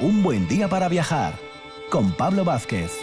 [0.00, 1.34] Un buen día para viajar
[1.88, 3.00] con Pablo Vázquez.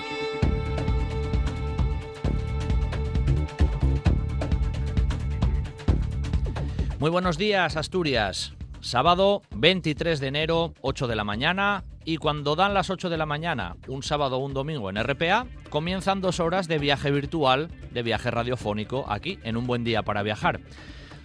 [6.99, 8.53] Muy buenos días, Asturias.
[8.81, 11.83] Sábado 23 de enero, 8 de la mañana.
[12.03, 15.45] Y cuando dan las 8 de la mañana, un sábado o un domingo en RPA,
[15.69, 20.23] comienzan dos horas de viaje virtual, de viaje radiofónico, aquí en Un Buen Día para
[20.23, 20.61] Viajar.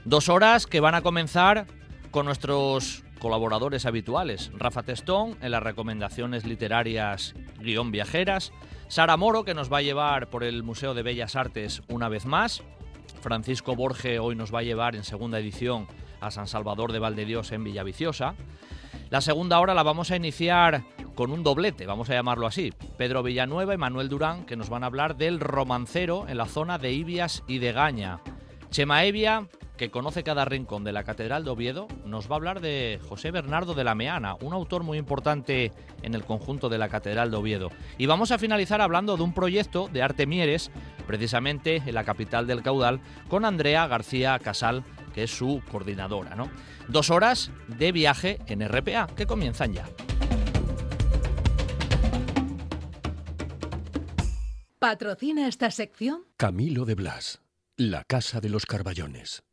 [0.05, 1.67] Dos horas que van a comenzar
[2.11, 4.51] con nuestros colaboradores habituales.
[4.55, 8.53] Rafa Testón en las recomendaciones literarias guion viajeras.
[8.89, 12.27] Sara Moro, que nos va a llevar por el Museo de Bellas Artes una vez
[12.27, 12.63] más.
[13.21, 15.89] Francisco Borge hoy nos va a llevar en segunda edición
[16.21, 18.35] a San Salvador de Valdedios en Villaviciosa.
[19.09, 20.83] La segunda hora la vamos a iniciar
[21.15, 22.73] con un doblete, vamos a llamarlo así.
[22.99, 26.79] Pedro Villanueva y Manuel Durán, que nos van a hablar del romancero en la zona
[26.79, 28.21] de Ibias y de Gaña.
[28.71, 32.61] Chema Evia, que conoce cada rincón de la Catedral de Oviedo, nos va a hablar
[32.61, 35.71] de José Bernardo de la Meana, un autor muy importante
[36.03, 37.71] en el conjunto de la Catedral de Oviedo.
[37.99, 40.73] Y vamos a finalizar hablando de un proyecto de Arte Mieres,
[41.07, 44.83] precisamente en la capital del caudal, con Andrea García Casal,
[45.15, 46.35] que es su coordinadora.
[46.35, 46.51] ¿no?
[46.89, 49.89] Dos horas de viaje en RPA que comienzan ya.
[54.79, 56.25] ¿Patrocina esta sección?
[56.37, 57.41] Camilo de Blas,
[57.77, 59.46] la Casa de los Carballones.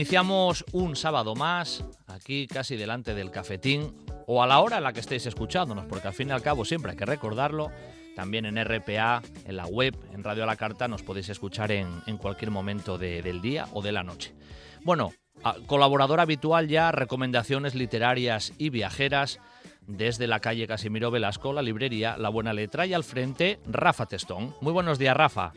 [0.00, 3.94] Iniciamos un sábado más, aquí casi delante del cafetín,
[4.26, 6.64] o a la hora en la que estéis escuchándonos, porque al fin y al cabo
[6.64, 7.70] siempre hay que recordarlo,
[8.16, 12.00] también en RPA, en la web, en Radio a la Carta, nos podéis escuchar en,
[12.16, 14.32] cualquier momento de- del día o de la noche.
[14.84, 15.12] Bueno,
[15.66, 19.38] colaborador habitual ya, recomendaciones literarias y viajeras,
[19.86, 24.54] desde la calle Casimiro Velasco, la librería La Buena Letra, y al frente, Rafa Testón.
[24.62, 25.52] Muy buenos días, Rafa.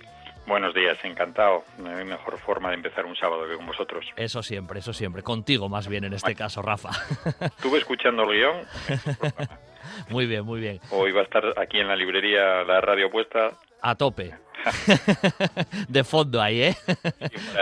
[0.46, 1.64] Buenos días, encantado.
[1.78, 4.06] No hay mejor forma de empezar un sábado que con vosotros.
[4.18, 5.24] Eso siempre, eso siempre.
[5.24, 6.90] Contigo más bien en este caso, Rafa.
[7.42, 8.56] Estuve escuchando el guion,
[10.09, 10.80] muy bien, muy bien.
[10.92, 13.52] hoy va a estar aquí en la librería la radio puesta.
[13.82, 14.34] A tope.
[15.90, 16.76] de fondo ahí, ¿eh?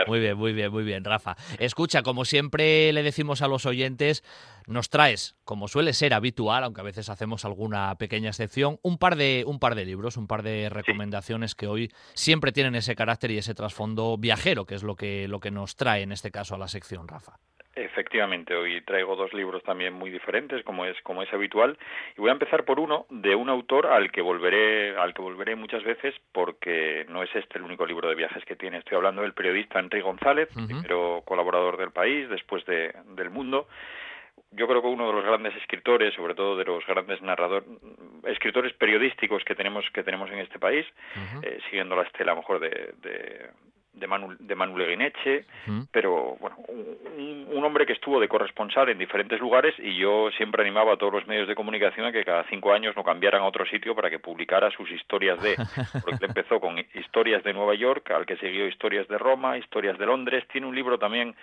[0.06, 1.36] Muy bien, muy bien, muy bien, Rafa.
[1.58, 4.22] Escucha, como siempre le decimos a los oyentes,
[4.66, 9.16] nos traes, como suele ser habitual, aunque a veces hacemos alguna pequeña excepción, un par
[9.16, 13.30] de, un par de libros, un par de recomendaciones que hoy siempre tienen ese carácter
[13.30, 16.54] y ese trasfondo viajero, que es lo que, lo que nos trae en este caso
[16.54, 17.38] a la sección, Rafa.
[17.74, 21.78] Efectivamente, hoy traigo dos libros también muy diferentes, como es como es habitual,
[22.18, 25.56] y voy a empezar por uno de un autor al que volveré al que volveré
[25.56, 28.76] muchas veces porque no es este el único libro de viajes que tiene.
[28.76, 30.66] Estoy hablando del periodista Enrique González, Ujú.
[30.66, 33.66] primero colaborador del País, después de del Mundo.
[34.52, 37.66] Yo creo que uno de los grandes escritores, sobre todo de los grandes narradores,
[38.24, 40.86] escritores periodísticos que tenemos que tenemos en este país,
[41.42, 43.50] eh, siguiendo la estela a lo mejor de, de,
[43.92, 45.44] de Manu, de Manu Leguineche,
[45.90, 50.62] pero bueno, un, un hombre que estuvo de corresponsal en diferentes lugares y yo siempre
[50.62, 53.46] animaba a todos los medios de comunicación a que cada cinco años lo cambiaran a
[53.46, 55.56] otro sitio para que publicara sus historias de,
[56.04, 60.06] porque empezó con historias de Nueva York, al que siguió historias de Roma, historias de
[60.06, 61.34] Londres, tiene un libro también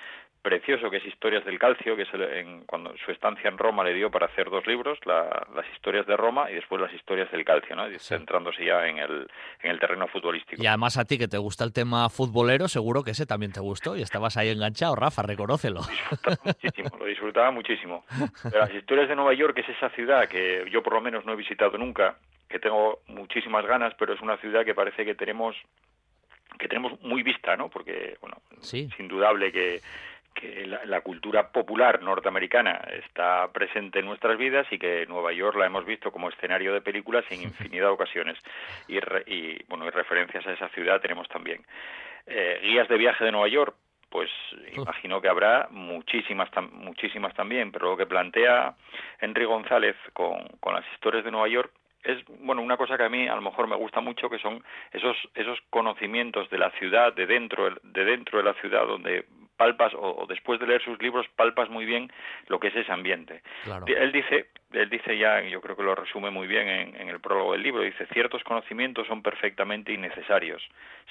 [0.42, 3.84] precioso que es Historias del Calcio, que es el- en, cuando su estancia en Roma
[3.84, 7.30] le dio para hacer dos libros, la- las historias de Roma y después las historias
[7.30, 7.86] del Calcio, ¿no?
[7.90, 7.98] Sí.
[8.00, 9.28] centrándose ya en el,
[9.64, 10.64] en el terreno futbolístico.
[10.64, 12.08] Y además a ti que te gusta el tema
[12.40, 15.82] futbolero, seguro que ese también te gustó y estabas ahí enganchado, Rafa, reconócelo.
[15.82, 18.06] disfrutaba muchísimo, lo disfrutaba muchísimo.
[18.44, 21.34] Pero las historias de Nueva York es esa ciudad que yo por lo menos no
[21.34, 22.16] he visitado nunca,
[22.48, 25.56] que tengo muchísimas ganas, pero es una ciudad que parece que tenemos
[26.58, 27.70] que tenemos muy vista, ¿no?
[27.70, 28.90] Porque bueno, Sí.
[28.92, 29.82] es indudable que
[30.36, 35.58] que la, la cultura popular norteamericana está presente en nuestras vidas y que Nueva York
[35.58, 38.38] la hemos visto como escenario de películas en infinidad de ocasiones
[38.88, 41.62] y, re- y bueno y referencias a esa ciudad tenemos también
[42.28, 43.76] Eh, guías de viaje de Nueva York
[44.10, 44.30] pues
[44.74, 48.76] imagino que habrá muchísimas tam- muchísimas también pero lo que plantea
[49.22, 51.72] Henry González con, con las historias de Nueva York
[52.04, 54.64] es bueno una cosa que a mí a lo mejor me gusta mucho que son
[54.94, 59.26] esos esos conocimientos de la ciudad de dentro de dentro de la ciudad donde
[59.60, 62.10] palpas o, o después de leer sus libros palpas muy bien
[62.48, 63.86] lo que es ese ambiente Claro.
[63.86, 67.20] él dice él dice ya yo creo que lo resume muy bien en, en el
[67.20, 70.62] prólogo del libro dice ciertos conocimientos son perfectamente innecesarios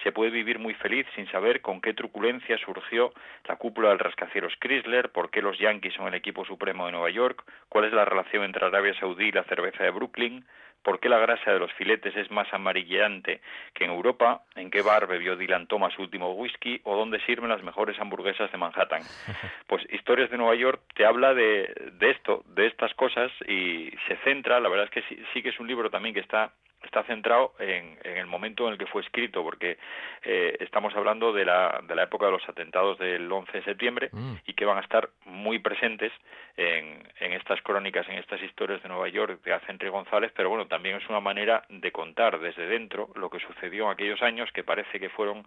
[0.03, 3.13] se puede vivir muy feliz sin saber con qué truculencia surgió
[3.47, 7.11] la cúpula del rascacielos Chrysler por qué los Yankees son el equipo supremo de Nueva
[7.11, 10.45] York cuál es la relación entre Arabia Saudí y la cerveza de Brooklyn
[10.83, 13.41] ¿Por qué la grasa de los filetes es más amarillante
[13.75, 14.43] que en Europa?
[14.55, 16.81] ¿En qué bar bebió Dylan Thomas su último whisky?
[16.85, 19.03] ¿O dónde sirven las mejores hamburguesas de Manhattan?
[19.67, 24.17] Pues Historias de Nueva York te habla de, de esto, de estas cosas y se
[24.25, 26.53] centra, la verdad es que sí, sí que es un libro también que está
[26.83, 29.79] está centrado en, en, el momento en el que fue escrito, porque
[30.23, 34.11] eh, estamos hablando de la, de la época de los atentados del 11 de septiembre
[34.13, 34.35] mm.
[34.47, 36.13] y que van a estar muy presentes
[36.57, 40.67] en, en, estas crónicas, en estas historias de Nueva York de Henry González, pero bueno,
[40.67, 44.65] también es una manera de contar desde dentro lo que sucedió en aquellos años, que
[44.65, 45.47] parece que fueron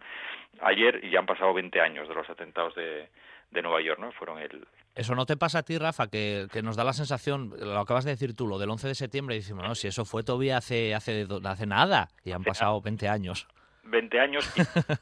[0.61, 3.07] ayer y ya han pasado 20 años de los atentados de,
[3.51, 4.11] de Nueva York, ¿no?
[4.13, 4.65] Fueron el...
[4.95, 8.03] Eso no te pasa a ti, Rafa, que, que, nos da la sensación, lo acabas
[8.03, 10.57] de decir tú, lo del 11 de septiembre, y decimos, no, si eso fue todavía
[10.57, 13.47] hace, hace, hace nada, y han pasado 20 años.
[13.83, 14.59] 20 años, y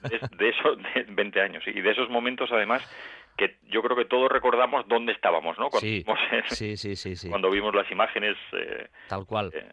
[0.09, 2.83] de, de eso, de 20 años, y de esos momentos, además,
[3.35, 5.69] que yo creo que todos recordamos dónde estábamos, ¿no?
[5.69, 6.19] Cuando, sí, vimos,
[6.49, 8.35] sí, sí, sí, sí, Cuando vimos las imágenes...
[8.53, 9.51] Eh, Tal cual.
[9.53, 9.65] Eh,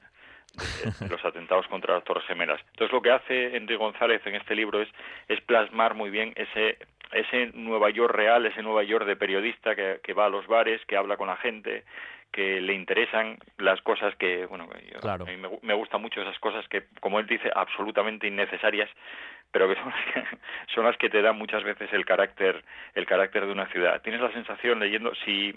[1.01, 2.61] de los atentados contra las Torres Gemelas.
[2.71, 4.89] Entonces lo que hace Enrique González en este libro es,
[5.29, 6.79] es plasmar muy bien ese
[7.13, 10.85] ese Nueva York real, ese Nueva York de periodista que, que, va a los bares,
[10.87, 11.85] que habla con la gente,
[12.33, 15.25] que le interesan las cosas que, bueno, yo, claro.
[15.25, 18.91] a mí me, me gustan mucho esas cosas que, como él dice, absolutamente innecesarias,
[19.57, 20.39] pero que son las que,
[20.75, 22.63] son las que te dan muchas veces el carácter
[22.95, 24.03] el carácter de una ciudad.
[24.03, 25.55] Tienes la sensación leyendo si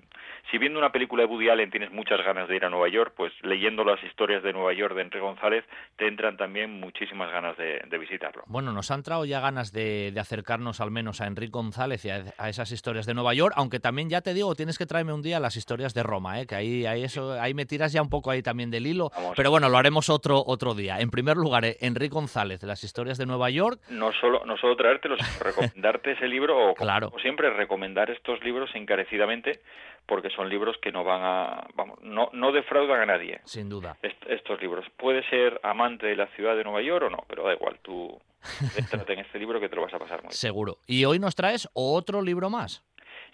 [0.52, 3.14] si viendo una película de Woody Allen tienes muchas ganas de ir a Nueva York,
[3.16, 5.66] pues leyendo las historias de Nueva York de Enrique González
[5.98, 8.44] te entran también muchísimas ganas de, de visitarlo.
[8.48, 12.10] Bueno, nos han entrado ya ganas de, de, acercarnos al menos a Enrique González y
[12.10, 15.14] a, a, esas historias de Nueva York, aunque también ya te digo, tienes que traerme
[15.14, 16.48] un día las historias de Roma, ¿eh?
[16.48, 19.34] que ahí, ahí eso ahí me tiras ya un poco ahí también del hilo, Vamos.
[19.36, 21.00] pero bueno, lo haremos otro otro día.
[21.00, 24.76] En primer lugar, eh, Enrique González, las historias de Nueva York, no solo no solo
[24.76, 27.10] traértelo, sino recomendarte ese libro o claro.
[27.10, 29.62] como siempre recomendar estos libros encarecidamente
[30.06, 33.40] porque son libros que no van a vamos, no no defraudan a nadie.
[33.46, 33.98] Sin duda.
[34.02, 34.86] Est estos libros.
[34.98, 38.20] Puede ser amante de la ciudad de Nueva York o no, pero da igual, tú
[38.78, 40.34] entrate en este libro que te lo vas a pasar muy bien.
[40.34, 40.78] Seguro.
[40.88, 42.84] Y hoy nos traes otro libro más.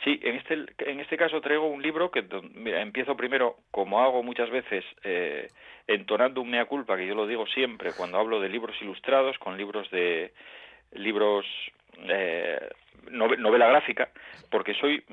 [0.03, 0.53] Sí, en este,
[0.89, 5.47] en este caso traigo un libro que mira, empiezo primero, como hago muchas veces, eh,
[5.88, 9.57] entonando un mea culpa, que yo lo digo siempre cuando hablo de libros ilustrados, con
[9.57, 10.33] libros de
[10.94, 11.45] libros
[12.07, 12.69] eh,
[13.12, 14.09] novela gráfica,
[14.50, 15.03] porque soy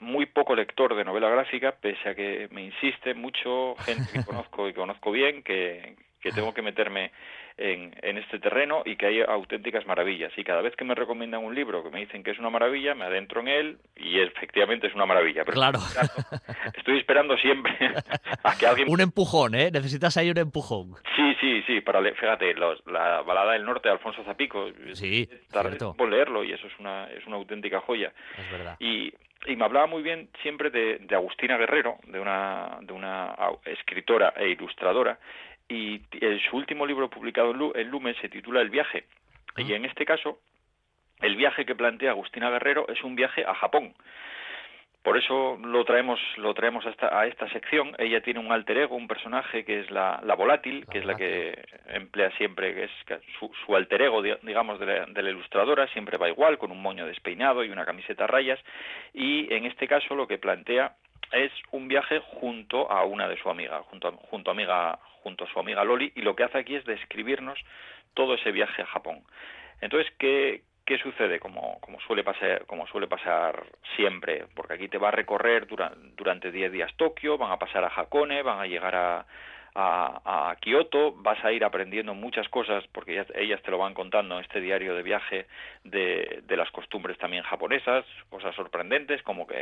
[0.00, 4.68] muy poco lector de novela gráfica, pese a que me insiste mucho gente que conozco
[4.68, 7.10] y que conozco bien, que, que tengo que meterme
[7.58, 10.32] en, en, este terreno y que hay auténticas maravillas.
[10.36, 12.94] Y cada vez que me recomiendan un libro que me dicen que es una maravilla,
[12.94, 15.44] me adentro en él y efectivamente es una maravilla.
[15.44, 15.78] Pero claro.
[15.78, 17.72] Estoy esperando, estoy esperando siempre
[18.44, 18.88] a que alguien...
[18.88, 19.70] Un empujón, ¿eh?
[19.70, 20.94] Necesitas ahí un empujón.
[21.16, 21.80] Sí, sí, sí.
[21.80, 22.14] Para le...
[22.14, 24.68] Fíjate, los, la balada del norte de Alfonso Zapico.
[24.92, 25.94] Sí, cierto.
[25.96, 28.12] Por leerlo y eso es una, es una auténtica joya.
[28.38, 28.76] Es verdad.
[28.78, 29.12] Y,
[29.46, 33.34] y me hablaba muy bien siempre de, de Agustina Guerrero, de una, de una
[33.64, 35.18] escritora e ilustradora,
[35.68, 39.04] y en su último libro publicado en Lumen se titula El viaje.
[39.56, 39.62] Ah.
[39.62, 40.38] Y en este caso,
[41.20, 43.94] el viaje que plantea Agustina Guerrero es un viaje a Japón.
[45.02, 47.92] Por eso lo traemos, lo traemos a esta, a esta sección.
[47.98, 51.04] Ella tiene un alter ego, un personaje que es la, la volátil, La que es
[51.04, 52.90] la que emplea siempre, que es
[53.36, 56.70] su, su alter ego, di- digamos, de la, de la ilustradora, siempre va igual, con
[56.70, 58.60] un moño despeinado y una camiseta a rayas.
[59.12, 60.94] Y en este caso lo que plantea
[61.32, 65.52] es un viaje junto a una de su amiga, junto a, junto amiga, junto a
[65.52, 67.58] su amiga Loli, y lo que hace aquí es describirnos
[68.14, 69.22] todo ese viaje a Japón.
[69.80, 70.62] Entonces, ¿qué,
[71.02, 71.40] sucede?
[71.40, 73.64] Como, suele pasar,
[73.96, 77.82] siempre, porque aquí te va a recorrer dura, durante 10 días Tokio, van a pasar
[77.82, 79.26] a Hakone, van a llegar a,
[79.74, 84.36] a, Kioto, vas a ir aprendiendo muchas cosas, porque ellas, ellas, te lo van contando
[84.36, 85.46] en este diario de viaje
[85.84, 89.56] de, de, las costumbres también japonesas, cosas sorprendentes, como que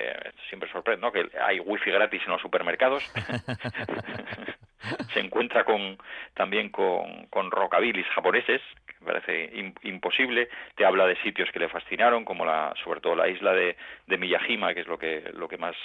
[0.49, 1.13] siempre sorprende, ¿no?
[1.13, 3.05] que hay wifi gratis en los supermercados.
[5.13, 5.99] Se encuentra con
[6.35, 10.49] también con, con rockabilis japoneses, que parece in, imposible.
[10.77, 14.19] Te habla de sitios que le fascinaron, como la, sobre todo la isla de, de
[14.19, 15.77] Miyajima, que es lo que, lo que más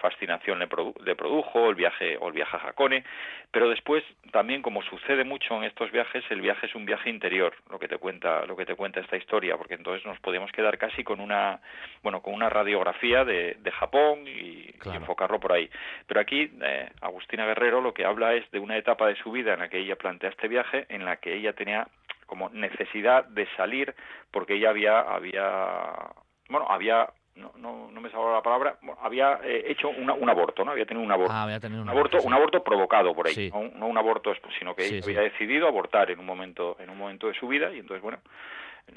[0.00, 3.04] fascinación le, produ le produjo, el viaje o el viaje a Hakone,
[3.50, 7.54] pero después también como sucede mucho en estos viajes, el viaje es un viaje interior,
[7.70, 10.78] lo que te cuenta, lo que te cuenta esta historia, porque entonces nos podíamos quedar
[10.78, 11.60] casi con una,
[12.02, 14.98] bueno, con una radiografía de, de Japón y, claro.
[14.98, 15.68] y, enfocarlo por ahí.
[16.06, 19.54] Pero aquí eh, Agustina Guerrero lo que habla es de una etapa de su vida
[19.54, 21.88] en la que ella plantea este viaje, en la que ella tenía
[22.26, 23.94] como necesidad de salir
[24.30, 25.92] porque ella había había
[26.48, 30.28] bueno había no, no, no me salgo la palabra, bueno, había eh, hecho una, un
[30.28, 30.72] aborto, ¿no?
[30.72, 31.32] Había tenido un aborto.
[31.34, 32.26] Ah, había tenido un, aborto, sí.
[32.26, 33.50] un aborto provocado por ahí, sí.
[33.52, 36.88] no, no, un aborto, sino que sí, ella había decidido abortar en un momento, en
[36.88, 38.20] un momento de su vida y entonces bueno,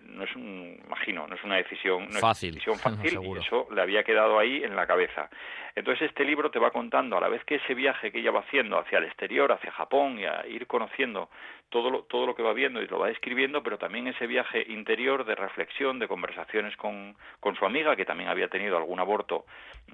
[0.03, 3.67] no es un, imagino, no es una decisión, no fácil, Es decisión fácil y eso
[3.73, 5.29] le había quedado ahí en la cabeza.
[5.75, 8.41] Entonces este libro te va contando a la vez que ese viaje que ella va
[8.41, 11.29] haciendo hacia el exterior, hacia Japón y a ir conociendo
[11.69, 14.65] todo lo, todo lo que va viendo y lo va escribiendo, pero también ese viaje
[14.67, 19.45] interior de reflexión, de conversaciones con, con su amiga, que también había tenido algún aborto,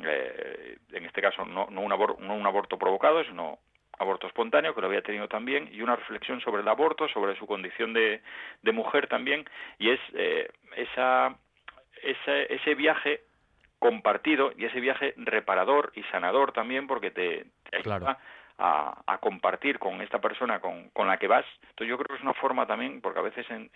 [0.04, 3.60] eh, en este caso no, no, un aborto, no un aborto provocado, sino
[4.00, 7.46] aborto espontáneo, que lo había tenido también, y una reflexión sobre el aborto, sobre su
[7.48, 8.22] condición de,
[8.62, 9.46] de mujer también,
[9.80, 11.36] y es eh, esa,
[12.02, 13.22] ese, ese viaje
[13.80, 18.18] compartido y ese viaje reparador y sanador también porque te, ayuda
[18.58, 21.46] a, compartir con esta persona con, con, la que vas.
[21.62, 23.70] Entonces yo creo que es una forma también, porque a veces en,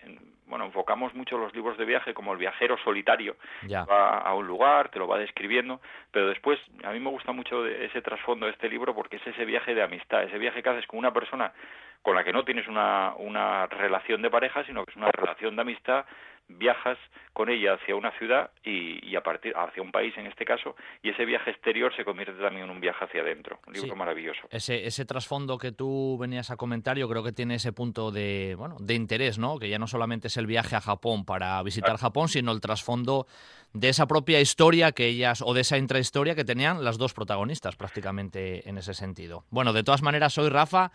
[0.46, 3.36] bueno enfocamos mucho los libros de viaje como el viajero solitario,
[3.68, 5.80] va a un lugar, te lo va describiendo,
[6.12, 9.44] pero después a mí me gusta mucho ese trasfondo de este libro porque es ese
[9.44, 11.52] viaje de amistad, ese viaje que haces con una persona
[12.02, 15.56] con la que no tienes una, una relación de pareja, sino que es una relación
[15.56, 16.04] de amistad
[16.58, 16.98] viajas
[17.32, 21.10] con ella hacia una ciudad y, a partir hacia un país en este caso y
[21.10, 23.60] ese viaje exterior se convierte también en un viaje hacia adentro.
[23.66, 24.40] Un libro maravilloso.
[24.50, 28.54] Ese ese trasfondo que tú venías a comentar yo creo que tiene ese punto de
[28.56, 31.96] bueno de interés no que ya no solamente es el viaje a Japón para visitar
[31.96, 33.26] Japón sino el trasfondo
[33.72, 37.76] de esa propia historia que ellas o de esa intrahistoria que tenían las dos protagonistas
[37.76, 40.92] prácticamente en ese sentido bueno de todas maneras soy Rafa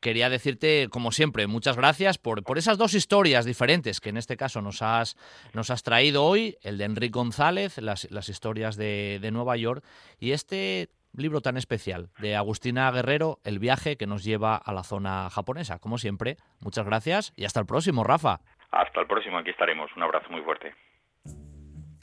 [0.00, 4.36] quería decirte, como siempre, muchas gracias por, por esas dos historias diferentes que en este
[4.36, 5.16] caso nos has,
[5.54, 9.84] nos has traído hoy, el de Enrique González, las, las historias de, de Nueva York,
[10.18, 14.82] y este libro tan especial de Agustina Guerrero, El viaje que nos lleva a la
[14.82, 15.78] zona japonesa.
[15.78, 18.40] Como siempre, muchas gracias y hasta el próximo, Rafa.
[18.70, 19.90] Hasta el próximo, aquí estaremos.
[19.96, 20.74] Un abrazo muy fuerte.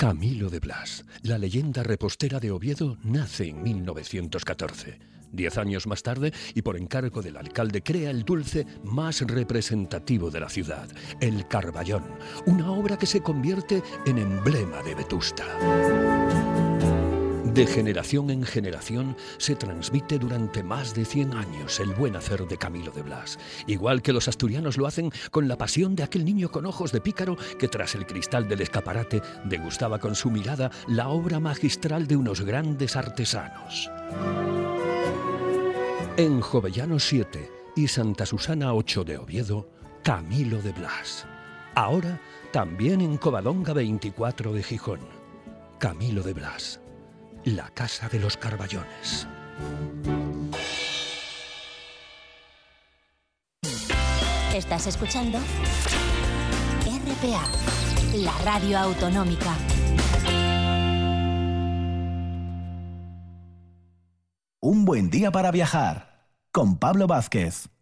[0.03, 5.00] Camilo de Blas, la leyenda repostera de Oviedo, nace en 1914.
[5.31, 10.41] Diez años más tarde, y por encargo del alcalde, crea el dulce más representativo de
[10.41, 10.89] la ciudad,
[11.22, 12.03] el Carballón,
[12.45, 15.45] una obra que se convierte en emblema de Vetusta.
[17.53, 22.57] De generación en generación se transmite durante más de 100 años el buen hacer de
[22.57, 26.50] Camilo de Blas, igual que los asturianos lo hacen con la pasión de aquel niño
[26.50, 31.10] con ojos de pícaro que tras el cristal del escaparate degustaba con su mirada la
[31.10, 33.91] obra magistral de unos grandes artesanos.
[36.17, 39.69] En Jovellano 7 y Santa Susana 8 de Oviedo,
[40.01, 41.27] Camilo de Blas.
[41.75, 42.19] Ahora
[42.51, 45.01] también en Covadonga 24 de Gijón,
[45.77, 46.82] Camilo de Blas
[47.45, 49.27] la Casa de los Carballones.
[54.53, 55.39] Estás escuchando
[56.85, 57.43] RPA,
[58.17, 59.55] la radio autonómica.
[64.62, 67.73] Un buen día para viajar con Pablo Vázquez.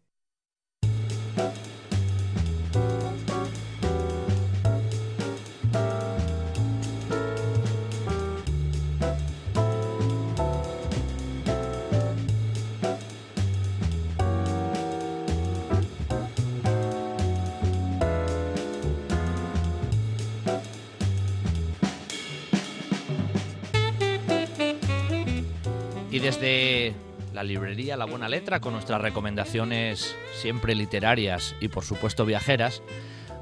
[26.21, 26.93] Desde
[27.33, 32.83] la librería La Buena Letra, con nuestras recomendaciones siempre literarias y por supuesto viajeras,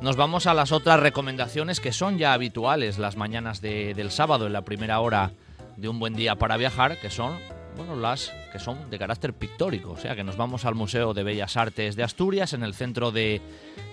[0.01, 4.53] nos vamos a las otras recomendaciones que son ya habituales las mañanas del sábado en
[4.53, 5.33] la primera hora
[5.75, 7.38] de un buen día para viajar, que son
[7.75, 11.24] bueno, las que son de carácter pictórico, o sea que nos vamos al Museo de
[11.24, 13.41] Bellas Artes de Asturias, en el centro de,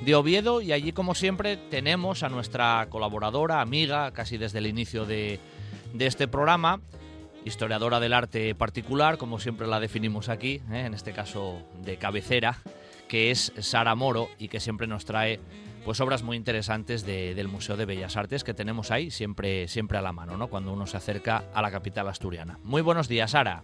[0.00, 5.07] de Oviedo, y allí como siempre tenemos a nuestra colaboradora, amiga, casi desde el inicio
[5.07, 5.40] de,
[5.93, 6.81] de este programa,
[7.47, 10.85] historiadora del arte particular, como siempre la definimos aquí, ¿eh?
[10.85, 12.59] en este caso de cabecera,
[13.09, 15.38] que es Sara Moro y que siempre nos trae
[15.85, 20.03] pues obras muy interesantes del Museo de Bellas Artes que tenemos ahí siempre, siempre a
[20.03, 20.49] la mano, ¿no?
[20.49, 22.59] cuando uno se acerca a la capital asturiana.
[22.65, 23.62] Muy buenos días, Sara.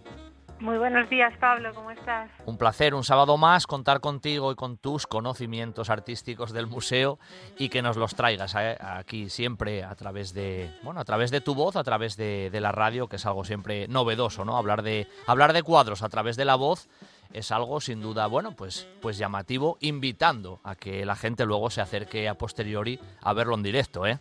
[0.63, 2.31] Muy buenos días, Pablo, ¿cómo estás?
[2.45, 7.19] Un placer, un sábado más, contar contigo y con tus conocimientos artísticos del museo
[7.57, 8.77] y que nos los traigas ¿eh?
[8.79, 12.71] aquí siempre a través de, bueno, a través de tu voz, a través de, la
[12.71, 14.55] radio, que es algo siempre novedoso, ¿no?
[14.55, 16.87] Hablar de, hablar de cuadros a través de la voz
[17.33, 21.81] es algo sin duda, bueno, pues, pues llamativo, invitando a que la gente luego se
[21.81, 24.17] acerque a posteriori a verlo en directo, ¿eh?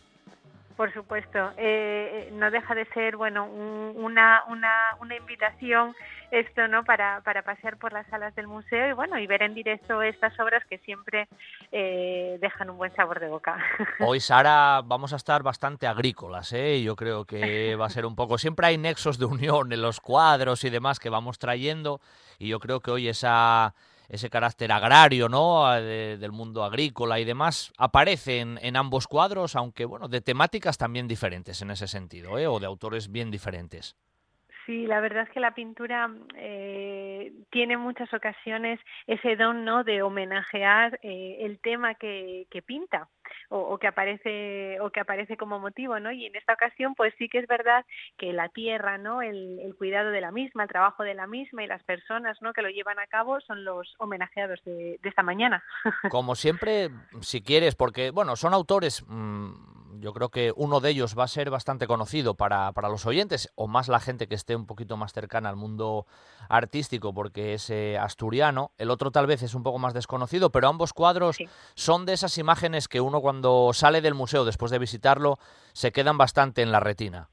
[0.77, 5.95] Por supuesto, eh, no deja de ser bueno una, una, una invitación
[6.33, 9.53] esto no para, para pasear por las salas del museo y bueno y ver en
[9.53, 11.29] directo estas obras que siempre
[11.71, 13.59] eh, dejan un buen sabor de boca.
[14.01, 16.83] Hoy Sara vamos a estar bastante agrícolas, ¿eh?
[16.83, 20.01] yo creo que va a ser un poco siempre hay nexos de unión en los
[20.01, 22.01] cuadros y demás que vamos trayendo
[22.39, 23.75] y yo creo que hoy esa
[24.09, 25.71] ese carácter agrario, ¿no?
[25.73, 31.63] del mundo agrícola y demás, aparece en, ambos cuadros, aunque, bueno, de temáticas también diferentes
[31.63, 32.47] en ese sentido, ¿eh?
[32.47, 33.97] o de autores bien diferentes.
[34.67, 39.83] Sí, la verdad es que la pintura eh, tiene muchas ocasiones ese don ¿no?
[39.83, 43.09] de homenajear eh, el tema que, que pinta
[43.49, 46.13] o, que aparece o que aparece como motivo, ¿no?
[46.13, 47.85] Y en esta ocasión, pues sí que es verdad
[48.17, 49.21] que la tierra, ¿no?
[49.21, 52.53] El, el cuidado de la misma, el trabajo de la misma y las personas, ¿no?
[52.53, 55.63] Que lo llevan a cabo son los homenajeados de, de esta mañana.
[56.11, 56.89] Como siempre,
[57.21, 59.05] si quieres, porque bueno, son autores.
[59.09, 59.72] Mmm
[60.03, 63.53] yo creo que uno de ellos va a ser bastante conocido para, para, los oyentes,
[63.55, 66.07] o más la gente que esté un poquito más cercana al mundo
[66.49, 68.73] artístico, porque es eh, asturiano.
[68.79, 71.39] El otro tal vez es un poco más desconocido, pero ambos cuadros
[71.77, 75.39] son de esas imágenes que uno cuando sale del museo después de visitarlo
[75.73, 77.31] se quedan bastante en la retina.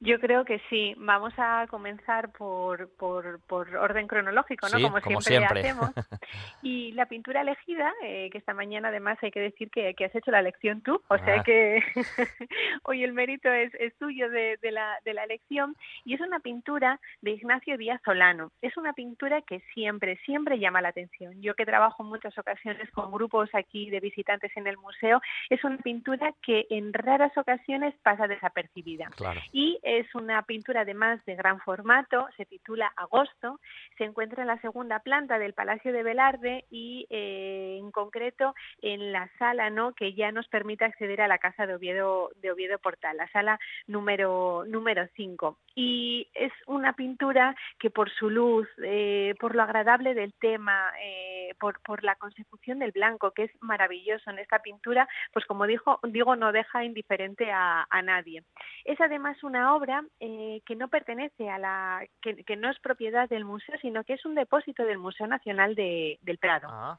[0.00, 0.94] Yo creo que sí.
[0.96, 5.00] Vamos a comenzar por, por, por orden cronológico, ¿no?
[5.00, 5.90] como, siempre, hacemos.
[6.62, 10.14] Y la pintura elegida, eh, que esta mañana además hay que decir que, que has
[10.14, 11.42] hecho la elección tú, o sea ah.
[11.44, 11.82] que
[12.84, 15.76] hoy el mérito es, es tuyo de, de, la, de la elección.
[16.04, 18.52] Y es una pintura de Ignacio Díaz Solano.
[18.62, 21.40] Es una pintura que siempre, siempre llama la atención.
[21.42, 25.20] Yo que trabajo en muchas ocasiones con grupos aquí de visitantes en el museo,
[25.50, 29.06] es una pintura que en raras ocasiones pasa desapercibida.
[29.16, 29.40] Claro.
[29.52, 33.60] Y es una pintura además de gran formato, se titula Agosto,
[33.98, 39.12] se encuentra en la segunda planta del Palacio de Velarde y eh, en concreto en
[39.12, 39.92] la sala ¿no?
[39.92, 43.60] que ya nos permite acceder a la casa de Oviedo, de Oviedo Portal, la sala
[43.86, 45.58] número, número 5.
[45.74, 51.52] Y es una pintura que por su luz, eh, por lo agradable del tema, eh,
[51.58, 56.00] por, por la consecución del blanco, que es maravilloso en esta pintura, pues como dijo,
[56.04, 58.44] digo, no deja indiferente a, a nadie.
[58.84, 63.44] Es además una obra eh, que no pertenece a la, que, no es propiedad del
[63.44, 66.68] museo, sino que es un depósito del Museo Nacional de, del Prado.
[66.70, 66.98] Ah,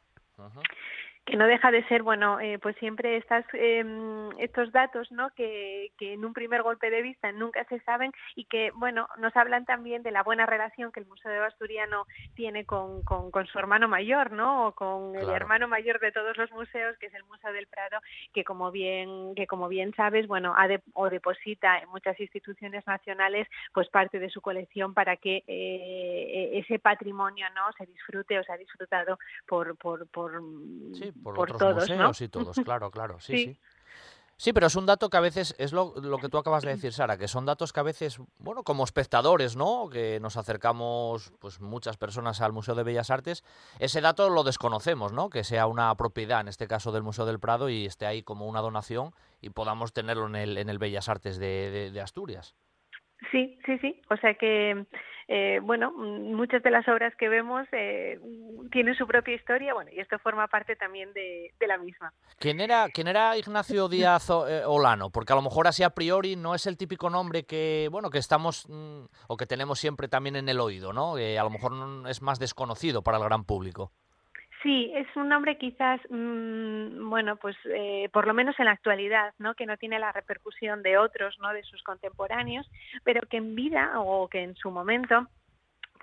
[1.25, 5.31] que no deja de ser, bueno, eh, pues siempre estas, em, estos datos, ¿no?
[5.31, 9.35] Que, que, en un primer golpe de vista nunca se saben y que, bueno, nos
[9.35, 12.05] hablan también de la buena relación que el Museo de Asturiano
[12.35, 14.67] tiene con, con, su hermano mayor, ¿no?
[14.67, 17.99] O con el hermano mayor de todos los museos, que es el Museo del Prado,
[18.33, 23.47] que como bien, que como bien sabes, bueno, ha o deposita en muchas instituciones nacionales,
[23.73, 27.71] pues parte de su colección para que eh, ese patrimonio, ¿no?
[27.77, 30.41] Se disfrute o se ha disfrutado por, por, por
[31.23, 33.59] por, otros museos y todos, claro, claro, sí, sí,
[34.37, 34.53] sí.
[34.53, 36.93] pero es un dato que a veces, es lo, lo, que tú acabas de decir,
[36.93, 39.89] Sara, que son datos que a veces, bueno, como espectadores, ¿no?
[39.89, 43.43] Que nos acercamos, pues muchas personas al Museo de Bellas Artes,
[43.79, 45.29] ese dato lo desconocemos, ¿no?
[45.29, 48.47] Que sea una propiedad, en este caso del Museo del Prado, y esté ahí como
[48.47, 52.55] una donación y podamos tenerlo en el, en el Bellas Artes de, de Asturias.
[53.31, 54.01] Sí, sí, sí.
[54.09, 54.85] O sea que
[55.27, 58.19] eh, bueno, muchas de las obras que vemos eh,
[58.71, 62.13] tienen su propia historia, bueno, y esto forma parte también de, la misma.
[62.37, 65.09] ¿Quién era, ¿Quién era Ignacio Díaz eh, Olano?
[65.09, 68.19] Porque a lo mejor así a priori no es el típico nombre que, bueno, que
[68.19, 71.15] estamos mm, o que tenemos siempre también en el oído, ¿no?
[71.15, 71.73] a lo mejor
[72.07, 73.91] es más desconocido para el gran público.
[74.65, 79.31] Sí, es un nombre quizás, mm, bueno, pues eh, por lo menos en la actualidad,
[79.37, 79.53] ¿no?
[79.53, 81.53] Que no tiene la repercusión de otros, ¿no?
[81.53, 82.67] De sus contemporáneos,
[83.03, 85.27] pero que en vida o que en su momento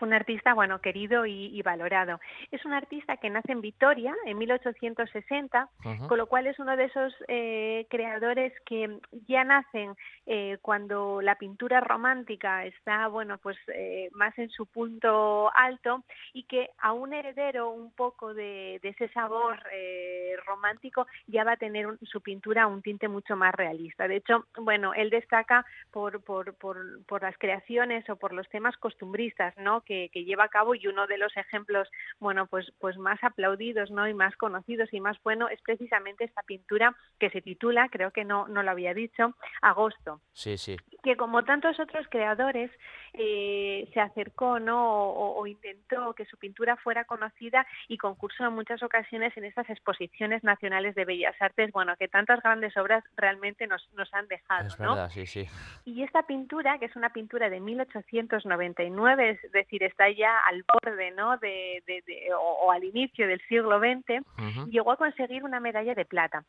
[0.02, 2.20] un artista, bueno, querido y, valorado.
[2.50, 5.68] Es un artista que nace en Vitoria en 1860,
[6.08, 9.94] con lo cual es uno de esos eh, creadores que ya nacen
[10.26, 16.44] eh, cuando la pintura romántica está, bueno, pues eh, más en su punto alto y
[16.44, 19.62] que a un heredero un poco de, ese sabor
[20.44, 24.08] romántico ya va a tener su pintura un tinte mucho más realista.
[24.08, 28.76] De hecho, bueno, él destaca por, por, por, por las creaciones o por los temas
[28.76, 29.82] costumbristas, ¿no?
[29.82, 34.08] que, lleva a cabo y uno de los ejemplos, bueno, pues, pues más aplaudidos, ¿no?
[34.08, 38.24] Y más conocidos y más bueno es precisamente esta pintura que se titula, creo que
[38.24, 40.20] no, no lo había dicho, Agosto.
[40.32, 40.76] Sí, sí.
[41.02, 42.70] Que como tantos otros creadores
[43.14, 45.10] eh, se acercó, ¿no?
[45.10, 50.44] O, intentó que su pintura fuera conocida y concursó en muchas ocasiones en estas exposiciones
[50.44, 54.78] nacionales de bellas artes, bueno, que tantas grandes obras realmente nos, nos han dejado, es
[54.78, 55.46] verdad, sí, sí.
[55.84, 61.10] Y esta pintura, que es una pintura de 1899, es decir, está ya al borde,
[61.12, 61.36] ¿no?
[61.38, 61.82] De,
[62.38, 64.24] o, al inicio del siglo XX,
[64.70, 66.44] llegó a conseguir una medalla de plata.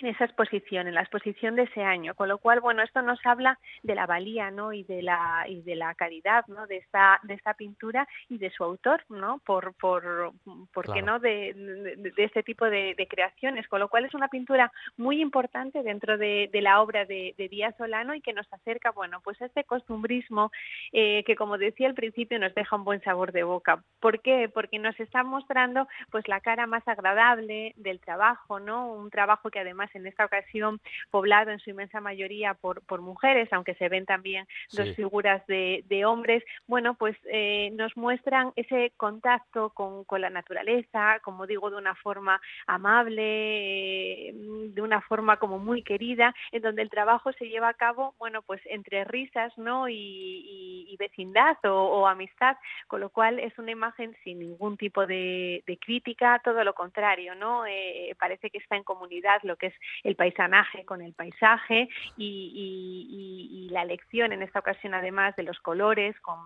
[0.00, 3.18] En esa exposición, en la exposición de ese año, con lo cual, bueno, esto nos
[3.24, 4.72] habla de la valía, ¿no?
[4.72, 6.66] Y de la y de la caridad, ¿no?
[6.66, 9.40] De esta de esta pintura y de su autor, ¿no?
[9.44, 10.32] Por por
[10.72, 11.52] por qué no de,
[11.96, 16.50] de, este tipo de, creaciones, con lo cual es una pintura muy importante dentro de,
[16.52, 20.50] la obra de, Díaz Solano y que nos acerca, bueno, pues a este costumbrismo
[20.92, 23.82] eh, que, como decía al principio, nos deja un buen sabor de boca.
[24.00, 24.48] ¿Por qué?
[24.52, 28.92] Porque nos está mostrando, pues, la cara más agradable del trabajo, ¿no?
[28.92, 33.52] Un trabajo que además en esta ocasión poblado en su inmensa mayoría por, por mujeres,
[33.52, 39.70] aunque se ven también dos figuras de, hombres, bueno, pues eh, nos muestran ese contacto
[39.70, 45.58] con, con, la naturaleza, como digo, de una forma amable, eh, de una forma como
[45.58, 49.88] muy querida, en donde el trabajo se lleva a cabo, bueno, pues entre risas, ¿no?
[49.88, 52.56] Y, vecindad o, amistad,
[52.88, 57.66] con lo cual es una imagen sin ningún tipo de, crítica, todo lo contrario, ¿no?
[57.66, 63.68] Eh, parece que está en comunidad lo que es el paisanaje con el paisaje y,
[63.70, 66.38] la elección en esta ocasión además de los colores con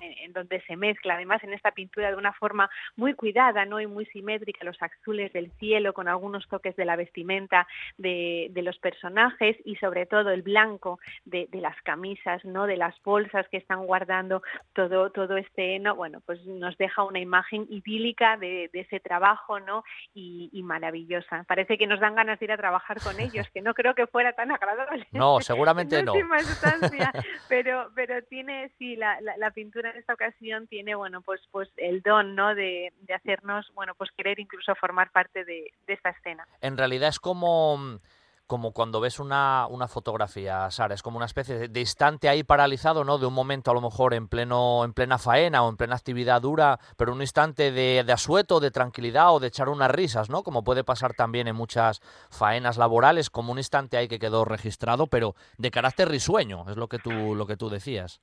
[0.00, 3.80] en donde se mezcla además en esta pintura de una forma muy cuidada ¿no?
[3.80, 7.66] y muy simétrica los azules del cielo con algunos toques de la vestimenta
[7.98, 12.66] de, los personajes y sobre todo el blanco de, las camisas, ¿no?
[12.66, 14.42] de las bolsas que están guardando
[14.74, 19.84] todo, todo este no bueno pues nos deja una imagen idílica de, ese trabajo ¿no?
[20.14, 21.44] Y, maravillosa.
[21.48, 24.06] Parece que nos dan ganas de ir a trabajar con ellos, que no creo que
[24.06, 25.06] fuera tan agradable.
[25.12, 26.12] No, seguramente no.
[27.48, 32.02] pero, pero tiene, sí, la, la pintura en esta ocasión tiene, bueno, pues, pues el
[32.02, 32.54] don, ¿no?
[32.54, 36.46] De, hacernos, bueno, pues querer incluso formar parte de, esta escena.
[36.60, 38.00] En realidad es como
[38.46, 43.04] como cuando ves una, una, fotografía, Sara, es como una especie de, instante ahí paralizado,
[43.04, 43.16] ¿no?
[43.16, 46.42] De un momento a lo mejor en pleno, en plena faena o en plena actividad
[46.42, 50.42] dura, pero un instante de, de, asueto, de tranquilidad o de echar unas risas, ¿no?
[50.42, 55.06] Como puede pasar también en muchas faenas laborales, como un instante ahí que quedó registrado,
[55.06, 58.20] pero de carácter risueño, es lo que tú, lo que tú decías.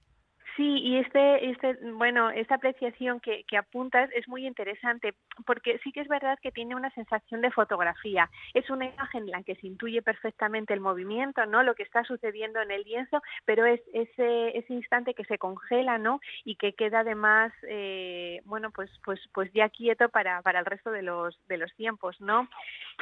[0.58, 5.14] Sí, y este, este, bueno, esta apreciación que, que, apuntas es muy interesante,
[5.46, 8.28] porque sí que es verdad que tiene una sensación de fotografía.
[8.56, 11.62] Es una imagen en la que se intuye perfectamente el movimiento, ¿no?
[11.62, 16.00] Lo que está sucediendo en el lienzo, pero es ese, ese instante que se congela,
[16.00, 16.22] ¿no?
[16.44, 20.90] Y que queda además, eh, bueno, pues, pues, pues ya quieto para, para el resto
[20.90, 22.50] de los, de los tiempos, ¿no?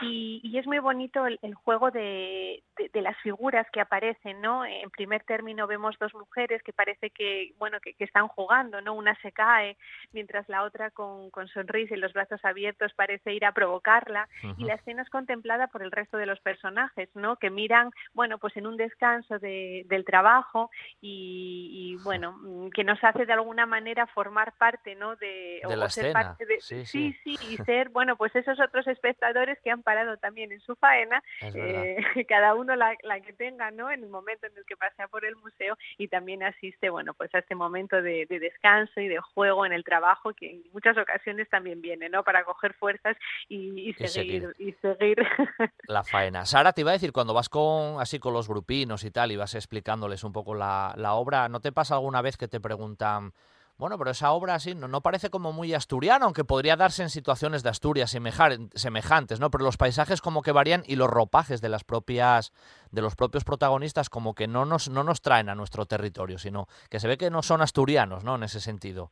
[0.01, 4.65] Y, y es muy bonito el, juego de, de, las figuras que aparecen, ¿no?
[4.65, 8.93] En primer término vemos dos mujeres que parece que bueno, que, están jugando, ¿no?
[8.93, 9.77] Una se cae
[10.11, 14.27] mientras la otra con, con sonrisa y los brazos abiertos parece ir a provocarla
[14.57, 17.37] y la escena es contemplada por el resto de los personajes, ¿no?
[17.37, 20.69] Que miran, bueno, pues en un descanso del trabajo
[21.01, 25.15] y, bueno, mm, que nos hace de alguna manera formar parte, ¿no?
[25.15, 29.59] De, la ser Parte de, sí, sí, sí, y ser, bueno, pues esos otros espectadores
[29.61, 33.91] que han parado también en su faena, eh, cada uno la, la que tenga, ¿no?
[33.91, 37.33] En el momento en el que pasea por el museo y también asiste, bueno, pues
[37.39, 41.81] este momento de, descanso y de juego en el trabajo que en muchas ocasiones también
[41.81, 42.23] viene, ¿no?
[42.23, 43.17] Para coger fuerzas
[43.49, 45.17] y, seguir, y seguir.
[45.87, 46.45] La faena.
[46.45, 49.35] Sara, te iba a decir, cuando vas con así con los grupinos y tal y
[49.35, 53.33] vas explicándoles un poco la, la obra, ¿no te pasa alguna vez que te preguntan
[53.77, 57.09] bueno, pero esa obra así no, no, parece como muy asturiana, aunque podría darse en
[57.09, 59.51] situaciones de Asturias semejantes, ¿no?
[59.51, 62.53] Pero los paisajes como que varían y los ropajes de las propias
[62.91, 66.67] de los propios protagonistas como que no nos no nos traen a nuestro territorio, sino
[66.89, 68.35] que se ve que no son asturianos, ¿no?
[68.35, 69.11] En ese sentido.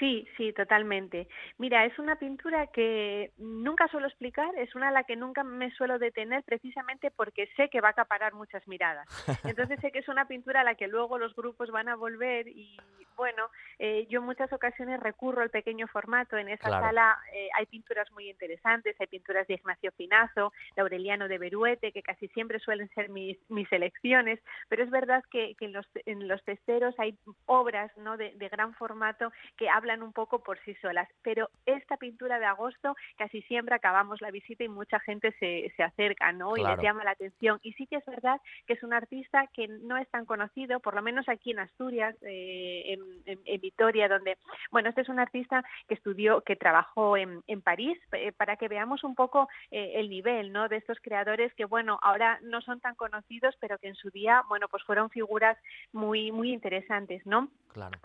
[0.00, 1.28] Sí, sí, totalmente.
[1.58, 5.70] Mira, es una pintura que nunca suelo explicar, es una a la que nunca me
[5.72, 9.06] suelo detener precisamente porque sé que va a acaparar muchas miradas.
[9.44, 12.48] Entonces sé que es una pintura a la que luego los grupos van a volver
[12.48, 12.78] y
[13.14, 16.38] bueno, eh, yo en muchas ocasiones recurro al pequeño formato.
[16.38, 21.28] En esa sala eh, hay pinturas muy interesantes, hay pinturas de Ignacio Finazo, de Aureliano
[21.28, 25.74] de Beruete, que casi siempre suelen ser mis, mis elecciones, pero es verdad que, en,
[25.74, 28.16] los, en los testeros hay obras ¿no?
[28.16, 31.08] de, de gran formato que hablan un poco por sí solas.
[31.22, 35.82] Pero esta pintura de agosto casi siempre acabamos la visita y mucha gente se, se
[35.82, 36.56] acerca, ¿no?
[36.56, 37.58] Y les llama la atención.
[37.62, 40.94] Y sí que es verdad que es un artista que no es tan conocido, por
[40.94, 44.38] lo menos aquí en Asturias, eh, en, Vitoria, donde,
[44.70, 48.68] bueno, este es un artista que estudió, que trabajó en, en París, eh, para que
[48.68, 50.68] veamos un poco eh, el nivel, ¿no?
[50.68, 54.42] De estos creadores que, bueno, ahora no son tan conocidos, pero que en su día,
[54.48, 55.58] bueno, pues fueron figuras
[55.92, 57.48] muy, muy interesantes, ¿no?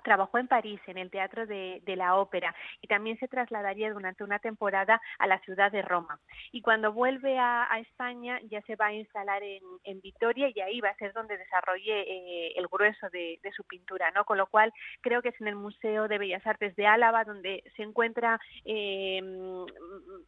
[0.04, 4.24] Trabajó en París, en el Teatro de, de, la ópera y también se trasladaría durante
[4.24, 6.20] una temporada a la ciudad de Roma.
[6.52, 10.90] Y cuando vuelve a, España ya se va a instalar en, Vitoria y ahí va
[10.90, 14.26] a ser donde desarrolle eh, el grueso de, su pintura, ¿no?
[14.26, 17.64] Con lo cual creo que es en el Museo de Bellas Artes de Álava donde
[17.76, 19.22] se encuentra eh,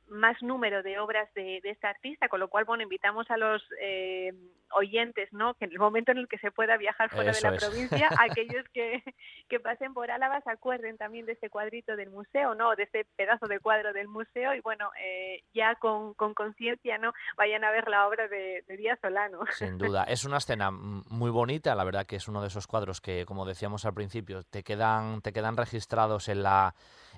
[0.07, 3.63] más número de obras de, de, este artista, con lo cual, bueno, invitamos a los
[3.81, 4.33] eh,
[4.71, 5.53] oyentes, ¿no?
[5.55, 8.67] Que en el momento en el que se pueda viajar fuera de la provincia, aquellos
[8.73, 9.03] que,
[9.49, 12.75] que pasen por Álava se acuerden también de este cuadrito del museo, ¿no?
[12.75, 17.13] De este pedazo de cuadro del museo y bueno, eh, ya con conciencia, ¿no?
[17.37, 19.39] Vayan a ver la obra de, de Díaz Solano.
[19.57, 23.01] Sin duda, es una escena muy bonita, la verdad que es uno de esos cuadros
[23.01, 26.75] que, como decíamos al principio, te quedan, te quedan registrados en la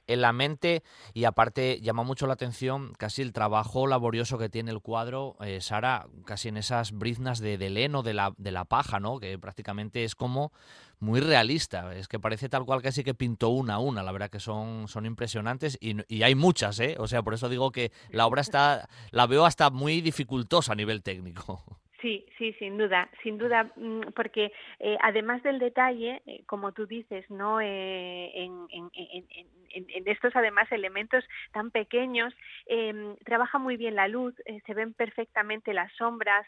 [0.10, 0.82] en la mente
[1.14, 5.62] y aparte llama mucho la atención casi el trabajo laborioso que tiene el cuadro, eh,
[5.62, 9.20] Sara, casi en esas briznas de, de leno de la, de la paja, ¿no?
[9.20, 10.52] que prácticamente es como
[11.00, 14.30] muy realista, es que parece tal cual casi que pintó una a una, la verdad
[14.30, 16.96] que son, son impresionantes y, y hay muchas, ¿eh?
[17.00, 20.76] o sea, por eso digo que la obra está, la veo hasta muy dificultosa a
[20.76, 21.64] nivel técnico.
[22.02, 26.86] Sí, sí, sin duda, sin duda, mm, porque eh, además del detalle, eh, como tú
[26.86, 32.34] dices, no, eh, en, en, en, estos además elementos tan pequeños,
[32.68, 34.34] em, trabaja muy bien la luz,
[34.66, 36.48] se ven perfectamente las sombras,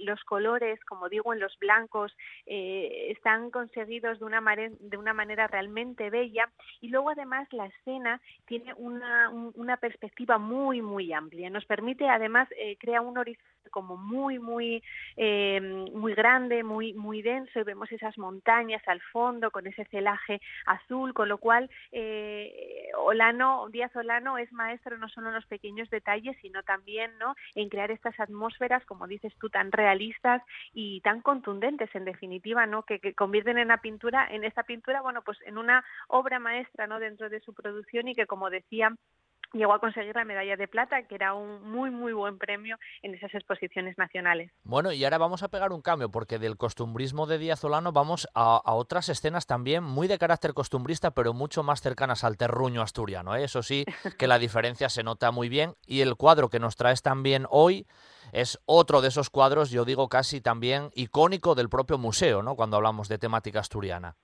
[0.00, 2.12] los colores, como digo, en los blancos,
[2.46, 4.42] están conseguidos de una,
[4.80, 6.50] de una manera realmente bella.
[6.80, 12.48] Y luego además la escena tiene una, una perspectiva muy, muy amplia, nos permite además,
[12.80, 14.82] crea un horizonte como muy, muy,
[15.16, 15.60] eh,
[15.94, 21.14] muy grande, muy, muy denso y vemos esas montañas al fondo con ese celaje azul,
[21.14, 26.36] con lo cual eh, Olano, Díaz Olano es maestro no solo en los pequeños detalles,
[26.42, 27.34] sino también ¿no?
[27.54, 32.82] en crear estas atmósferas, como dices tú, tan realistas y tan contundentes en definitiva, ¿no?
[32.82, 36.86] que, que convierten en la pintura, en esta pintura, bueno, pues en una obra maestra
[36.86, 36.98] ¿no?
[36.98, 38.94] dentro de su producción y que como decía
[39.52, 43.14] llegó a conseguir la medalla de plata, que era un muy, muy buen premio en
[43.14, 44.50] esas exposiciones nacionales.
[44.64, 48.28] Bueno, y ahora vamos a pegar un cambio, porque del costumbrismo de Díaz Olano vamos
[48.34, 53.34] a, otras escenas también muy de carácter costumbrista, pero mucho más cercanas al terruño asturiano.
[53.34, 53.44] ¿eh?
[53.44, 53.84] Eso sí,
[54.18, 55.74] que la diferencia se nota muy bien.
[55.86, 57.86] Y el cuadro que nos traes también hoy
[58.32, 62.56] es otro de esos cuadros, yo digo casi también icónico del propio museo, ¿no?
[62.56, 64.16] cuando hablamos de temática asturiana.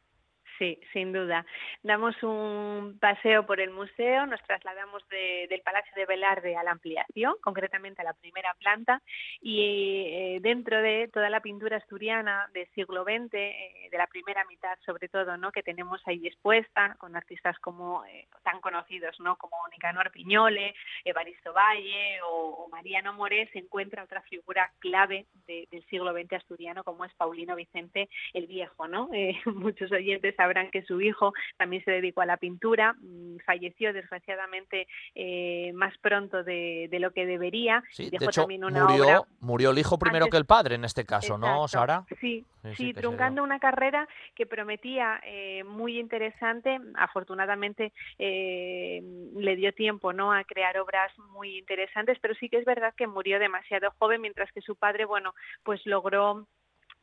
[0.58, 1.46] Sí, sin duda.
[1.82, 7.34] Damos un paseo por el museo, nos trasladamos del Palacio de Velarde a la ampliación,
[7.42, 9.02] concretamente a la primera planta,
[9.40, 14.44] y eh, dentro de toda la pintura asturiana del siglo XX, eh, de la primera
[14.44, 15.52] mitad sobre todo, ¿no?
[15.52, 19.36] que tenemos ahí expuesta, con artistas como eh, tan conocidos ¿no?
[19.36, 26.12] como Nicanor Piñole, Evaristo Valle o, Mariano Moré, se encuentra otra figura clave del siglo
[26.12, 28.88] XX asturiano como es Paulino Vicente el Viejo.
[28.88, 29.08] ¿no?
[29.46, 34.86] muchos oyentes saben que su hijo también se dedicó a la pintura, mm, falleció desgraciadamente
[35.14, 37.82] eh, más pronto de, lo que debería.
[37.90, 41.36] Sí, dejó también una murió, murió el hijo primero que el padre en este caso,
[41.38, 42.04] ¿no, Sara?
[42.20, 42.44] Sí,
[42.76, 46.78] sí, truncando una carrera que prometía eh, muy interesante.
[46.94, 49.02] Afortunadamente eh,
[49.36, 50.32] le dio tiempo ¿no?
[50.32, 54.50] a crear obras muy interesantes, pero sí que es verdad que murió demasiado joven, mientras
[54.52, 56.46] que su padre, bueno, pues logró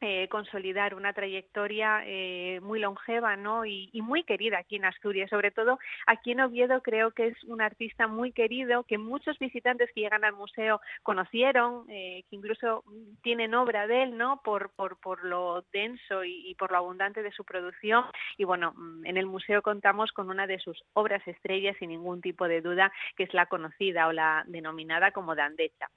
[0.02, 3.66] eh, consolidar una trayectoria eh, muy longeva ¿no?
[3.66, 5.30] Y, muy querida aquí en Asturias.
[5.30, 9.90] Sobre todo aquí en Oviedo creo que es un artista muy querido, que muchos visitantes
[9.94, 12.84] que llegan al museo conocieron, eh, que incluso
[13.22, 14.42] tienen obra de él ¿no?
[14.42, 18.06] por, por, por lo denso y, por lo abundante de su producción.
[18.38, 22.48] Y bueno, en el museo contamos con una de sus obras estrellas sin ningún tipo
[22.48, 25.90] de duda, que es la conocida o la denominada como Dandecha.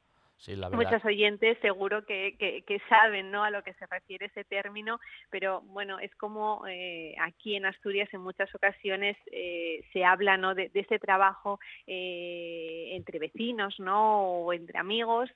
[0.72, 3.44] Muchos oyentes seguro que, saben ¿no?
[3.44, 4.98] a lo que se refiere ese término,
[5.30, 10.54] pero bueno, es como eh, aquí en Asturias en muchas ocasiones eh, se habla ¿no?
[10.54, 14.22] de, ese trabajo eh, entre vecinos ¿no?
[14.22, 15.30] o entre amigos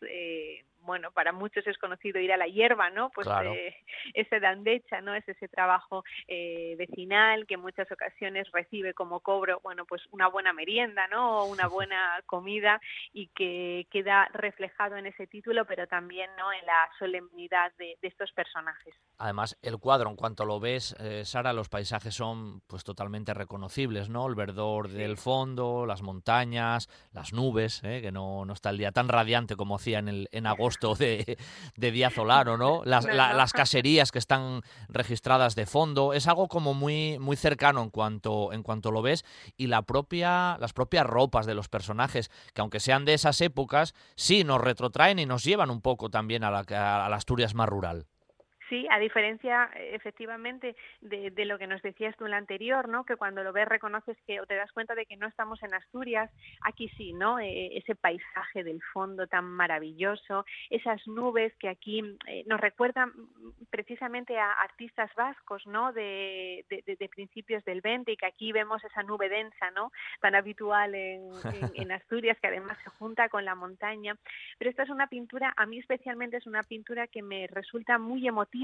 [0.86, 3.10] bueno, para muchos es conocido ir a la hierba, ¿no?
[3.10, 3.74] Pues eh,
[4.14, 5.14] ese dandecha, ¿no?
[5.14, 10.28] Es ese trabajo eh, vecinal que en muchas ocasiones recibe como cobro, bueno, pues una
[10.28, 11.40] buena merienda, ¿no?
[11.40, 12.80] O una buena comida
[13.12, 16.52] y que queda reflejado en ese título, pero también, ¿no?
[16.52, 18.94] En la solemnidad de, estos personajes.
[19.18, 24.08] Además, el cuadro, en cuanto lo ves, eh, Sara, los paisajes son pues totalmente reconocibles,
[24.08, 24.28] ¿no?
[24.28, 29.08] El verdor del fondo, las montañas, las nubes, que no, no está el día tan
[29.08, 31.38] radiante como hacía en, el, en agosto de,
[31.76, 32.82] de Díaz Olano, ¿no?
[32.84, 38.52] Las, caserías que están registradas de fondo, es algo como muy, muy cercano en cuanto,
[38.52, 39.24] en cuanto lo ves
[39.56, 43.94] y la propia, las propias ropas de los personajes, que aunque sean de esas épocas,
[44.16, 47.68] sí nos retrotraen y nos llevan un poco también a la, a la Asturias más
[47.68, 48.06] rural.
[48.68, 53.04] Sí, a diferencia efectivamente de, lo que nos decías tú en la anterior, ¿no?
[53.04, 55.72] Que cuando lo ves reconoces que o te das cuenta de que no estamos en
[55.72, 56.30] Asturias,
[56.62, 57.38] aquí sí, ¿no?
[57.38, 63.12] Eh, ese paisaje del fondo tan maravilloso, esas nubes que aquí eh, nos recuerdan
[63.70, 65.92] precisamente a artistas vascos, ¿no?
[65.92, 66.64] De,
[67.14, 69.92] principios del 20 y que aquí vemos esa nube densa, ¿no?
[70.20, 71.30] Tan habitual en,
[71.74, 74.16] en Asturias que además se junta con la montaña.
[74.58, 78.26] Pero esta es una pintura, a mí especialmente es una pintura que me resulta muy
[78.26, 78.55] emotiva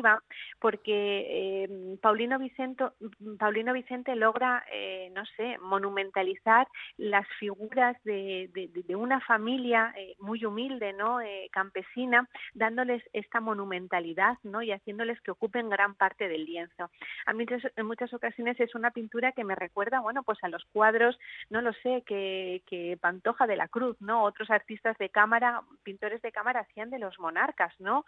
[0.59, 2.94] porque eh, Paulino, Vicento,
[3.38, 8.50] Paulino Vicente logra, eh, no sé, monumentalizar las figuras de,
[8.94, 11.18] una familia eh, muy humilde, ¿no?
[11.50, 14.62] campesina, dándoles esta monumentalidad, ¿no?
[14.62, 16.90] Y haciéndoles que ocupen gran parte del lienzo.
[17.26, 20.64] A mí en muchas ocasiones es una pintura que me recuerda, bueno, pues a los
[20.72, 21.18] cuadros,
[21.50, 22.62] no lo sé, que,
[23.00, 24.24] Pantoja de la Cruz, ¿no?
[24.24, 28.05] Otros artistas de cámara, pintores de cámara hacían de los monarcas, ¿no?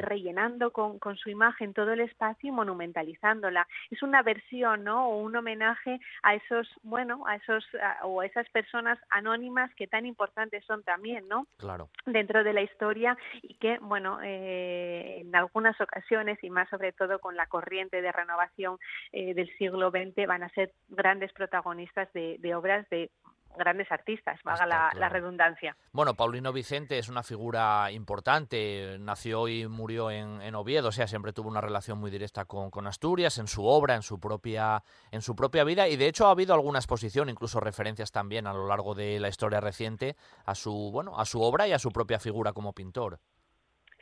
[0.00, 3.66] rellenando con, con su imagen todo el espacio y monumentalizándola.
[3.90, 5.08] Es una versión, ¿no?
[5.08, 7.64] O un homenaje a esos, bueno, a esos
[8.02, 11.46] o a esas personas anónimas que tan importantes son también, ¿no?
[11.58, 11.88] Claro.
[12.04, 17.18] Dentro de la historia y que, bueno, eh, en algunas ocasiones y más sobre todo
[17.18, 18.78] con la corriente de renovación
[19.12, 23.10] eh, del siglo XX van a ser grandes protagonistas de obras de
[23.56, 25.76] grandes artistas, vaga la, redundancia.
[25.92, 31.32] Bueno, Paulino Vicente es una figura importante, nació y murió en, Oviedo, o sea, siempre
[31.32, 35.34] tuvo una relación muy directa con, Asturias, en su obra, en su, propia, en su
[35.34, 38.94] propia vida, y de hecho ha habido alguna exposición, incluso referencias también a lo largo
[38.94, 42.52] de la historia reciente a su, bueno, a su obra y a su propia figura
[42.52, 43.20] como pintor.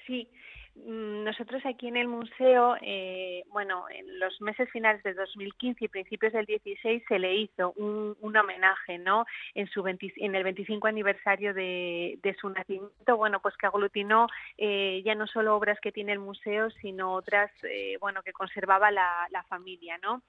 [0.07, 0.31] Sí,
[0.77, 6.33] nosotros aquí en el museo, eh, bueno, en los meses finales de 2015 y principios
[6.33, 9.25] del 16 se le hizo un, homenaje, ¿no?
[9.55, 14.27] En, su en el 25 aniversario de, su nacimiento, bueno, pues que aglutinó
[14.59, 18.91] eh, ya no solo obras que tiene el museo, sino otras, eh, bueno, que conservaba
[18.91, 20.23] la, la familia, ¿no?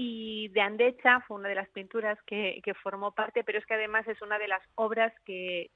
[0.00, 4.06] Y de Andecha fue una de las pinturas que, formó parte, pero es que además
[4.06, 5.72] es una de las obras que,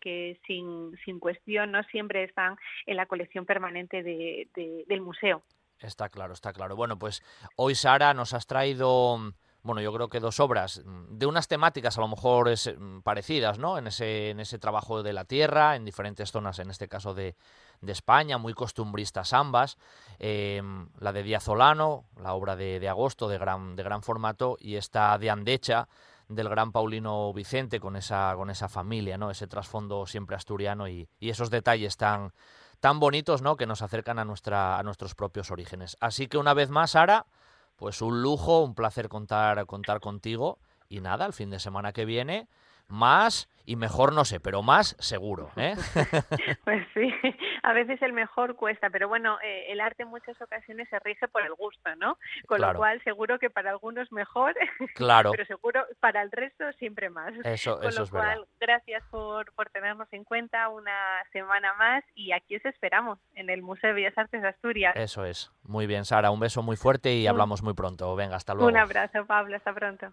[0.47, 2.57] sin, sin, cuestión no siempre están
[2.87, 5.43] en la colección permanente del museo.
[5.81, 6.77] Está claro, está claro.
[6.77, 7.21] Bueno, pues
[7.57, 9.19] hoy Sara nos has traído
[9.63, 13.01] bueno, yo creo que dos obras mm, de unas temáticas a lo mejor es, mm,
[13.01, 13.79] parecidas, ¿no?
[13.79, 17.37] En ese, en ese trabajo de la tierra, en diferentes zonas, en este caso de,
[17.87, 19.77] España, muy costumbristas ambas.
[20.21, 24.77] Em, la de Díaz Olano, la obra de, agosto de gran, de gran formato, y
[24.77, 25.89] esta de Andecha,
[26.29, 29.33] del gran Paulino Vicente, con esa, con esa familia, ¿no?
[29.33, 32.33] Ese trasfondo siempre asturiano y, y esos detalles tan,
[32.83, 33.57] tan bonitos, ¿no?
[33.57, 35.97] Que nos acercan a, nuestra, a nuestros propios orígenes.
[36.01, 37.27] Así que una vez más, Sara,
[37.83, 40.61] pues un lujo, un placer contar, contar contigo.
[40.89, 42.47] Y nada, el fin de semana que viene,
[42.93, 45.51] más y mejor no sé, pero más seguro.
[45.57, 45.75] ¿eh?
[46.65, 47.13] pues sí,
[47.63, 51.29] a veces el mejor cuesta, pero bueno, eh, el arte en muchas ocasiones se rige
[51.29, 52.19] por el gusto, ¿no?
[52.47, 54.55] Con lo cual seguro que para algunos mejor,
[54.95, 55.31] claro.
[55.33, 57.33] pero seguro para el resto siempre más.
[57.45, 62.57] Eso, Con lo cual, gracias por, por tenernos en cuenta una semana más y aquí
[62.57, 64.95] os esperamos en el Museo de Bellas Artes de Asturias.
[64.97, 65.53] Eso es.
[65.63, 68.15] Muy bien, Sara, un beso muy fuerte y hablamos muy pronto.
[68.17, 68.69] Venga, hasta luego.
[68.69, 70.13] Un abrazo, Pablo, hasta pronto.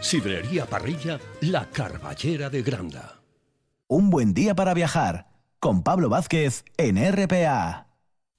[0.00, 3.20] Sidrería Parrilla La Carballera de Granda.
[3.86, 5.26] Un buen día para viajar
[5.58, 7.86] con Pablo Vázquez en RPA.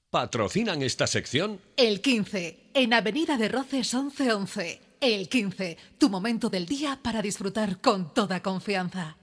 [0.09, 1.61] ¿Patrocinan esta sección?
[1.77, 4.81] El 15, en Avenida de Roces 1111.
[4.99, 9.17] El 15, tu momento del día para disfrutar con toda confianza.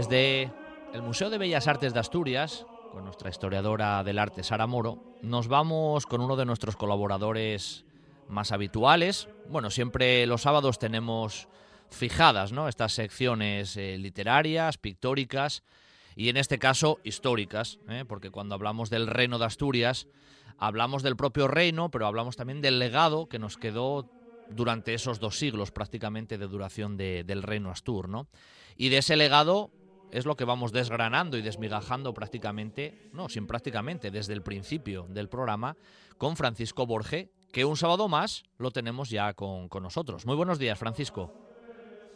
[0.00, 0.50] Desde
[0.94, 5.46] el Museo de Bellas Artes de Asturias, con nuestra historiadora del arte Sara Moro, nos
[5.46, 7.84] vamos con uno de nuestros colaboradores
[8.26, 9.28] más habituales.
[9.50, 11.48] Bueno, siempre los sábados tenemos
[11.90, 12.66] fijadas ¿no?
[12.66, 15.64] estas secciones eh, literarias, pictóricas
[16.16, 18.06] y en este caso históricas, ¿eh?
[18.08, 20.06] porque cuando hablamos del reino de Asturias,
[20.56, 24.08] hablamos del propio reino, pero hablamos también del legado que nos quedó
[24.48, 28.08] durante esos dos siglos prácticamente de duración del reino Astur.
[28.08, 28.28] ¿no?
[28.78, 29.70] Y de ese legado
[30.12, 35.28] es lo que vamos desgranando y desmigajando prácticamente, no, sin prácticamente, desde el principio del
[35.28, 35.76] programa,
[36.18, 40.26] con Francisco Borge, que un sábado más lo tenemos ya con, con nosotros.
[40.26, 41.32] Muy buenos días, Francisco.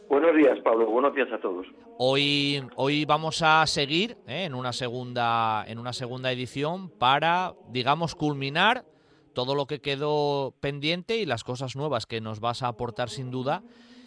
[0.09, 0.85] Buenos días, Pablo.
[0.87, 1.65] Buenos días a todos.
[1.97, 4.43] Hoy, hoy vamos a seguir ¿eh?
[4.45, 8.85] en, una segunda, en una segunda edición para, digamos, culminar
[9.33, 13.31] todo lo que quedó pendiente y las cosas nuevas que nos vas a aportar sin
[13.31, 13.63] duda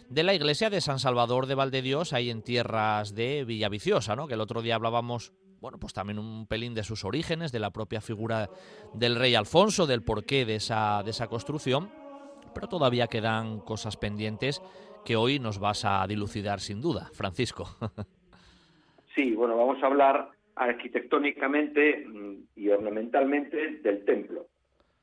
[0.09, 4.27] de la iglesia de San Salvador de Valdedios, ahí en tierras de Villaviciosa, ¿no?
[4.27, 7.71] que el otro día hablábamos bueno, pues también un pelín de sus orígenes, de la
[7.71, 8.49] propia figura
[8.93, 11.89] del rey Alfonso, del porqué de esa, de esa construcción,
[12.53, 14.61] pero todavía quedan cosas pendientes
[15.05, 17.65] que hoy nos vas a dilucidar sin duda, Francisco.
[19.15, 24.47] Sí, bueno, vamos a hablar arquitectónicamente mm, y ornamentalmente del templo.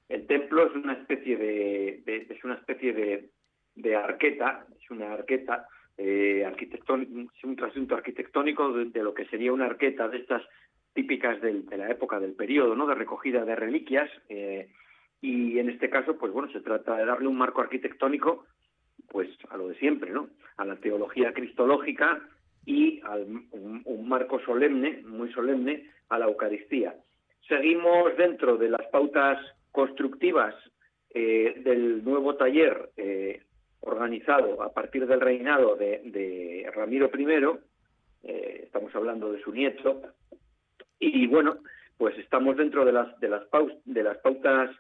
[0.09, 3.29] El templo es una especie de, es una especie de,
[3.77, 5.69] de arqueta, es una arqueta
[5.99, 10.43] eh, arquitectónico, es un trasunto arquitectónico de, lo que sería una arqueta de estas
[10.93, 12.87] típicas de la época del periodo, ¿no?
[12.87, 14.11] De recogida de reliquias.
[14.29, 14.69] Eh,
[15.21, 18.47] y en este caso, pues bueno, se trata de darle un marco arquitectónico,
[19.09, 20.29] pues a lo de siempre, ¿no?
[20.57, 22.21] A la teología cristológica
[22.65, 23.01] y
[23.53, 26.95] un, marco solemne, muy solemne, a la Eucaristía.
[27.49, 29.39] Seguimos dentro de las pautas
[29.71, 30.55] constructivas
[31.11, 32.91] eh, del nuevo taller
[33.87, 37.27] organizado a partir del reinado de, Ramiro I,
[38.25, 40.03] eh, estamos hablando de su nieto,
[40.99, 41.59] y bueno,
[41.97, 43.43] pues estamos dentro de las, de las,
[43.85, 44.71] de las pautas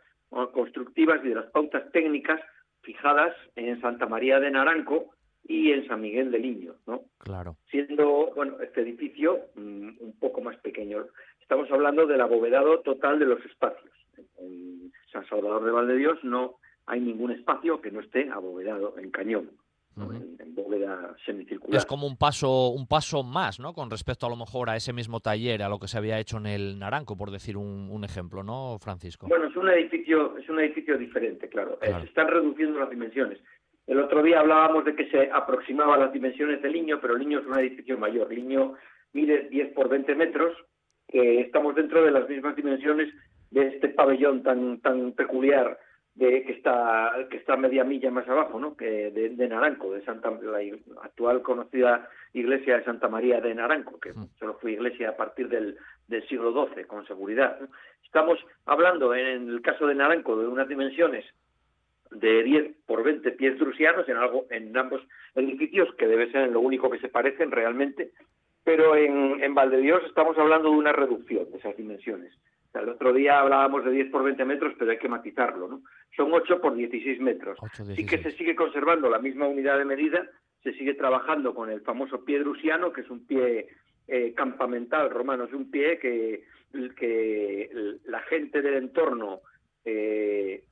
[0.52, 2.40] constructivas y de las pautas técnicas
[2.82, 5.10] fijadas en Santa María de Naranco
[5.44, 7.02] y en San Miguel de Liño, ¿no?
[7.18, 7.56] Claro.
[7.70, 11.06] Siendo, bueno, este edificio mm, un poco más pequeño.
[11.40, 13.92] Estamos hablando del abovedado total de los espacios.
[14.38, 16.56] En San Salvador de Valdedios no
[16.86, 19.50] hay ningún espacio que no esté abovedado en cañón.
[19.98, 21.76] en, bóveda semicircular.
[21.76, 23.72] Es como un paso, un paso más, ¿no?
[23.74, 26.38] Con respecto a lo mejor a ese mismo taller, a lo que se había hecho
[26.38, 29.26] en el Naranco, por decir un, ejemplo, ¿no, Francisco?
[29.26, 31.78] Bueno, es un edificio, es un edificio diferente, claro.
[31.82, 33.38] Eh, se están reduciendo las dimensiones.
[33.86, 37.40] El otro día hablábamos de que se aproximaban las dimensiones del Liño, pero el Liño
[37.40, 38.32] es un edificio mayor.
[38.32, 38.74] El Liño
[39.12, 40.56] mide 10 por 20 metros.
[41.08, 43.12] estamos dentro de las mismas dimensiones
[43.50, 45.78] de este pabellón tan, tan peculiar
[46.16, 48.76] de, que está que está media milla más abajo, ¿no?
[48.76, 50.58] Que de, Naranco, de Santa la
[51.02, 54.30] actual conocida iglesia de Santa María de Naranco, que mm.
[54.38, 55.76] solo fue iglesia a partir del,
[56.08, 57.58] del siglo XII, con seguridad.
[58.04, 61.24] Estamos hablando, en el caso de Naranco, de unas dimensiones
[62.10, 65.02] de 10 por 20 pies drusianos en algo en ambos
[65.34, 68.12] edificios, que debe ser lo único que se parecen realmente,
[68.64, 72.32] pero en, en Valdedios estamos hablando de una reducción de esas dimensiones.
[72.80, 75.82] El otro día hablábamos de 10 por 20 metros, pero hay que matizarlo, ¿no?
[76.16, 77.58] son 8 por 16 metros.
[77.94, 80.28] Sí que se sigue conservando la misma unidad de medida,
[80.62, 83.68] se sigue trabajando con el famoso pie drusiano, que es un pie
[84.08, 86.44] eh, campamental romano, es un pie que,
[86.98, 87.70] que
[88.06, 89.42] la gente del entorno
[89.84, 90.64] eh,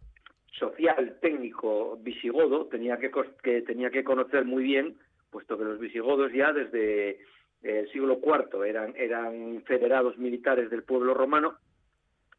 [0.51, 3.11] social, técnico, visigodo, tenía que,
[3.43, 4.97] que, tenía que conocer muy bien,
[5.31, 7.19] puesto que los visigodos ya desde
[7.63, 11.57] el siglo IV eran, eran federados militares del pueblo romano,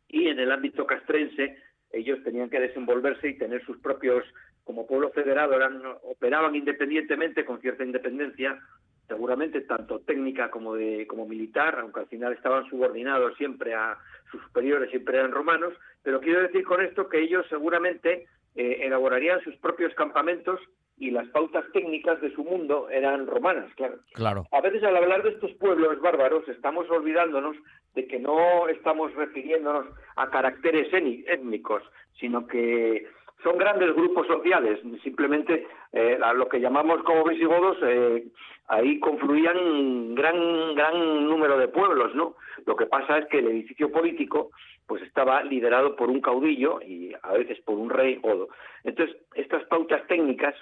[0.07, 1.57] y en el ámbito castrense
[1.91, 4.23] ellos tenían que desenvolverse y tener sus propios,
[4.63, 8.59] como pueblo federado, eran, operaban independientemente, con cierta independencia,
[9.07, 13.97] seguramente tanto técnica como de como militar, aunque al final estaban subordinados siempre a
[14.31, 19.41] sus superiores, siempre eran romanos, pero quiero decir con esto que ellos seguramente eh, elaborarían
[19.43, 20.59] sus propios campamentos
[20.97, 23.95] y las pautas técnicas de su mundo eran romanas, claro.
[24.13, 24.47] Claro.
[24.51, 27.57] A veces al hablar de estos pueblos bárbaros estamos olvidándonos
[27.95, 31.83] de que no estamos refiriéndonos a caracteres étnicos,
[32.19, 33.07] sino que
[33.43, 34.79] son grandes grupos sociales.
[35.03, 38.25] Simplemente eh, lo que llamamos como visigodos, eh,
[38.67, 42.35] ahí confluían un gran, gran número de pueblos, ¿no?
[42.65, 44.51] Lo que pasa es que el edificio político
[44.87, 48.49] pues estaba liderado por un caudillo y a veces por un rey godo.
[48.83, 50.55] Entonces, estas pautas técnicas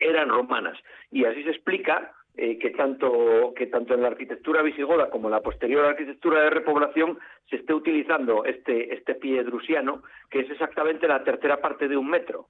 [0.00, 0.78] eran romanas.
[1.10, 5.32] Y así se explica eh, que, tanto, que tanto en la arquitectura visigoda como en
[5.32, 11.06] la posterior arquitectura de repoblación se esté utilizando este, este pie drusiano, que es exactamente
[11.06, 12.46] la tercera parte de un metro.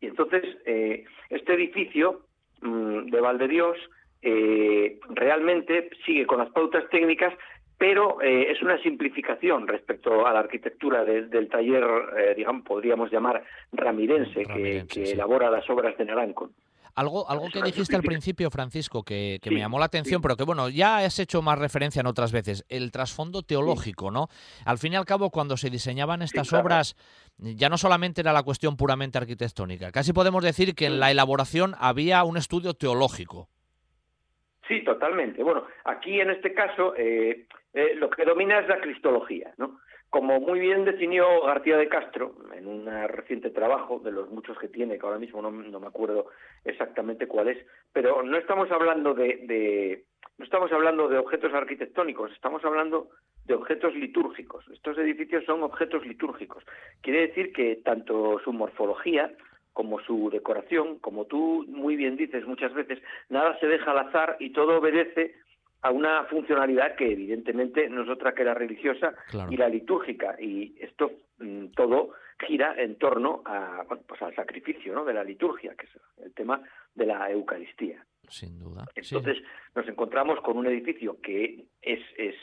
[0.00, 2.26] y entonces, eh, este edificio
[2.62, 3.76] mm, de Valdedios
[4.22, 7.34] eh, realmente sigue con las pautas técnicas,
[7.78, 11.84] pero eh, es una simplificación respecto a la arquitectura del taller,
[12.16, 16.50] eh, digamos, podríamos llamar ramirense, que, elabora las obras de Naranco.
[16.94, 20.68] Algo, algo que dijiste al principio, Francisco, que, me llamó la atención, pero que bueno,
[20.68, 24.28] ya has hecho más referencia en otras veces, el trasfondo teológico, ¿no?
[24.64, 26.94] Al fin y al cabo, cuando se diseñaban estas obras,
[27.36, 31.74] ya no solamente era la cuestión puramente arquitectónica, casi podemos decir que en la elaboración
[31.80, 33.48] había un estudio teológico.
[34.68, 35.42] Sí, totalmente.
[35.42, 39.80] Bueno, aquí en este caso eh, eh, lo que domina es la cristología, ¿no?
[40.08, 44.68] Como muy bien definió García de Castro en un reciente trabajo, de los muchos que
[44.68, 46.26] tiene, que ahora mismo no, me acuerdo
[46.64, 47.58] exactamente cuál es,
[47.92, 50.04] pero no estamos hablando de,
[50.38, 53.08] no estamos hablando de objetos arquitectónicos, estamos hablando
[53.44, 54.64] de objetos litúrgicos.
[54.68, 56.64] Estos edificios son objetos litúrgicos.
[57.00, 59.32] Quiere decir que tanto su morfología
[59.74, 64.36] como su decoración, como tú muy bien dices muchas veces, nada se deja al azar
[64.40, 65.34] y todo obedece
[65.82, 69.14] a una funcionalidad que evidentemente no es otra que la religiosa
[69.50, 72.14] y la litúrgica y esto mm, todo
[72.46, 75.04] gira en torno a, pues al sacrificio ¿no?
[75.04, 75.92] de la liturgia que es
[76.24, 76.62] el tema
[76.94, 79.36] de la Eucaristía sin duda entonces
[79.74, 82.34] nos encontramos con un edificio que es, es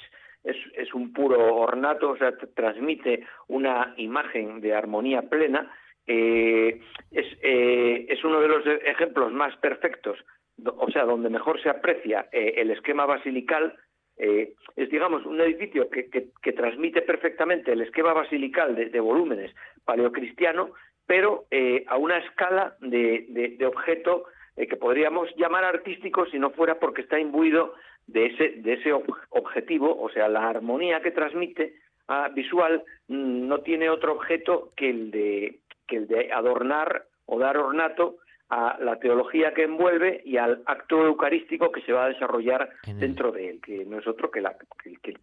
[0.43, 5.71] es, es un puro ornato, o sea, transmite una imagen de armonía plena.
[6.07, 6.81] Eh,
[7.11, 10.17] es, eh, es uno de los ejemplos más perfectos
[10.63, 13.75] o sea, donde mejor se aprecia eh, el esquema basilical,
[14.17, 19.51] es, digamos, un edificio que, transmite perfectamente el esquema basilical de, volúmenes
[19.83, 20.73] paleocristiano,
[21.07, 21.45] pero
[21.87, 24.25] a una escala de, objeto
[24.55, 27.73] que podríamos llamar artístico si no fuera porque está imbuido
[28.05, 28.93] de ese, de ese
[29.29, 31.73] objetivo, o sea, la armonía que transmite
[32.07, 35.60] a visual mm, no tiene otro objeto que el de,
[35.91, 38.15] que el de adornar o dar ornato
[38.49, 43.33] a la teología que envuelve y al acto eucarístico que se va a desarrollar dentro
[43.33, 45.17] de él, que no es otro que la que,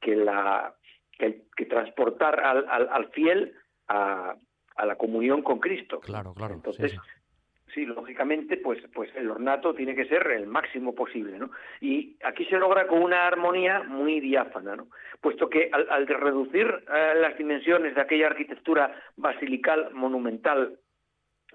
[0.00, 0.72] que, la
[1.18, 3.54] que, transportar al, al, fiel
[3.88, 4.36] a,
[4.76, 5.98] a, la comunión con Cristo.
[5.98, 6.54] Claro, claro.
[6.54, 6.98] Entonces, sí,
[7.76, 11.50] lógicamente, pues, pues el ornato tiene que ser el máximo posible, ¿no?
[11.80, 14.88] Y aquí se logra con una armonía muy diáfana, ¿no?
[15.20, 20.78] Puesto que al, reducir eh, las dimensiones de aquella arquitectura basilical monumental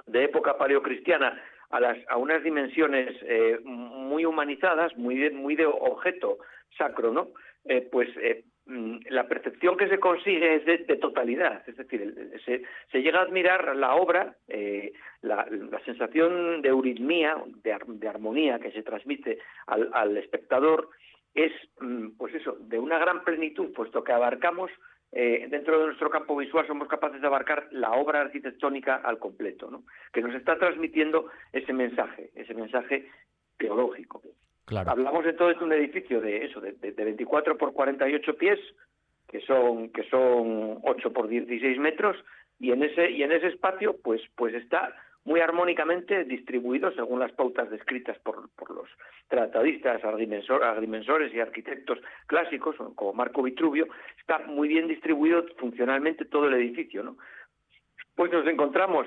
[0.07, 6.37] de época paleocristiana a, unas dimensiones eh, muy humanizadas, muy de, objeto
[6.77, 7.29] sacro, ¿no?
[7.65, 8.09] Eh, pues
[9.09, 13.95] la percepción que se consigue es de, totalidad, es decir, se, llega a admirar la
[13.95, 14.35] obra,
[15.21, 20.89] la, la, sensación de euritmía, de, armonía que se transmite al, al espectador
[21.33, 24.71] es, mm, pues eso, de una gran plenitud, puesto que abarcamos
[25.11, 29.71] eh, dentro de nuestro campo visual somos capaces de abarcar la obra arquitectónica al completo,
[29.71, 29.83] ¿no?
[30.11, 33.09] que nos está transmitiendo ese mensaje, ese mensaje
[33.57, 34.21] teológico.
[34.67, 34.91] Claro.
[34.91, 38.59] Hablamos entonces de un edificio de eso, de, de, 24 por 48 pies,
[39.25, 42.17] que son que son 8 por 16 metros,
[42.59, 44.93] y en ese y en ese espacio pues pues está
[45.23, 48.89] muy armónicamente distribuido según las pautas descritas por, por los
[49.29, 53.87] tratadistas, agrimensores y arquitectos clásicos, como Marco Vitruvio,
[54.19, 57.03] está muy bien distribuido funcionalmente todo el edificio.
[57.03, 57.17] ¿no?
[58.15, 59.05] Pues nos encontramos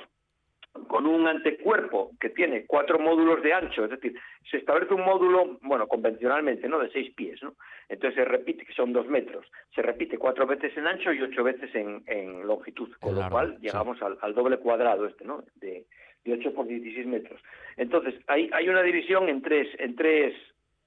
[0.87, 4.15] con un antecuerpo que tiene cuatro módulos de ancho, es decir,
[4.49, 7.55] se establece un módulo, bueno, convencionalmente, ¿no?, de seis pies, ¿no?
[7.89, 11.43] Entonces se repite, que son dos metros, se repite cuatro veces en ancho y ocho
[11.43, 15.87] veces en, en longitud, con lo cual llegamos al, al, doble cuadrado este, ¿no?, de,
[16.25, 17.41] de 8 por 16 metros.
[17.77, 20.35] Entonces, hay, hay una división en tres, en tres,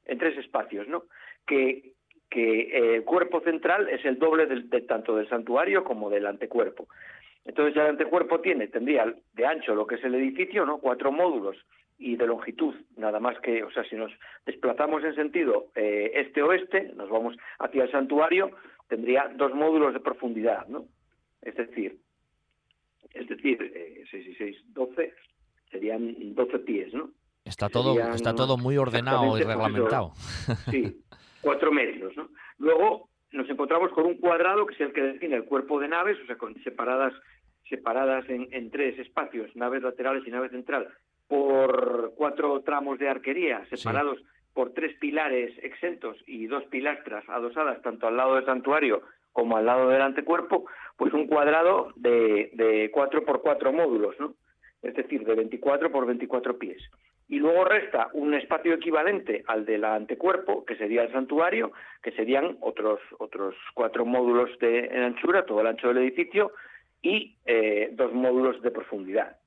[0.05, 1.05] en tres espacios, ¿no?
[1.45, 1.93] Que,
[2.29, 6.25] que eh, el cuerpo central es el doble del, de, tanto del santuario como del
[6.25, 6.87] antecuerpo.
[7.45, 10.77] Entonces, el antecuerpo tiene, tendría de ancho lo que es el edificio, ¿no?
[10.77, 11.57] Cuatro módulos
[11.97, 14.11] y de longitud, nada más que, o sea, si nos
[14.45, 18.51] desplazamos en sentido eh, este-oeste, nos vamos hacia el santuario,
[18.87, 20.85] tendría dos módulos de profundidad, ¿no?
[21.41, 21.99] Es decir,
[23.11, 25.13] es decir, eh, 6 y 6, 12,
[25.71, 27.09] serían 12 pies, ¿no?
[27.45, 30.13] Está todo, está todo muy ordenado y reglamentado.
[30.71, 31.01] sí,
[31.41, 32.29] cuatro metros, ¿no?
[32.57, 36.17] Luego nos encontramos con un cuadrado que es el que define el cuerpo de naves,
[36.23, 37.13] o sea, con separadas
[37.69, 40.89] separadas en, en tres espacios, naves laterales y nave central,
[41.27, 44.19] por cuatro tramos de arquería, separados
[44.53, 49.01] por tres pilares exentos y dos pilastras adosadas tanto al lado del santuario
[49.31, 54.35] como al lado del antecuerpo, pues un cuadrado de, de 4 por 4 módulos, ¿no?
[54.83, 56.81] Es decir, de 24 por 24 pies.
[57.29, 61.71] Y luego resta un espacio equivalente al del antecuerpo, que sería el santuario,
[62.03, 66.51] que serían otros, otros cuatro módulos de en anchura, todo el ancho del edificio,
[67.03, 69.37] y eh, dos módulos de profundidad.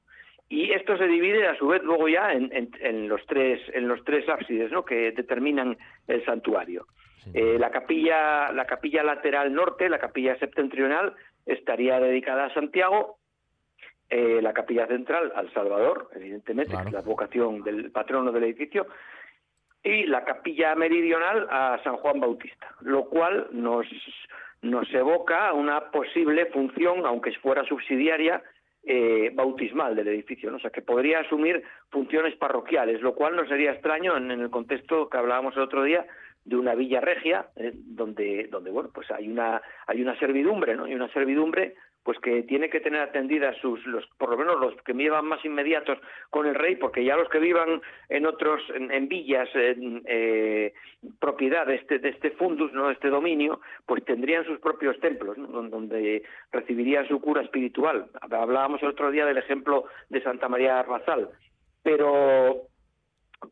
[0.49, 4.05] Y esto se divide a su vez luego ya en, en, los tres en los
[4.05, 4.85] tres ábsides, ¿no?
[4.85, 5.77] que determinan
[6.07, 6.87] el santuario.
[7.35, 13.19] Eh, la capilla la capilla lateral norte, la capilla septentrional estaría dedicada a Santiago,
[14.09, 18.87] eh, la capilla central al Salvador, evidentemente, que es la vocación del patrono del edificio,
[19.83, 23.87] y la capilla meridional a San Juan Bautista, lo cual nos
[24.63, 28.43] nos evoca una posible función, aunque fuera subsidiaria,
[28.89, 30.59] eh, bautismal del edificio, ¿no?
[30.59, 35.09] o sea, que podría asumir funciones parroquiales, lo cual no sería extraño en, el contexto
[35.09, 36.07] que hablábamos el otro día
[36.45, 40.87] de una villa regia, eh, donde, donde bueno, pues hay una, hay una servidumbre, ¿no?
[40.87, 41.75] Y una servidumbre
[42.07, 45.45] pues que tiene que tener atendidas sus, los, por lo menos los que vivan más
[45.45, 45.99] inmediatos
[46.31, 50.73] con el rey, porque ya los que vivan en otros, en, villas, en, eh,
[51.19, 57.09] propiedad de este, fundus, no, de este dominio, pues tendrían sus propios templos, donde recibirían
[57.09, 58.07] su cura espiritual.
[58.21, 61.31] Hablábamos el otro día del ejemplo de Santa María Arrasal,
[61.83, 62.69] pero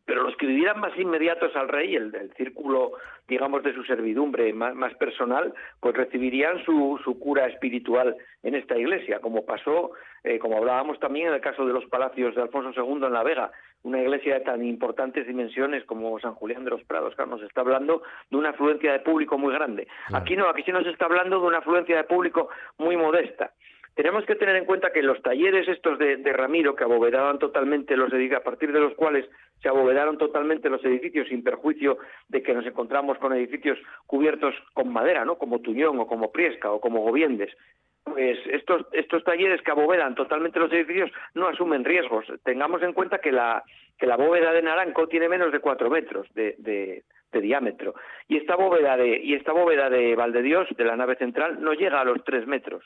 [0.05, 2.93] pero los que vivieran más inmediatos al rey, el, círculo,
[3.29, 9.21] digamos, de su servidumbre más, personal, pues recibirían su, su, cura espiritual en esta iglesia,
[9.21, 13.05] como pasó, eh, como hablábamos también en el caso de los palacios de Alfonso II
[13.07, 13.51] en La Vega,
[13.83, 17.61] una iglesia de tan importantes dimensiones como San Julián de los Prados, claro, nos está
[17.61, 19.87] hablando de una afluencia de público muy grande.
[20.13, 23.53] Aquí no, aquí sí nos está hablando de una afluencia de público muy modesta.
[23.95, 28.13] Tenemos que tener en cuenta que los talleres estos de, Ramiro, que abovedaban totalmente los
[28.13, 29.25] edificios, a partir de los cuales
[29.63, 34.93] se abovedaron totalmente los edificios, sin perjuicio de que nos encontramos con edificios cubiertos con
[34.93, 35.39] madera, ¿no?
[35.39, 37.57] Como Tuñón o como Priesca o como Gobiendes,
[38.05, 42.27] pues estos, estos talleres que abovedan totalmente los edificios no asumen riesgos.
[42.43, 43.63] Tengamos en cuenta que la,
[43.99, 47.95] que la bóveda de Naranco tiene menos de cuatro metros de, diámetro
[48.29, 52.01] y esta bóveda de y esta bóveda de Valdedios de la nave central no llega
[52.01, 52.85] a los tres metros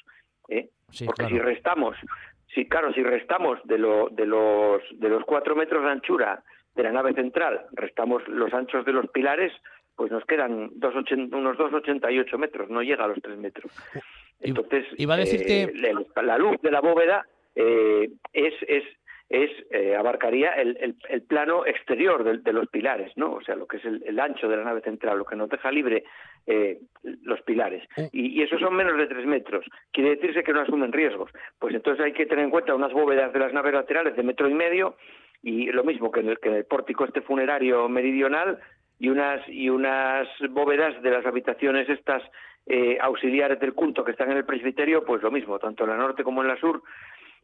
[0.48, 0.70] ¿eh?
[1.04, 1.96] porque si restamos
[2.54, 6.42] si claro si restamos de, lo, de los de los cuatro metros de anchura
[6.74, 9.52] de la nave central restamos los anchos de los pilares
[9.98, 13.72] pues nos quedan dos unos 2,88 metros, no llega a los tres metros.
[14.38, 15.62] Entonces, iba a decirte...
[15.64, 17.26] Eh, la luz de la bóveda
[17.56, 18.84] eh, es, es
[19.28, 23.34] es eh, abarcaría el, el, plano exterior de, los pilares, ¿no?
[23.34, 25.70] O sea, lo que es el, ancho de la nave central, lo que nos deja
[25.70, 26.04] libre
[26.46, 27.86] eh, los pilares.
[28.12, 29.66] Y, y, esos son menos de tres metros.
[29.92, 31.30] Quiere decirse que no asumen riesgos.
[31.58, 34.48] Pues entonces hay que tener en cuenta unas bóvedas de las naves laterales de metro
[34.48, 34.96] y medio
[35.42, 38.58] y lo mismo que en el, que en el pórtico este funerario meridional
[38.98, 42.22] y unas y unas bóvedas de las habitaciones estas
[42.66, 45.96] eh, auxiliares del culto que están en el presbiterio, pues lo mismo, tanto en la
[45.96, 46.82] norte como en la sur,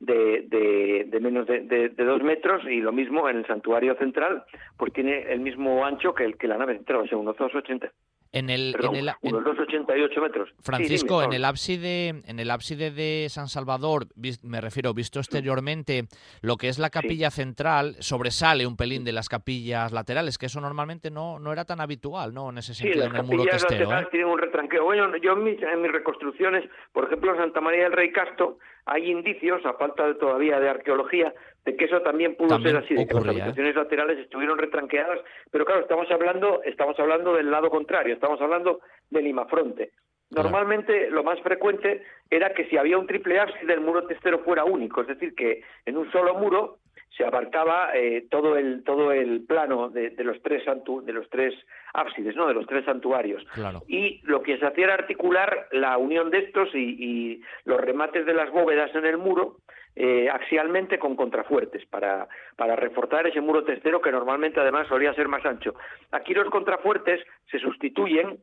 [0.04, 4.44] de, de, menos de, dos metros y lo mismo en el santuario central,
[4.76, 7.90] pues tiene el mismo ancho que, el, que la nave central, o sea, unos 2,80.
[8.34, 10.50] En el, en el unos 2,88 metros.
[10.60, 14.06] Francisco, en el ábside, en el ábside de San Salvador,
[14.42, 16.06] me refiero, visto exteriormente,
[16.42, 20.60] lo que es la capilla central sobresale un pelín de las capillas laterales, que eso
[20.60, 22.50] normalmente no, no era tan habitual, ¿no?
[22.50, 23.96] En ese sentido, en el muro testero.
[23.96, 24.08] ¿eh?
[24.10, 24.84] tienen un retranqueo.
[24.84, 28.58] Bueno, yo en mis, en mis reconstrucciones, por ejemplo, en Santa María del Rey Casto,
[28.86, 31.32] hay indicios, a falta de, todavía de arqueología,
[31.64, 33.30] de que eso también pudo ser así, de que las ¿eh?
[33.30, 38.80] habitaciones laterales estuvieron retranqueadas, pero claro, estamos hablando, estamos hablando del lado contrario, estamos hablando
[39.10, 39.92] del limafronte.
[40.30, 44.64] Normalmente lo más frecuente era que si había un triple ábside el muro testero fuera
[44.64, 46.78] único, es decir, que en un solo muro
[47.16, 51.54] se abarcaba eh, todo el todo el plano de, los tres de los tres
[51.92, 53.46] ábsides, no, de los tres santuarios.
[53.86, 58.34] Y lo que se hacía era articular la unión de estos y, los remates de
[58.34, 59.58] las bóvedas en el muro
[59.96, 65.28] eh, axialmente con contrafuertes para, para reforzar ese muro testero que normalmente además solía ser
[65.28, 65.74] más ancho.
[66.10, 68.38] Aquí los contrafuertes se sustituyen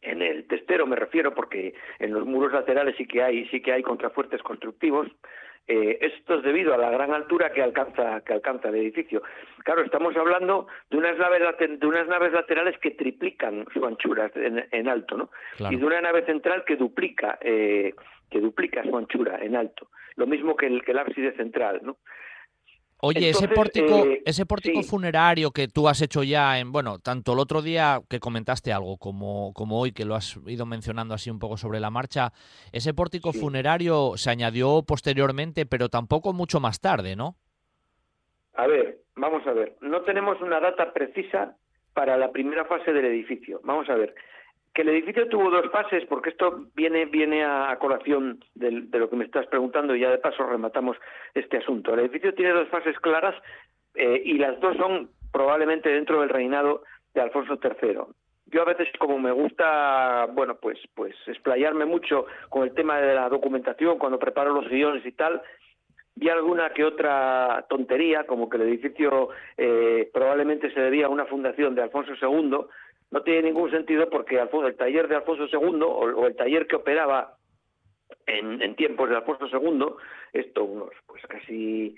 [0.00, 3.72] en el testero me refiero porque en los muros laterales sí que hay sí que
[3.72, 5.08] hay contrafuertes constructivos
[5.66, 9.22] eh, esto es debido a la gran altura que alcanza, que alcanza el edificio.
[9.64, 14.88] Claro, estamos hablando de unas naves, de unas naves laterales que triplican su anchura en,
[14.88, 15.30] alto, ¿no?
[15.70, 17.94] Y de una nave central que duplica, eh,
[18.30, 19.88] que duplica su anchura en alto.
[20.16, 21.98] Lo mismo que el, que el ábside central, ¿no?
[23.04, 27.32] Oye, ese pórtico, eh, ese pórtico funerario que tú has hecho ya en, bueno, tanto
[27.32, 31.28] el otro día que comentaste algo como, como hoy que lo has ido mencionando así
[31.28, 32.30] un poco sobre la marcha,
[32.70, 37.34] ese pórtico funerario se añadió posteriormente, pero tampoco mucho más tarde, ¿no?
[38.54, 41.56] A ver, vamos a ver, no tenemos una data precisa
[41.94, 43.60] para la primera fase del edificio.
[43.64, 44.14] Vamos a ver,
[44.74, 49.16] que el edificio tuvo dos fases, porque esto viene, viene a, colación de, lo que
[49.16, 50.96] me estás preguntando y ya de paso rematamos
[51.34, 51.92] este asunto.
[51.92, 53.34] El edificio tiene dos fases claras
[53.94, 57.98] eh, y las dos son probablemente dentro del reinado de Alfonso III.
[58.46, 63.14] Yo a veces, como me gusta, bueno, pues, pues explayarme mucho con el tema de
[63.14, 65.42] la documentación cuando preparo los guiones y tal,
[66.14, 71.26] vi alguna que otra tontería, como que el edificio eh, probablemente se debía a una
[71.26, 72.58] fundación de Alfonso II,
[73.12, 77.36] no tiene ningún sentido porque el taller de Alfonso II o, el taller que operaba
[78.26, 79.86] en, tiempos de Alfonso II,
[80.32, 81.94] esto unos pues casi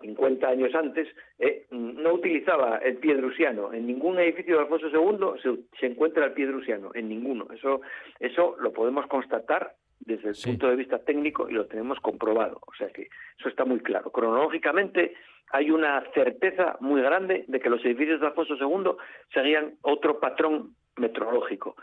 [0.00, 1.08] 50 años antes,
[1.38, 3.72] eh, no utilizaba el piedrusiano.
[3.72, 7.46] En ningún edificio de Alfonso II se, encuentra el piedrusiano, en ninguno.
[7.54, 7.80] Eso,
[8.18, 12.60] eso lo podemos constatar desde el punto de vista técnico y lo tenemos comprobado.
[12.66, 14.10] O sea que eso está muy claro.
[14.10, 15.14] Cronológicamente
[15.50, 18.92] hay una certeza muy grande de que los edificios de Alfonso II
[19.32, 21.76] seguían otro patrón metrológico.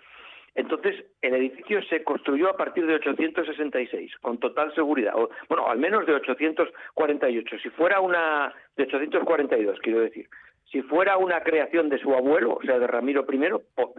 [0.55, 5.79] Entonces, el edificio se construyó a partir de 866, con total seguridad, o, bueno, al
[5.79, 7.57] menos de 848.
[7.57, 10.27] Si fuera una, de 842, quiero decir,
[10.71, 13.39] si fuera una creación de su abuelo, o sea, de Ramiro I,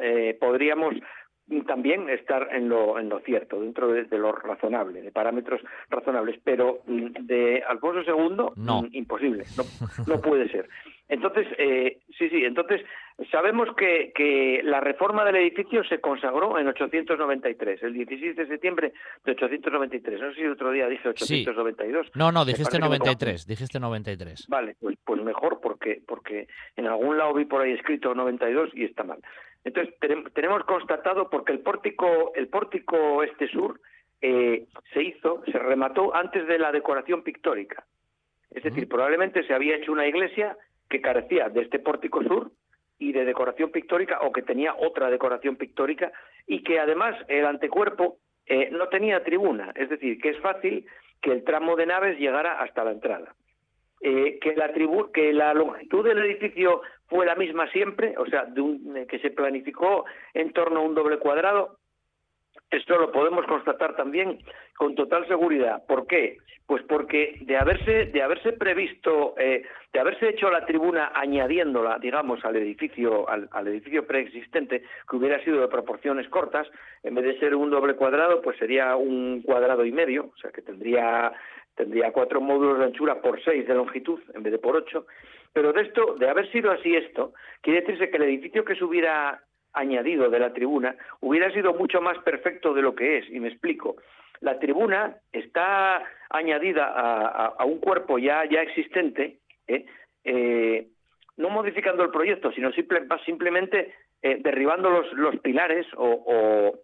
[0.01, 0.95] eh, podríamos
[1.67, 6.81] también estar en lo, en lo cierto, dentro de, lo razonable, de parámetros razonables, pero
[6.87, 8.83] mm, de Alfonso II, no.
[8.83, 9.65] Mm, imposible, no,
[10.07, 10.69] no puede ser.
[11.07, 12.81] Entonces, eh, sí, sí, entonces
[13.31, 18.93] sabemos que, que la reforma del edificio se consagró en 893, el 16 de septiembre
[19.25, 20.21] de 893.
[20.21, 22.07] No sé si otro día dije 892.
[22.15, 24.47] No, no, dijiste 93, dijiste 93.
[24.49, 28.85] Vale, pues, pues mejor porque, porque en algún lado vi por ahí escrito 92 y
[28.85, 29.19] está mal.
[29.65, 29.95] Entonces
[30.35, 33.81] tenemos constatado porque el pórtico, el pórtico este sur
[34.21, 37.85] eh, se hizo, se remató antes de la decoración pictórica.
[38.51, 40.57] Es decir, probablemente se había hecho una iglesia
[40.89, 42.53] que carecía de este pórtico sur
[42.99, 46.13] y de decoración pictórica o que tenía otra decoración pictórica
[46.47, 50.87] y que además el antecuerpo eh, no tenía tribuna, es decir, que es fácil
[51.21, 53.35] que el tramo de naves llegara hasta la entrada.
[54.07, 56.83] Eh, que, la tribu que la longitud del edificio
[57.15, 60.05] fue la misma siempre, o sea, eh, que se planificó
[60.35, 61.79] en torno a un doble cuadrado,
[62.73, 64.41] esto lo podemos constatar también
[64.77, 65.87] con total seguridad.
[65.87, 66.39] ¿Por qué?
[66.67, 69.63] Pues porque de haberse, de haberse previsto, eh,
[69.93, 75.61] de haberse hecho la tribuna añadiéndola, digamos, al edificio, al, edificio preexistente, que hubiera sido
[75.61, 76.67] de proporciones cortas,
[77.05, 80.51] en vez de ser un doble cuadrado, pues sería un cuadrado y medio, o sea
[80.51, 81.33] que tendría,
[81.77, 85.07] tendría cuatro módulos de anchura por seis de longitud, en vez de por ocho.
[85.55, 87.33] Pero de esto, de haber sido así esto,
[87.63, 89.41] quiere decirse que el edificio que se hubiera
[89.73, 93.49] añadido de la tribuna hubiera sido mucho más perfecto de lo que es, y me
[93.49, 93.97] explico.
[94.41, 99.39] La tribuna está añadida a, un cuerpo ya, ya existente,
[99.69, 99.87] ¿eh?
[100.25, 100.89] Eh,
[101.37, 102.71] no modificando el proyecto, sino
[103.25, 106.75] simplemente eh, derribando los, los pilares o,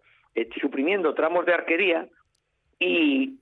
[0.61, 2.07] suprimiendo tramos de arquería
[2.79, 3.37] y,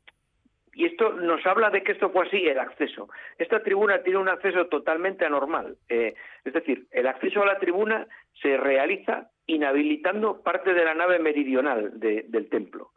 [0.73, 3.09] y esto nos habla de que esto fue así, el acceso.
[3.37, 5.77] Esta tribuna tiene un acceso totalmente anormal.
[5.87, 8.07] es decir, el acceso a la tribuna
[8.41, 12.91] se realiza inhabilitando parte de la nave meridional del templo.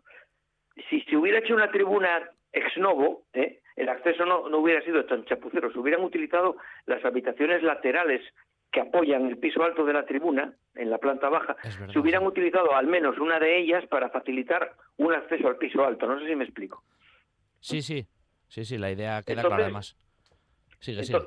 [0.89, 3.61] Si se hubiera hecho una tribuna ex novo, ¿eh?
[3.77, 6.57] el acceso no, no hubiera sido tan chapucero, se hubieran utilizado
[6.87, 8.23] las habitaciones laterales
[8.71, 11.57] que apoyan el piso alto de la tribuna, en la planta baja,
[11.93, 16.07] se hubieran utilizado al menos una de ellas para facilitar un acceso al piso alto.
[16.07, 16.83] No sé si me explico.
[17.63, 18.07] Sí, sí,
[18.49, 19.97] sí, sí, la idea queda clara además.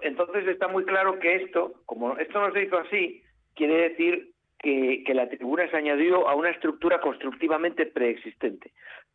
[0.01, 3.23] entonces está muy claro que esto, como esto no se hizo así,
[3.55, 8.73] quiere decir que, la tribuna se añadió a una estructura constructivamente preexistente,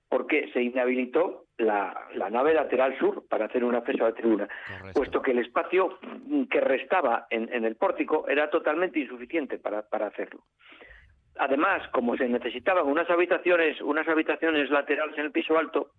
[0.09, 4.49] porque se inhabilitó la, nave lateral sur para hacer un acceso a la tribuna,
[4.95, 5.99] puesto que el espacio
[6.51, 10.45] que restaba en, el pórtico era totalmente insuficiente para, para hacerlo.
[11.37, 15.93] Además, como se necesitaban unas habitaciones, unas habitaciones laterales en el piso alto,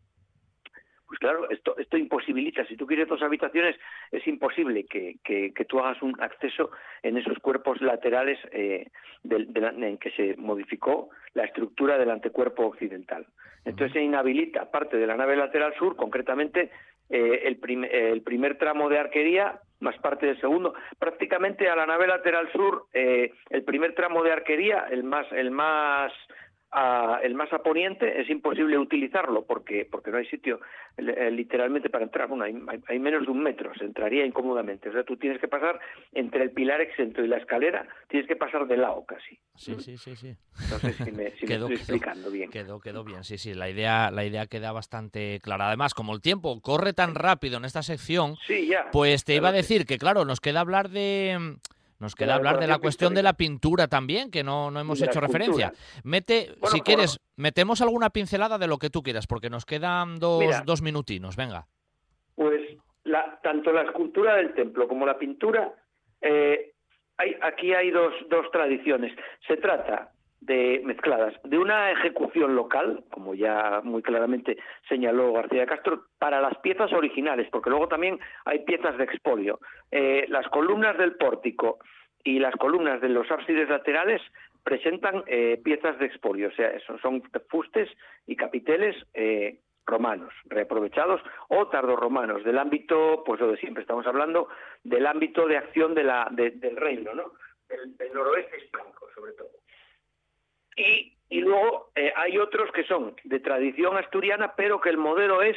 [1.11, 3.75] pues claro, esto, imposibilita, si tú quieres dos habitaciones,
[4.13, 5.19] es imposible que,
[5.67, 6.71] tú hagas un acceso
[7.03, 8.87] en esos cuerpos laterales eh,
[9.29, 13.27] en que se modificó la estructura del antecuerpo occidental.
[13.65, 16.71] Entonces se inhabilita parte de la nave lateral sur, concretamente
[17.09, 17.59] eh, el,
[17.91, 20.75] el, primer tramo de arquería más parte del segundo.
[20.97, 25.51] Prácticamente a la nave lateral sur, eh, el primer tramo de arquería, el más, el
[25.51, 26.13] más
[27.21, 30.61] el más a poniente es imposible utilizarlo porque porque no hay sitio
[30.97, 32.27] eh, literalmente para entrar.
[32.27, 34.89] Bueno, hay, menos de un metro, se entraría incómodamente.
[34.89, 35.79] O sea, tú tienes que pasar
[36.13, 39.37] entre el pilar exento y la escalera, tienes que pasar de lado casi.
[39.55, 40.35] Sí, sí, sí, sí.
[40.69, 42.49] No sé si me, estoy explicando bien.
[42.49, 43.53] Quedó, quedó bien, sí, sí.
[43.53, 45.67] La idea, la idea queda bastante clara.
[45.67, 48.35] Además, como el tiempo corre tan rápido en esta sección,
[48.91, 51.57] pues te iba a decir que, claro, nos queda hablar de
[52.01, 55.21] nos queda hablar de la cuestión de la pintura también, que no, no hemos hecho
[55.21, 55.71] referencia.
[56.03, 60.43] Mete, si quieres, metemos alguna pincelada de lo que tú quieras, porque nos quedan dos,
[60.65, 61.67] dos minutinos, venga.
[62.35, 62.61] Pues
[63.03, 65.73] la, tanto la escultura del templo como la pintura,
[66.19, 66.73] eh,
[67.17, 69.15] hay, aquí hay dos, dos tradiciones.
[69.47, 70.11] Se trata
[70.41, 74.57] de mezcladas de una ejecución local, como ya muy claramente
[74.89, 79.59] señaló García Castro, para las piezas originales, porque luego también hay piezas de expolio.
[79.91, 81.77] Eh, las columnas del pórtico
[82.23, 84.21] y las columnas de los ábsides laterales
[84.63, 86.71] presentan eh, piezas de expolio, o sea,
[87.01, 87.89] son, fustes
[88.25, 94.47] y capiteles eh, romanos, reaprovechados o tardorromanos, del ámbito, pues lo de siempre estamos hablando,
[94.83, 97.33] del ámbito de acción del reino, ¿no?
[97.69, 99.60] del noroeste hispánico, sobre todo.
[100.75, 105.41] Y y luego eh, hay otros que son de tradición asturiana, pero que el modelo
[105.41, 105.55] es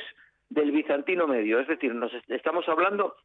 [0.49, 3.17] del bizantino medio, es decir, nos estamos hablando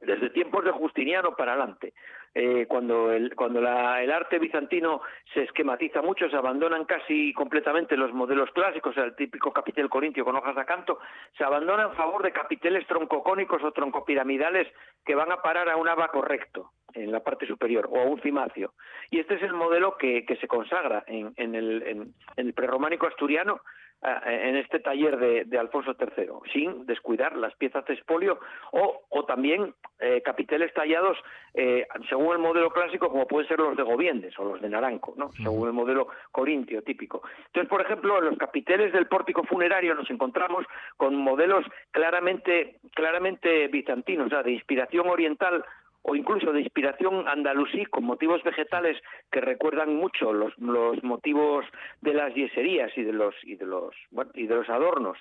[0.00, 1.92] desde tiempos de Justiniano para adelante.
[2.32, 3.66] Eh, cuando el, cuando el
[4.12, 5.02] arte bizantino
[5.34, 10.36] se esquematiza mucho, se abandonan casi completamente los modelos clásicos, el típico capitel corintio con
[10.36, 11.00] hojas de canto,
[11.36, 14.68] se abandona en favor de capiteles troncocónicos o troncopiramidales
[15.04, 18.20] que van a parar a un abaco recto en la parte superior o a un
[18.20, 18.74] cimacio.
[19.10, 23.08] Y este es el modelo que, que se consagra en, en el, en el prerrománico
[23.08, 23.60] asturiano
[24.02, 28.38] en este taller de, Alfonso III, sin descuidar las piezas de espolio
[28.72, 31.18] o, o también eh, capiteles tallados
[31.52, 35.12] eh, según el modelo clásico, como pueden ser los de Goviendes o los de Naranco,
[35.16, 35.30] ¿no?
[35.32, 37.22] según el modelo corintio típico.
[37.46, 40.64] Entonces, por ejemplo, en los capiteles del pórtico funerario nos encontramos
[40.96, 45.64] con modelos claramente, claramente bizantinos, o sea, de inspiración oriental
[46.02, 51.66] o incluso de inspiración andalusí con motivos vegetales que recuerdan mucho los, los motivos
[52.00, 53.94] de las yeserías y de los y de los
[54.34, 55.18] y de los adornos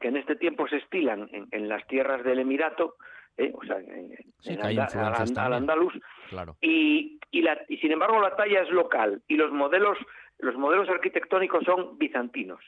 [0.00, 2.96] que en este tiempo se estilan en, las tierras del Emirato
[3.36, 5.92] eh, o sea, en, al, andaluz.
[6.60, 9.98] Y, y, la, y sin embargo la talla es local y los modelos
[10.38, 12.60] los modelos arquitectónicos son bizantinos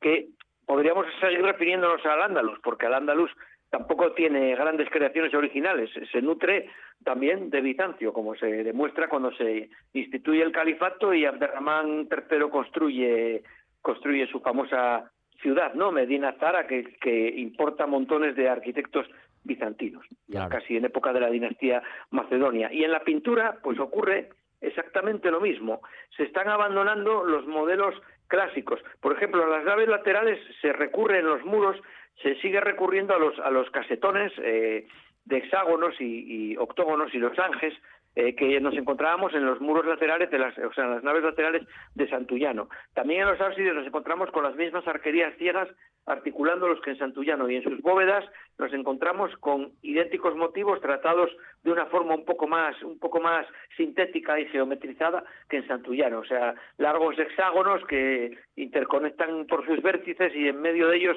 [0.00, 0.28] que
[0.64, 3.30] podríamos seguir refiriéndonos al andaluz porque al andaluz
[3.70, 6.70] tampoco tiene grandes creaciones originales, se nutre
[7.04, 13.42] también de Bizancio, como se demuestra cuando se instituye el califato y Abderramán III construye,
[13.82, 15.10] construye su famosa
[15.40, 15.92] ciudad, ¿no?
[15.92, 19.06] Medina Zara, que, que importa montones de arquitectos
[19.44, 22.72] bizantinos, ya casi en época de la dinastía macedonia.
[22.72, 25.80] Y en la pintura, pues ocurre exactamente lo mismo.
[26.16, 27.94] Se están abandonando los modelos
[28.26, 28.80] clásicos.
[29.00, 31.76] Por ejemplo, en las naves laterales se recurre en los muros
[32.22, 34.86] se sigue recurriendo a los, a los casetones eh,
[35.24, 37.74] de hexágonos y, octógonos y los ángeles
[38.14, 41.22] eh, que nos encontrábamos en los muros laterales de las, o sea, en las naves
[41.22, 42.68] laterales de Santullano.
[42.94, 45.68] También en los ábsides nos encontramos con las mismas arquerías ciegas
[46.06, 48.24] articulando los que en Santullano y en sus bóvedas
[48.58, 51.30] nos encontramos con idénticos motivos tratados
[51.64, 53.44] de una forma un poco más un poco más
[53.76, 60.32] sintética y geometrizada que en Santullano, o sea, largos hexágonos que interconectan por sus vértices
[60.34, 61.16] y en medio de ellos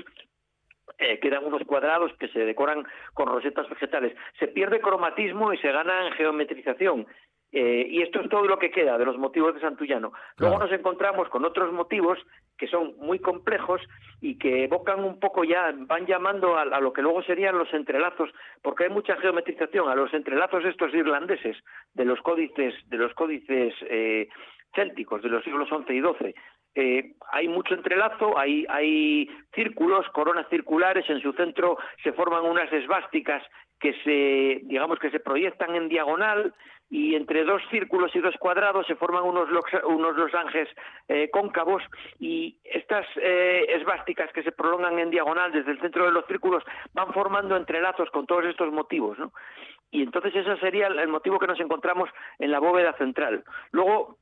[0.97, 4.15] eh, quedan unos cuadrados que se decoran con rosetas vegetales.
[4.39, 7.07] Se pierde cromatismo y se gana en geometrización.
[7.51, 10.13] Eh, y esto es todo lo que queda de los motivos de Santullano.
[10.37, 12.19] Luego nos encontramos con otros motivos
[12.57, 13.81] que son muy complejos
[14.21, 18.29] y que evocan un poco ya, van llamando a, lo que luego serían los entrelazos,
[18.61, 21.57] porque hay mucha geometrización a los entrelazos estos irlandeses
[21.95, 24.27] de los códices, de los códices eh,
[24.75, 26.35] célticos de los siglos XI y XII.
[26.75, 32.71] Eh, hay mucho entrelazo, hay, hay círculos, coronas circulares, en su centro se forman unas
[32.71, 33.43] esvásticas
[33.79, 36.53] que se, digamos que se proyectan en diagonal
[36.89, 39.47] y entre dos círculos y dos cuadrados se forman unos,
[39.85, 40.67] unos losanges
[41.07, 41.83] eh, cóncavos
[42.19, 46.63] y estas eh, esvásticas que se prolongan en diagonal desde el centro de los círculos
[46.93, 49.17] van formando entrelazos con todos estos motivos.
[49.91, 53.43] Y entonces ese sería el motivo que nos encontramos en la bóveda central.
[53.71, 54.17] Luego,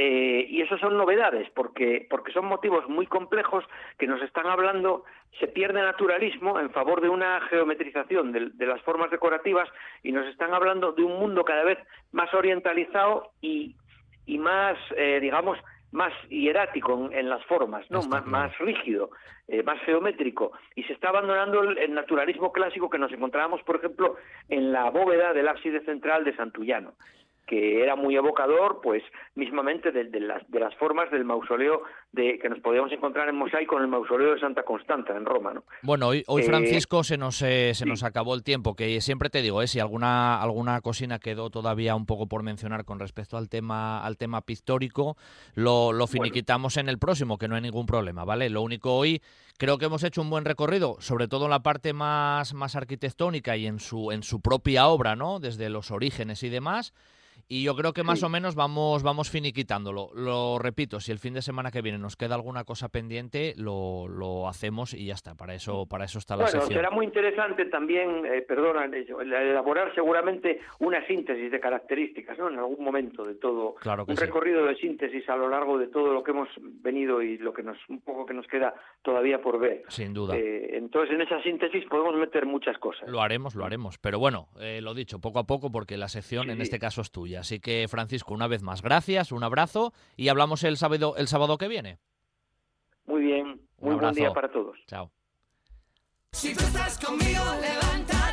[0.00, 3.64] eh, y eso son novedades, porque, porque son motivos muy complejos
[3.98, 5.02] que nos están hablando,
[5.40, 9.68] se pierde naturalismo en favor de una geometrización de, las formas decorativas
[10.04, 11.78] y nos están hablando de un mundo cada vez
[12.12, 13.74] más orientalizado y,
[14.24, 15.58] y más, eh, digamos,
[15.90, 18.00] más hierático en, las formas, ¿no?
[18.04, 19.10] Más, más, rígido,
[19.48, 20.52] eh, más geométrico.
[20.76, 24.14] Y se está abandonando el, naturalismo clásico que nos encontrábamos, por ejemplo,
[24.48, 26.92] en la bóveda del ábside central de Santullano
[27.48, 29.02] que era muy evocador, pues
[29.34, 31.82] mismamente de, las, de las formas del mausoleo
[32.12, 35.54] de, que nos podíamos encontrar en mosaico en el mausoleo de Santa Constanta en Roma.
[35.54, 35.64] ¿no?
[35.82, 39.30] Bueno, hoy, hoy eh, Francisco se nos eh, se nos acabó el tiempo, que siempre
[39.30, 43.38] te digo, eh, si alguna alguna cocina quedó todavía un poco por mencionar con respecto
[43.38, 45.16] al tema al tema pictórico,
[45.54, 48.50] lo, lo finiquitamos en el próximo, que no hay ningún problema, ¿vale?
[48.50, 49.22] Lo único hoy
[49.56, 53.56] creo que hemos hecho un buen recorrido, sobre todo en la parte más más arquitectónica
[53.56, 55.40] y en su en su propia obra, ¿no?
[55.40, 56.92] Desde los orígenes y demás.
[57.48, 60.10] Y yo creo que más o menos vamos, vamos finiquitándolo.
[60.14, 64.06] Lo repito, si el fin de semana que viene nos queda alguna cosa pendiente, lo,
[64.06, 65.34] lo hacemos y ya está.
[65.34, 70.60] Para eso, para eso está la bueno, Será muy interesante también, eh, perdona, elaborar seguramente
[70.80, 72.50] una síntesis de características, ¿no?
[72.50, 73.74] En algún momento de todo.
[73.76, 77.38] Claro un recorrido de síntesis a lo largo de todo lo que hemos venido y
[77.38, 79.84] lo que nos, un poco que nos queda todavía por ver.
[79.88, 80.36] Sin duda.
[80.36, 83.08] Eh, entonces, en esa síntesis podemos meter muchas cosas.
[83.08, 83.98] Lo haremos, lo haremos.
[83.98, 87.10] Pero bueno, eh, lo dicho, poco a poco, porque la sección en este caso es
[87.10, 87.37] tuya.
[87.38, 91.58] Así que, Francisco, una vez más, gracias, un abrazo y hablamos el sábado, el sábado
[91.58, 91.98] que viene.
[93.06, 94.76] Muy bien, muy buen día para todos.
[94.86, 95.10] Chao.
[96.32, 98.17] Si tú estás conmigo, levántate.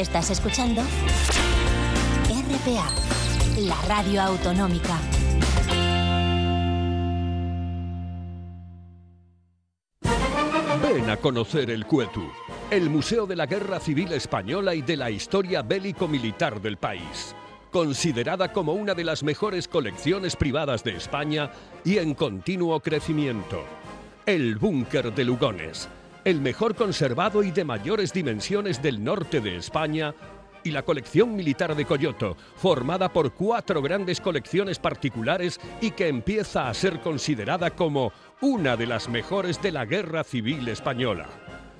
[0.00, 0.80] Estás escuchando
[2.30, 2.88] RPA,
[3.58, 4.98] la radio autonómica.
[10.82, 12.32] Ven a conocer el Cuetu,
[12.70, 17.36] el Museo de la Guerra Civil Española y de la historia bélico-militar del país.
[17.70, 21.50] Considerada como una de las mejores colecciones privadas de España
[21.84, 23.64] y en continuo crecimiento.
[24.24, 25.90] El Búnker de Lugones
[26.24, 30.14] el mejor conservado y de mayores dimensiones del norte de España,
[30.64, 36.68] y la colección militar de Coyoto, formada por cuatro grandes colecciones particulares y que empieza
[36.68, 41.26] a ser considerada como una de las mejores de la Guerra Civil Española.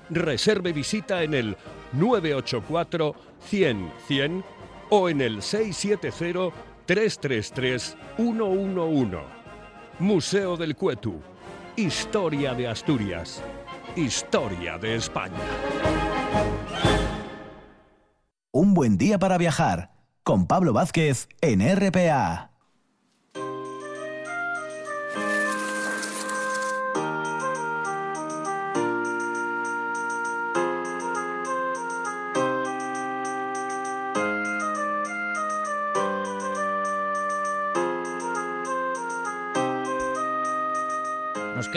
[0.09, 1.57] Reserve visita en el
[1.93, 3.15] 984
[3.45, 4.43] 100 100
[4.89, 9.17] o en el 670 333 111.
[9.99, 11.21] Museo del Cuetu.
[11.75, 13.41] Historia de Asturias.
[13.95, 15.35] Historia de España.
[18.53, 19.91] Un buen día para viajar
[20.23, 22.50] con Pablo Vázquez en RPA.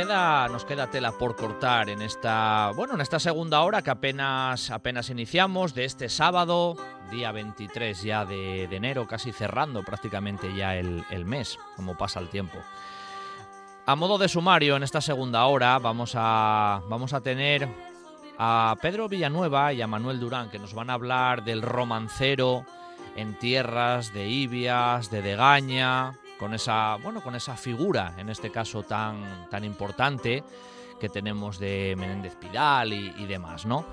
[0.02, 5.08] Nos queda tela por cortar en esta, bueno, en esta segunda hora que apenas, apenas
[5.08, 6.76] iniciamos de este sábado,
[7.12, 12.28] día 23 ya de, enero, casi cerrando prácticamente ya el, el, mes, como pasa el
[12.28, 12.58] tiempo.
[13.86, 17.68] A modo de sumario, en esta segunda hora vamos a, vamos a tener
[18.36, 22.66] a Pedro Villanueva y a Manuel Durán, que nos van a hablar del romancero
[23.14, 28.82] en tierras de Ibias, de Degaña, con esa, bueno, con esa figura, en este caso
[28.82, 30.42] tan, tan importante
[30.98, 33.84] que tenemos de Menéndez Pidal y, demás, ¿no?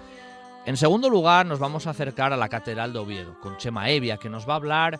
[0.65, 4.17] En segundo lugar, nos vamos a acercar a la Catedral de Oviedo, con Chema Evia,
[4.17, 4.99] que nos va a hablar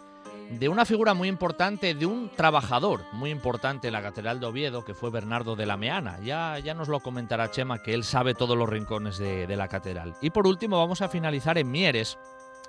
[0.50, 4.84] de una figura muy importante, de un trabajador muy importante en la Catedral de Oviedo,
[4.84, 6.20] que fue Bernardo de la Meana.
[6.20, 9.68] Ya, ya nos lo comentará Chema, que él sabe todos los rincones de, de la
[9.68, 10.16] catedral.
[10.20, 12.18] Y por último, vamos a finalizar en Mieres,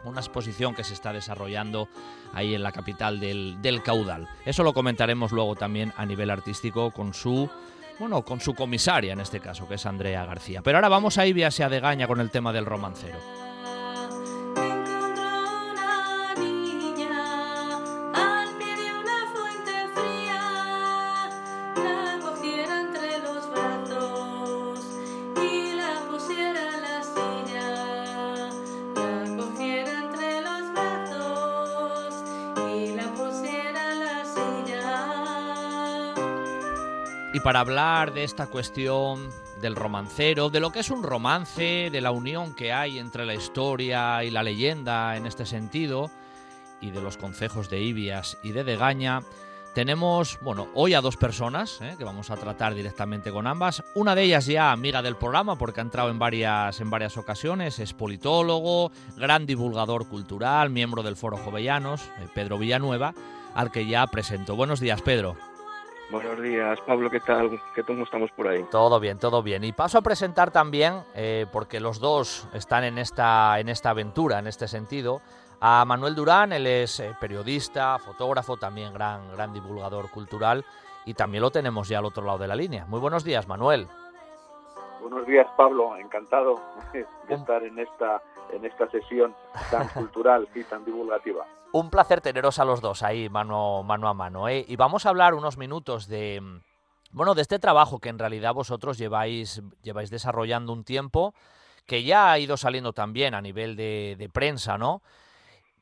[0.05, 1.89] una exposición que se está desarrollando
[2.33, 4.29] ahí en la capital del, del, caudal.
[4.45, 7.49] Eso lo comentaremos luego también a nivel artístico con su
[7.99, 10.63] bueno, con su comisaria en este caso, que es Andrea García.
[10.63, 13.42] Pero ahora vamos a ir hacia Degaña con el tema del romancero.
[37.53, 39.29] Para hablar de esta cuestión
[39.61, 43.35] del romancero, de lo que es un romance, de la unión que hay entre la
[43.35, 46.11] historia y la leyenda en este sentido,
[46.81, 49.21] y de los concejos de Ibias y de Degaña,
[49.75, 51.95] tenemos, bueno, hoy a dos personas ¿eh?
[51.99, 53.85] que vamos a tratar directamente con ambas.
[53.95, 57.79] Una de ellas ya amiga del programa porque ha entrado en varias, en varias ocasiones,
[57.81, 63.13] es politólogo, gran divulgador cultural, miembro del Foro Jovellanos, eh, Pedro Villanueva,
[63.55, 64.57] al que ya presento.
[64.57, 65.52] Buenos días, Pedro.
[66.13, 67.59] Buenos días, Pablo, ¿qué tal?
[67.75, 68.63] ¿Qué tal estamos por ahí?
[68.71, 69.65] Todo bien, todo bien.
[69.65, 74.39] Y paso a presentar también, eh, porque los dos están en esta, en esta aventura,
[74.39, 75.23] en este sentido,
[75.59, 80.67] a Manuel Durán, él es eh, periodista, fotógrafo, también gran, gran divulgador cultural,
[81.07, 82.85] y también lo tenemos ya al otro lado de la línea.
[82.85, 83.89] Muy buenos días, Manuel.
[85.01, 85.97] Buenos días, Pablo.
[85.97, 86.61] Encantado
[86.93, 88.21] de estar en esta,
[88.53, 89.35] en esta sesión
[89.71, 91.47] tan cultural y tan divulgativa.
[91.73, 94.49] Un placer teneros a los dos ahí mano, a mano.
[94.49, 94.65] ¿eh?
[94.69, 96.43] Y vamos a hablar unos minutos de,
[97.11, 101.35] bueno, de este trabajo que en realidad vosotros lleváis, lleváis desarrollando un tiempo,
[101.87, 105.03] que ya ha ido saliendo también a nivel de, de prensa, ¿no?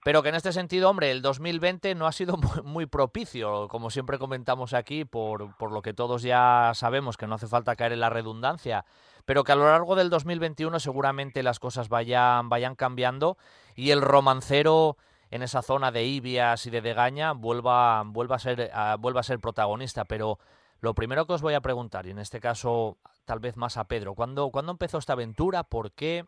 [0.03, 4.19] Pero que en este sentido, hombre, el 2020 no ha sido muy, propicio, como siempre
[4.19, 8.01] comentamos aquí, por, por, lo que todos ya sabemos, que no hace falta caer en
[8.01, 8.87] la redundancia,
[9.27, 13.37] pero que a lo largo del 2021 seguramente las cosas vayan, vayan cambiando
[13.75, 14.97] y el romancero
[15.31, 19.39] en esa zona de Ibias y de Degaña vuelva, vuelva, a ser, vuelva a ser
[19.39, 20.05] protagonista.
[20.05, 20.39] Pero
[20.81, 23.85] lo primero que os voy a preguntar, y en este caso tal vez más a
[23.85, 25.63] Pedro, ¿cuándo, ¿cuándo empezó esta aventura?
[25.63, 26.25] ¿Por qué?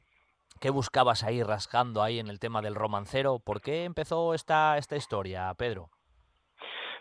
[0.61, 3.41] ¿Qué buscabas ahí rascando ahí en el tema del romancero?
[3.41, 5.89] ¿Por qué empezó esta, esta historia, Pedro?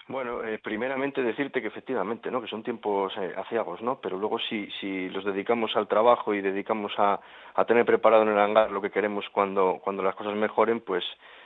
[0.07, 2.41] Bueno, eh, primeramente decirte que efectivamente, ¿no?
[2.41, 4.01] Que son tiempos eh, aciagos, ¿no?
[4.01, 7.19] Pero luego si, si los dedicamos al trabajo y dedicamos a,
[7.53, 11.03] a tener preparado en el hangar lo que queremos cuando, cuando las cosas mejoren, pues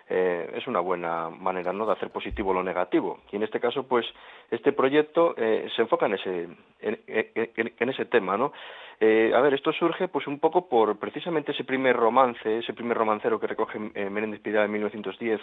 [0.08, 1.86] eh, es una buena manera ¿no?
[1.86, 3.22] de hacer positivo lo negativo.
[3.32, 4.06] Y en este caso, pues,
[4.52, 6.48] este proyecto eh, se enfoca en ese,
[6.80, 8.54] en, ese tema, ¿no?
[9.00, 12.98] Eh, a ver, esto surge pues un poco por precisamente ese primer romance, ese primer
[12.98, 15.42] romancero que recoge Menéndez Pidal en 1910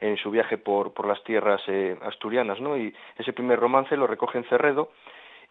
[0.00, 1.62] en su viaje por, por las tierras
[2.02, 2.76] asturianas, ¿no?
[2.76, 4.90] Y ese primer romance lo recoge en Cerredo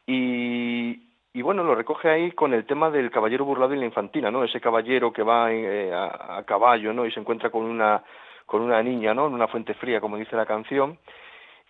[0.05, 4.30] y, y bueno, lo recoge ahí con el tema del caballero burlado y la infantina,
[4.30, 4.43] ¿no?
[4.43, 7.05] Ese caballero que va a, a, caballo, ¿no?
[7.05, 8.03] Y se encuentra con una
[8.48, 9.28] con una niña, ¿no?
[9.28, 10.98] En una fuente fría, como dice la canción,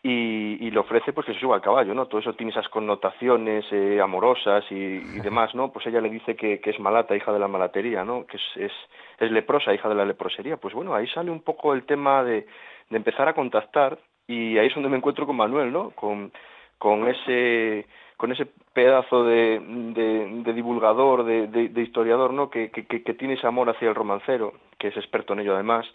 [0.04, 2.06] y, y le ofrece pues que se suba al caballo, ¿no?
[2.06, 5.74] Todo eso tiene esas connotaciones eh, amorosas y, demás, ¿no?
[5.74, 8.26] Pues ella le dice que, que, es malata, hija de la malatería, ¿no?
[8.26, 8.72] Que es, es,
[9.20, 10.58] es, leprosa, hija de la leprosería.
[10.58, 12.46] Pues bueno, ahí sale un poco el tema de,
[12.90, 13.98] de empezar a contactar
[14.28, 15.90] y ahí es donde me encuentro con Manuel, ¿no?
[15.92, 16.32] Con,
[16.78, 17.86] con ese
[18.18, 22.50] con ese pedazo de, de, de divulgador, de, de, historiador, ¿no?
[22.50, 25.86] Que, que, que, tiene ese amor hacia el romancero, que es experto en ello además,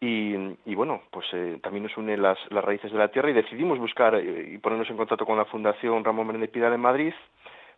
[0.00, 0.34] y,
[0.64, 3.78] y, bueno, pues eh, también nos une las, las, raíces de la tierra y decidimos
[3.78, 7.12] buscar eh, y ponernos en contacto con la Fundación Ramón Menéndez Pidal en Madrid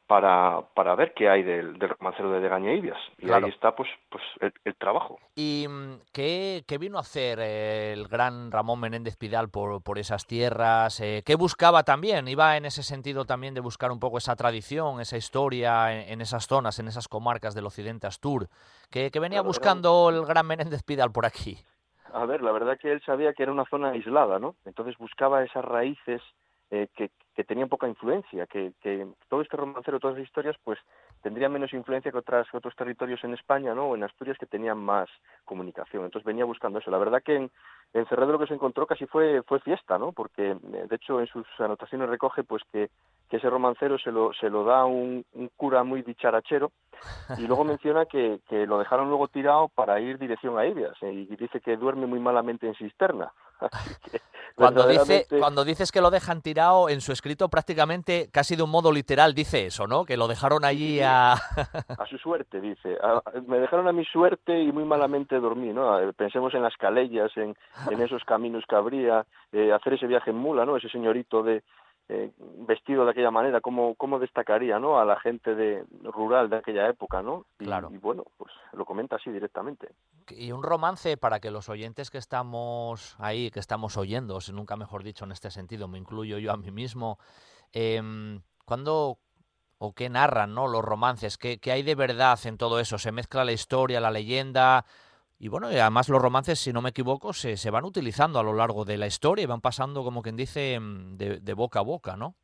[0.06, 2.98] para, para ver qué hay del, del romancero de Degaña Ibias.
[3.18, 4.22] Y ahí está pues, pues
[4.64, 5.18] el, trabajo.
[5.34, 10.26] ¿Y mm, qué, qué, vino a hacer el gran Ramón Menéndez Pidal por, por esas
[10.26, 11.00] tierras?
[11.00, 12.28] Eh, ¿Qué buscaba también?
[12.28, 16.20] ¿Iba en ese sentido también de buscar un poco esa tradición, esa historia en, en
[16.20, 18.48] esas zonas, en esas comarcas del occidente Astur?
[18.90, 21.58] ¿Qué, qué venía buscando el gran Menéndez Pidal por aquí?
[22.12, 24.56] A ver, la verdad que él sabía que era una zona aislada, ¿no?
[24.64, 26.20] Entonces buscaba esas raíces
[26.70, 30.78] eh, que, que, tenían poca influencia, que, que todo este romancero, todas las historias, pues
[31.22, 33.88] tendrían menos influencia que, otras, otros territorios en España, ¿no?
[33.88, 35.08] O en Asturias que tenían más
[35.44, 36.04] comunicación.
[36.04, 36.90] Entonces venía buscando eso.
[36.90, 37.50] La verdad que en,
[37.94, 40.12] en Cerredo lo que se encontró casi fue, fue fiesta, ¿no?
[40.12, 42.90] Porque eh, de hecho en sus anotaciones recoge pues que
[43.36, 46.72] ese romancero se lo, se lo da un, un cura muy dicharachero
[47.38, 51.12] y luego menciona que, que, lo dejaron luego tirado para ir dirección a Ibias eh,
[51.12, 53.32] y dice que duerme muy malamente en cisterna.
[54.54, 58.70] cuando, dice, cuando dices que lo dejan tirado, en su escrito prácticamente casi de un
[58.70, 60.04] modo literal dice eso, ¿no?
[60.04, 61.32] Que lo dejaron allí a...
[61.32, 62.98] a su suerte, dice.
[63.46, 65.98] me dejaron a mi suerte y muy malamente dormí, ¿no?
[66.14, 67.56] Pensemos en las calellas, en,
[67.90, 70.76] en esos caminos que habría, eh, hacer ese viaje en mula, ¿no?
[70.76, 71.62] Ese señorito de,
[72.08, 72.30] eh,
[72.66, 74.98] vestido de aquella manera, cómo, cómo destacaría ¿no?
[74.98, 77.46] a la gente de rural de aquella época, ¿no?
[77.58, 77.90] Y, claro.
[77.92, 79.88] y bueno, pues lo comenta así directamente.
[80.28, 85.02] Y un romance para que los oyentes que estamos ahí, que estamos oyendo, nunca mejor
[85.02, 87.18] dicho en este sentido, me incluyo yo a mí mismo,
[87.72, 88.02] eh,
[88.64, 89.18] ¿cuándo
[89.78, 90.68] o qué narran ¿no?
[90.68, 91.38] los romances?
[91.38, 92.98] ¿Qué, ¿Qué hay de verdad en todo eso?
[92.98, 94.84] ¿Se mezcla la historia, la leyenda?
[95.42, 98.44] Y bueno, y además los romances, si no me equivoco, se, se van utilizando a
[98.44, 101.80] lo largo de la historia y van pasando, como quien dice, mm, de, de boca
[101.80, 102.36] a boca, ¿no?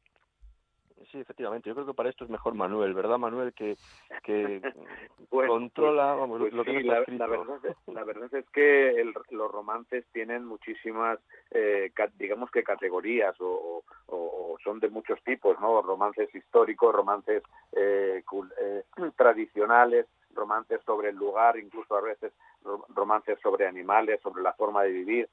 [1.10, 1.68] sí, efectivamente.
[1.68, 3.52] Yo creo que para esto es mejor Manuel, ¿verdad, Manuel?
[3.52, 3.76] Que,
[4.22, 4.60] que
[5.30, 7.26] controla vamos, pues lo que sí, no está la, escrito.
[7.26, 11.18] la, verdad es, la verdad es que el, los romances tienen muchísimas,
[11.50, 15.82] eh, digamos que categorías o, o, o, son de muchos tipos, ¿no?
[15.82, 17.42] Romances históricos, romances
[17.72, 18.22] eh,
[18.60, 18.82] eh,
[19.16, 20.06] tradicionales,
[20.38, 22.32] romances sobre el lugar, incluso a veces
[22.94, 25.28] romances sobre animales, sobre la forma de vivir,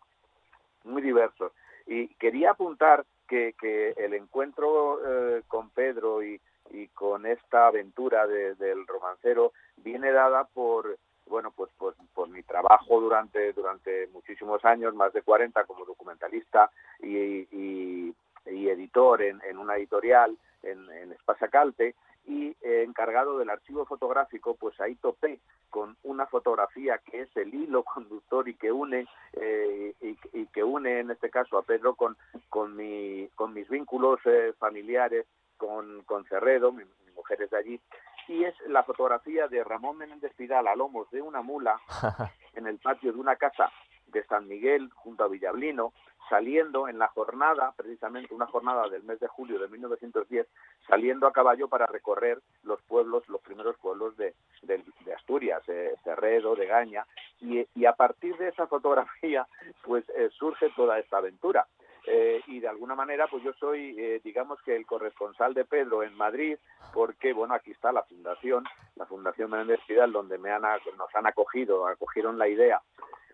[0.83, 1.51] muy diversos.
[1.85, 6.41] Y quería apuntar que, que el encuentro eh, con Pedro y,
[6.71, 10.97] y, con esta aventura de, del romancero viene dada por
[11.27, 11.71] bueno pues,
[12.13, 16.69] por mi trabajo durante durante muchísimos años más de 40 como documentalista
[17.01, 21.95] y, y, editor en, en, una editorial en, en Espasacalpe
[22.27, 27.53] y eh, encargado del archivo fotográfico, pues ahí topé con una fotografía que es el
[27.53, 31.95] hilo conductor y que une eh, y, y, que une en este caso a Pedro
[31.95, 32.17] con
[32.49, 35.25] con mi con mis vínculos eh, familiares
[35.57, 37.81] con con Cerredo, mi, mi, mujer es de allí.
[38.27, 41.79] Y es la fotografía de Ramón Menéndez Pidal a lomos de una mula
[42.53, 43.71] en el patio de una casa
[44.15, 45.93] de San Miguel junto a Villablino
[46.29, 50.47] saliendo en la jornada, precisamente una jornada del mes de julio de 1910,
[50.87, 55.61] saliendo a caballo para recorrer los pueblos, los primeros pueblos de, de, de Asturias,
[56.03, 57.05] Cerredo, de Gaña,
[57.39, 59.45] y, y, a partir de esa fotografía,
[59.83, 61.67] pues eh, surge toda esta aventura.
[62.07, 66.03] Eh, y de alguna manera pues yo soy eh, digamos que el corresponsal de Pedro
[66.03, 66.55] en Madrid
[66.93, 68.63] porque bueno aquí está la fundación
[68.95, 72.81] la fundación Menéndez Pidal donde me han nos han acogido acogieron la idea.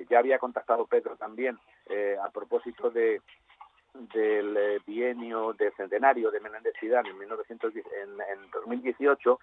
[0.09, 3.21] Ya había contactado Pedro también eh, a propósito de
[3.93, 9.37] del bienio del centenario de Menéndez Pidal en, 1910, en, en 2018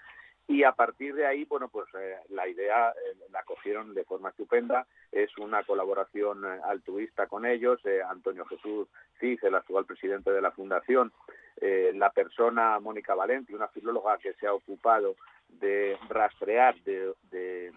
[0.49, 2.93] y a partir de ahí, bueno, pues eh, la idea
[3.31, 8.89] la cogieron de forma estupenda, es una colaboración altruista con ellos, Antonio Jesús
[9.21, 11.13] Cid, el actual presidente de la fundación,
[11.61, 15.17] la persona Mónica Valenti, una filóloga que se ha ocupado
[15.49, 17.73] de rastrear, de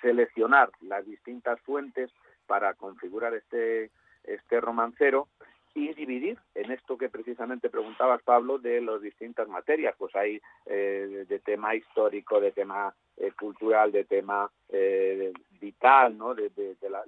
[0.00, 2.10] seleccionar las distintas fuentes
[2.46, 3.90] para configurar este,
[4.24, 5.28] este romancero
[5.74, 9.94] y dividir en esto que precisamente preguntabas, Pablo, de las distintas materias.
[9.96, 16.34] Pues hay eh, de tema histórico, de tema eh, cultural, de tema eh, vital, ¿no?
[16.34, 16.50] de,
[16.90, 17.06] las,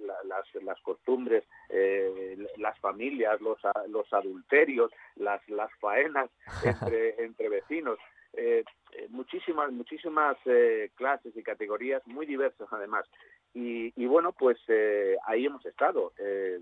[0.62, 1.44] las, costumbres,
[2.56, 3.58] las familias, los,
[3.88, 6.30] los adulterios, las, las faenas
[6.64, 7.98] entre, entre vecinos.
[9.10, 10.36] muchísimas muchísimas
[10.94, 13.04] clases y categorías muy diversas además
[13.56, 16.12] y, bueno, pues eh, ahí hemos estado.
[16.18, 16.58] Eh,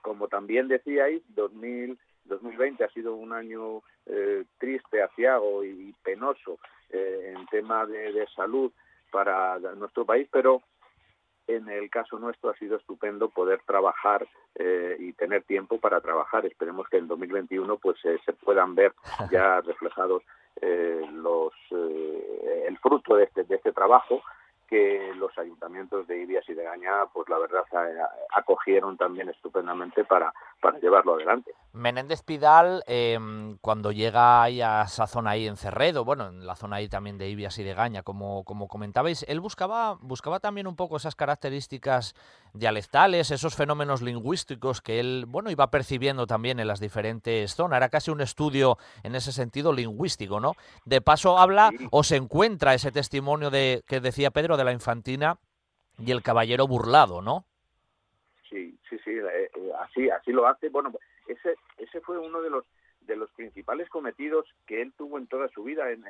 [0.00, 6.58] como también decíais, 2000, 2020 ha sido un año eh, triste, aciago y penoso
[6.90, 8.70] en tema de, salud
[9.10, 10.62] para nuestro país, pero
[11.46, 14.26] en el caso nuestro ha sido estupendo poder trabajar
[14.98, 16.44] y tener tiempo para trabajar.
[16.44, 18.92] Esperemos que en 2021 pues se puedan ver
[19.30, 20.22] ya reflejados
[20.60, 24.22] los el fruto de este, de este trabajo
[24.68, 27.62] que los ayuntamientos de Ibias y de Gaña, pues la verdad,
[28.34, 31.54] acogieron también estupendamente para, para llevarlo adelante.
[31.72, 36.56] Menéndez Pidal, em, cuando llega ahí a esa zona ahí en Cerredo, bueno, en la
[36.56, 40.66] zona ahí también de Ibias y de Gaña, como, como comentabais, él buscaba, buscaba también
[40.66, 42.14] un poco esas características
[42.54, 47.78] dialectales, esos fenómenos lingüísticos que él, bueno, iba percibiendo también en las diferentes zonas.
[47.78, 50.54] Era casi un estudio en ese sentido lingüístico, ¿no?
[50.84, 55.38] De paso habla o se encuentra ese testimonio de que decía Pedro la infantina
[55.98, 57.44] y el caballero burlado, ¿no?
[58.48, 60.68] Sí, sí, sí, eh, eh, así, así lo hace.
[60.68, 60.92] Bueno,
[61.26, 62.64] ese, ese fue uno de los
[63.02, 66.04] de los principales cometidos que él tuvo en toda su vida, en,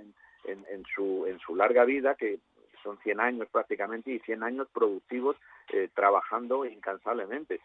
[0.45, 2.39] en, su, en su larga vida, que
[2.83, 5.37] son 100 años prácticamente y 100 años productivos
[5.73, 7.61] eh, trabajando incansablemente.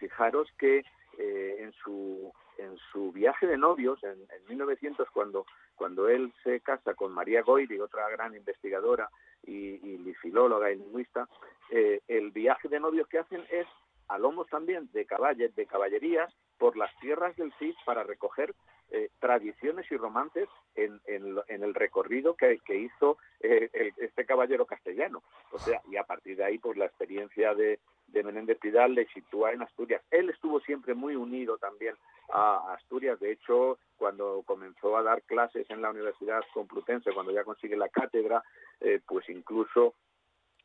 [0.00, 0.84] fijaros que
[1.18, 5.46] en su en su viaje de novios en, en 1900 cuando
[5.76, 9.08] cuando él se casa con María Goyri, otra gran investigadora
[9.44, 11.28] y, y filóloga y lingüista,
[11.70, 13.66] eh, el viaje de novios que hacen es
[14.08, 18.54] a lomos también de, caballes, de caballerías por las tierras del Cid para recoger
[18.90, 25.22] eh, tradiciones y romances en, en, el recorrido que, que hizo eh, este caballero castellano.
[25.50, 29.06] O sea, y a partir de ahí, pues la experiencia de, de Menéndez Pidal le
[29.08, 30.02] sitúa en Asturias.
[30.10, 31.94] Él estuvo siempre muy unido también
[32.32, 33.20] a Asturias.
[33.20, 37.88] De hecho, cuando comenzó a dar clases en la Universidad Complutense, cuando ya consigue la
[37.88, 38.42] cátedra,
[38.80, 39.94] eh, pues incluso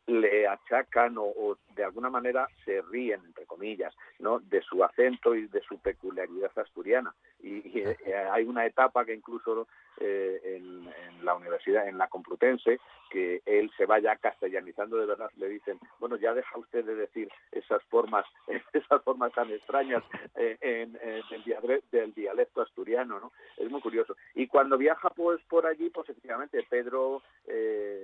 [0.07, 5.47] le achacan o, de alguna manera se ríen entre comillas no de su acento y
[5.47, 7.13] de su peculiaridad asturiana.
[7.43, 7.95] Y, eh,
[8.31, 9.67] hay una etapa que incluso
[9.99, 10.87] eh, en,
[11.23, 12.79] la universidad en la Complutense
[13.09, 17.29] que él se vaya castellanizando de verdad le dicen bueno ya deja usted de decir
[17.51, 18.25] esas formas
[18.73, 20.03] esas formas tan extrañas
[20.35, 24.15] eh, en, en, del dialecto asturiano no es muy curioso.
[24.35, 27.96] Y cuando viaja pues por allí pues efectivamente Pedro eh,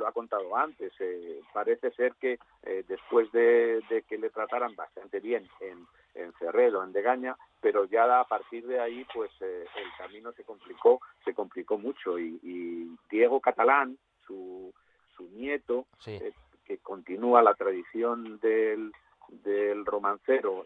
[0.00, 5.20] lo ha contado antes, eh, parece ser que eh, después de, que le trataran bastante
[5.20, 9.90] bien en, en Cerredo, en Degaña, pero ya a partir de ahí pues eh, el
[9.98, 12.18] camino se complicó, se complicó mucho.
[12.18, 14.72] Y, Diego Catalán, su,
[15.16, 18.92] su nieto, que continúa la tradición del,
[19.28, 20.64] del romancero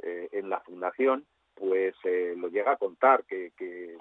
[0.00, 1.24] en la fundación,
[1.54, 3.96] pues lo llega a contar que, que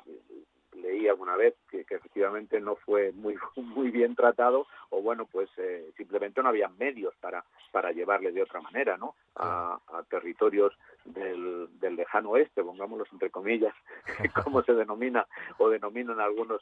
[0.87, 5.91] leí alguna vez que, efectivamente no fue muy muy bien tratado o bueno pues eh,
[5.97, 10.73] simplemente no había medios para para llevarle de otra manera no a, territorios
[11.05, 13.73] del, del lejano oeste pongámoslos entre comillas
[14.43, 15.27] como se denomina
[15.57, 16.61] o denominan algunos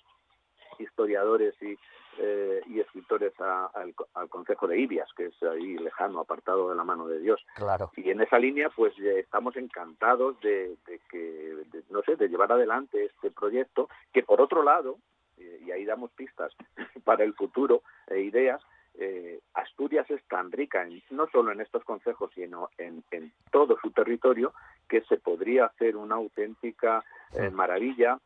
[0.80, 1.78] historiadores y,
[2.18, 6.86] eh, y escritores al, al Consejo de Ibias, que es ahí lejano, apartado de la
[6.86, 7.46] mano de Dios.
[7.56, 7.92] Claro.
[7.98, 10.78] Y en esa línea, pues estamos encantados de,
[11.10, 14.98] que, no sé, de llevar adelante este proyecto, que por otro lado,
[15.38, 16.54] eh, y ahí damos pistas
[17.04, 18.62] para el futuro e ideas,
[18.98, 23.92] eh, Asturias es tan rica, no solo en estos consejos, sino en, en, todo su
[23.92, 24.54] territorio,
[24.88, 27.04] que se podría hacer una auténtica
[27.52, 28.18] maravilla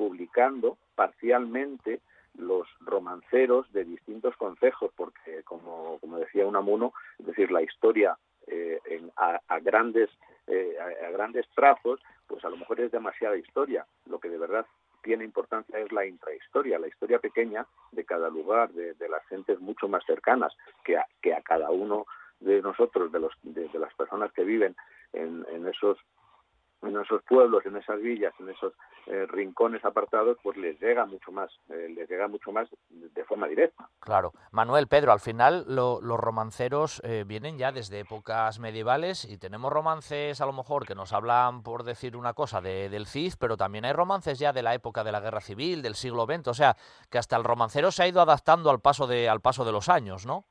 [0.00, 2.00] publicando parcialmente
[2.38, 8.16] los romanceros de distintos consejos, porque como, como decía Unamuno, es decir, la historia
[8.46, 8.80] eh,
[9.16, 10.08] a, grandes
[10.46, 10.74] eh,
[11.06, 13.84] a, grandes trazos, pues a lo mejor es demasiada historia.
[14.06, 14.64] Lo que de verdad
[15.02, 19.86] tiene importancia es la intrahistoria, la historia pequeña de cada lugar, de, las gentes mucho
[19.86, 22.06] más cercanas que a, que a cada uno
[22.40, 24.74] de nosotros, de, los, de, las personas que viven
[25.12, 25.98] en, en esos
[26.82, 28.72] en esos pueblos, en esas villas, en esos
[29.06, 33.46] eh, rincones apartados, pues les llega mucho más, eh, les llega mucho más de forma
[33.46, 33.88] directa.
[34.00, 34.32] Claro.
[34.50, 40.40] Manuel, Pedro, al final los romanceros eh, vienen ya desde épocas medievales y tenemos romances
[40.40, 43.84] a lo mejor que nos hablan, por decir una cosa, de, del Cid, pero también
[43.84, 46.76] hay romances ya de la época de la Guerra Civil, del siglo XX, o sea,
[47.10, 49.88] que hasta el romancero se ha ido adaptando al paso de, al paso de los
[49.88, 50.44] años, ¿no?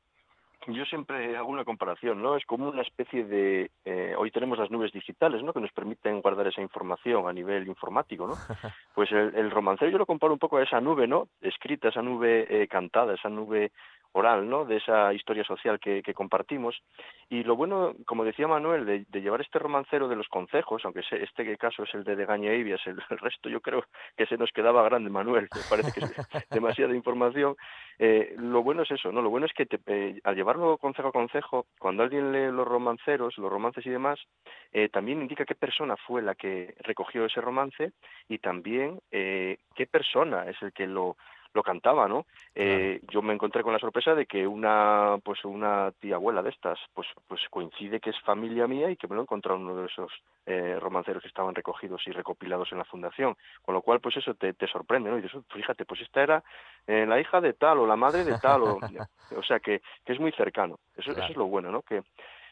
[0.68, 2.36] Yo siempre hago una comparación, ¿no?
[2.36, 3.72] Es como una especie de...
[3.86, 5.54] Eh, hoy tenemos las nubes digitales, ¿no?
[5.54, 8.36] Que nos permiten guardar esa información a nivel informático, ¿no?
[8.94, 11.30] Pues el, el romancero yo lo comparo un poco a esa nube, ¿no?
[11.42, 13.72] Escrita, esa nube eh, cantada, esa nube
[14.14, 14.66] oral, ¿no?
[14.66, 16.82] De esa historia social que, compartimos.
[17.30, 21.58] Y lo bueno, como decía Manuel, de, llevar este romancero de los concejos, aunque este
[21.58, 23.84] caso es el de Degaña Ibias, el, resto yo creo
[24.18, 26.14] que se nos quedaba grande, Manuel, me parece que es
[26.50, 27.56] demasiada información.
[28.00, 29.22] Eh, lo bueno es eso, ¿no?
[29.22, 33.38] Lo bueno es que eh, al llevarlo concejo a concejo, cuando alguien lee los romanceros,
[33.38, 34.20] los romances y demás,
[34.72, 37.92] eh, también indica qué persona fue la que recogió ese romance
[38.28, 41.18] y también qué persona es el que lo
[41.54, 42.26] lo cantaba, ¿no?
[42.54, 46.50] Eh, yo me encontré con la sorpresa de que una, pues una tía abuela de
[46.50, 49.66] estas, pues, pues coincide que es familia mía y que me lo he encontrado en
[49.66, 50.12] uno de esos
[50.46, 54.34] eh, romanceros que estaban recogidos y recopilados en la fundación, con lo cual, pues eso
[54.36, 55.18] te, te sorprende, ¿no?
[55.18, 56.44] Y dices, fíjate, pues esta era
[56.88, 58.80] eh, la hija de tal o la madre de tal, o,
[59.38, 60.80] o sea que, que es muy cercano.
[60.96, 61.82] Eso, eso es lo bueno, ¿no?
[61.82, 62.04] Que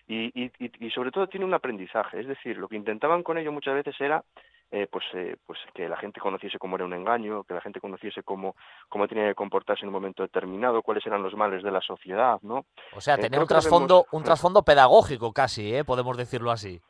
[0.07, 3.51] y, y, y, sobre todo tiene un aprendizaje, es decir, lo que intentaban con ello
[3.51, 4.23] muchas veces era
[4.69, 7.79] eh, pues, eh, pues que la gente conociese cómo era un engaño, que la gente
[7.79, 8.55] conociese cómo,
[8.89, 12.39] cómo tenía que comportarse en un momento determinado, cuáles eran los males de la sociedad,
[12.41, 12.65] ¿no?
[12.93, 15.85] O sea, eh, tener un trasfondo, un trasfondo pedagógico casi, ¿eh?
[15.85, 16.81] podemos decirlo así.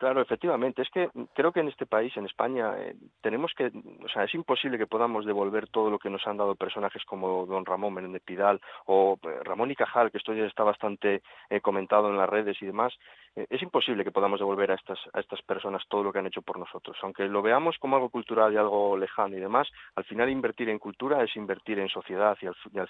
[0.00, 0.80] Claro, efectivamente.
[0.80, 4.34] Es que creo que en este país, en España, eh, tenemos que, o sea, es
[4.34, 8.22] imposible que podamos devolver todo lo que nos han dado personajes como don Ramón Menéndez
[8.22, 11.20] Pidal o eh, Ramón y Cajal, que esto ya está bastante
[11.50, 12.94] eh, comentado en las redes y demás.
[13.36, 16.40] es imposible que podamos devolver a estas, a estas personas todo lo que han hecho
[16.40, 16.96] por nosotros.
[17.02, 20.78] Aunque lo veamos como algo cultural y algo lejano y demás, al final invertir en
[20.78, 22.38] cultura es invertir en sociedad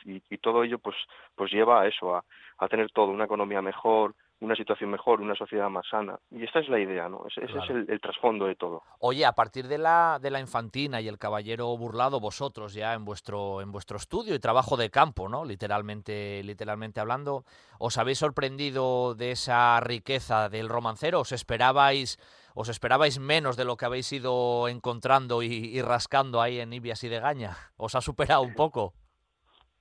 [0.04, 0.96] y, y, todo ello pues,
[1.34, 2.24] pues lleva a eso, a,
[2.58, 6.18] a tener todo, una economía mejor, una situación mejor, una sociedad más sana.
[6.30, 7.24] Y esta es la idea, ¿no?
[7.26, 8.82] Ese, es el, trasfondo de todo.
[8.98, 13.04] Oye, a partir de la, de la infantina y el caballero burlado, vosotros ya en
[13.04, 15.44] vuestro, en vuestro estudio y trabajo de campo, ¿no?
[15.44, 17.44] Literalmente, literalmente hablando,
[17.78, 21.20] ¿os habéis sorprendido de esa riqueza del romancero?
[21.20, 22.18] ¿Os esperabais,
[22.54, 27.04] os esperabais menos de lo que habéis ido encontrando y, y rascando ahí en Ibias
[27.04, 27.56] y de Gaña?
[27.76, 28.94] ¿Os ha superado un poco?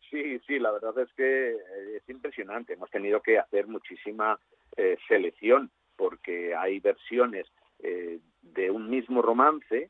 [0.10, 2.74] Sí, sí, la verdad es que eh, es impresionante.
[2.74, 4.40] Hemos tenido que hacer muchísima
[4.76, 7.46] eh, selección porque hay versiones
[7.80, 9.90] eh, de un mismo romance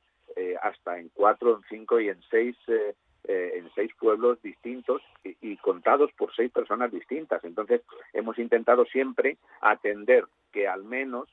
[0.61, 2.55] hasta en cuatro, en cinco y en seis
[3.25, 7.43] en seis pueblos distintos y, contados por seis personas distintas.
[7.43, 7.81] Entonces
[8.13, 11.27] hemos intentado siempre atender que al menos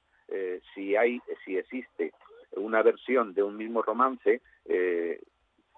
[0.74, 2.14] si hay, si existe
[2.56, 4.40] una versión de un mismo romance,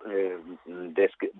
[0.06, 0.38] eh,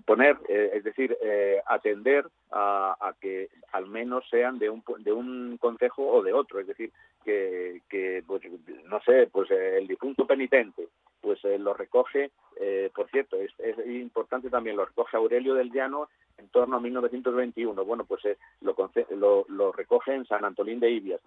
[0.05, 5.57] poner, eh, es decir, eh, atender a, que al menos sean de un, de un
[5.57, 6.91] concejo o de otro, es decir,
[7.23, 8.41] que, que pues,
[8.85, 10.87] no sé, pues el difunto penitente,
[11.21, 12.31] pues lo recoge,
[12.93, 13.53] por cierto, es,
[13.85, 17.83] importante también, lo recoge Aurelio del Llano en torno a 1921.
[17.83, 18.21] Bueno, pues
[18.61, 21.21] lo, lo, recoge en San Antolín de Ibias,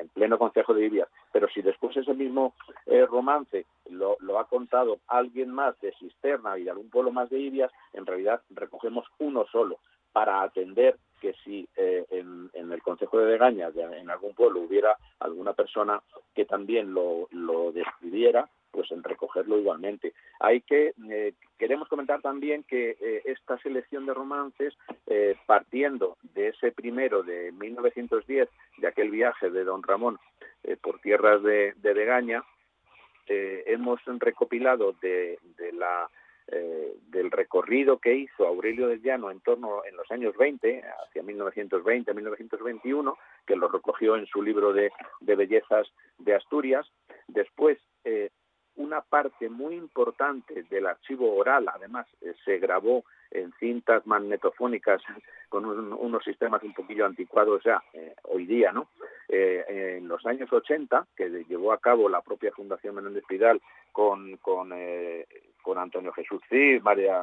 [0.00, 2.54] en, pleno concejo de Ibias, pero si después ese mismo
[3.08, 7.38] romance lo, lo ha contado alguien más de Cisterna y de algún pueblo más de
[7.38, 9.78] Ibias, en realidad recogemos uno solo
[10.12, 15.52] para atender que si eh, en, el Consejo de Degaña, en algún pueblo, hubiera alguna
[15.52, 16.00] persona
[16.34, 20.12] que también lo, lo describiera, pues en recogerlo igualmente.
[20.38, 24.74] Hay que eh, queremos comentar también que eh, esta selección de romances,
[25.46, 30.18] partiendo de ese primero de 1910, de aquel viaje de Don Ramón
[30.82, 32.44] por tierras de, de Degaña,
[33.26, 35.38] hemos recopilado de
[35.72, 36.08] la
[36.50, 41.22] eh, del recorrido que hizo Aurelio de Llano en torno en los años 20, hacia
[41.22, 43.14] 1920-1921,
[43.46, 46.86] que lo recogió en su libro de, bellezas de Asturias.
[47.26, 48.30] Después, eh,
[48.76, 55.02] una parte muy importante del archivo oral, además, eh, se grabó en cintas magnetofónicas
[55.50, 57.82] con unos sistemas un poquillo anticuados ya
[58.22, 58.88] hoy día, ¿no?
[59.28, 63.60] en los años 80, que llevó a cabo la propia Fundación Menéndez Pidal
[63.92, 64.72] con, con
[65.68, 67.22] con Antonio Jesús Cid, María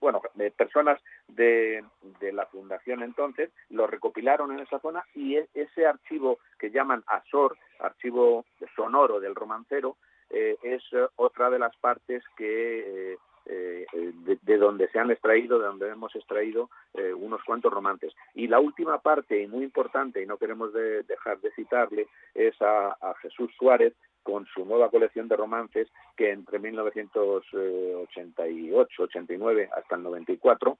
[0.00, 0.20] bueno,
[0.56, 1.84] personas de,
[2.18, 7.04] de, la fundación entonces, lo recopilaron en esa zona y e, ese archivo que llaman
[7.06, 8.44] ASOR, archivo
[8.74, 9.96] sonoro del romancero,
[10.28, 10.82] eh, es
[11.14, 16.16] otra de las partes que eh, eh, de, donde se han extraído, de donde hemos
[16.16, 16.68] extraído
[17.16, 18.12] unos cuantos romances.
[18.34, 23.14] Y la última parte, y muy importante, y no queremos dejar de citarle, es a
[23.22, 23.94] Jesús Suárez,
[24.28, 30.76] con su nueva colección de romances que entre 1988, 89 hasta el 94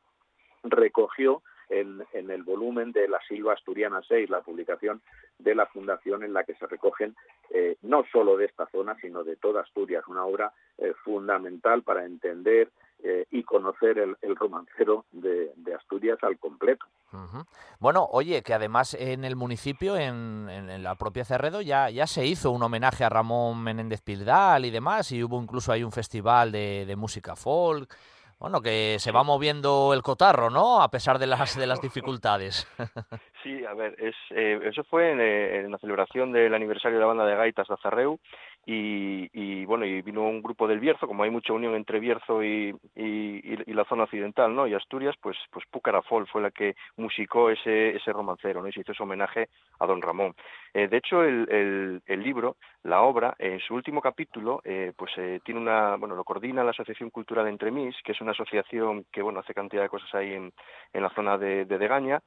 [0.65, 5.01] recogió en, el volumen de La Silva Asturiana 6, la publicación
[5.39, 7.17] de la Fundación en la que se recogen
[7.49, 12.05] eh, no solo de esta zona, sino de toda Asturias, una obra eh, fundamental para
[12.05, 12.69] entender
[13.03, 16.87] eh, y conocer el, romancero de, Asturias al completo.
[17.79, 22.51] Bueno, oye, que además en el municipio, en, la propia Cerredo, ya, ya se hizo
[22.51, 26.85] un homenaje a Ramón Menéndez Pildal y demás, y hubo incluso ahí un festival de,
[26.87, 27.95] de música folk.
[28.39, 30.81] Bueno, que se va moviendo el cotarro, ¿no?
[30.81, 32.67] A pesar de las de las dificultades.
[33.45, 37.07] Sí, a ver, es, eh, eso fue eh, en, la celebración del aniversario de la
[37.07, 38.19] banda de gaitas de Azarreu
[38.67, 42.75] y, bueno, y vino un grupo del Bierzo, como hay mucha unión entre Bierzo y,
[43.67, 44.67] la zona occidental, ¿no?
[44.67, 48.69] Y Asturias, pues, pues Pucarafol fue la que musicó ese, ese romancero, ¿no?
[48.69, 49.49] Y se hizo ese homenaje
[49.79, 50.35] a don Ramón.
[50.75, 55.41] Eh, de hecho, el, el, libro, la obra, en su último capítulo, eh, pues eh,
[55.45, 59.41] tiene una, bueno, lo coordina la Asociación Cultural Entremís, que es una asociación que, bueno,
[59.41, 60.53] hace cantidad de cosas ahí en,
[60.93, 62.21] en la zona de, de Degaña,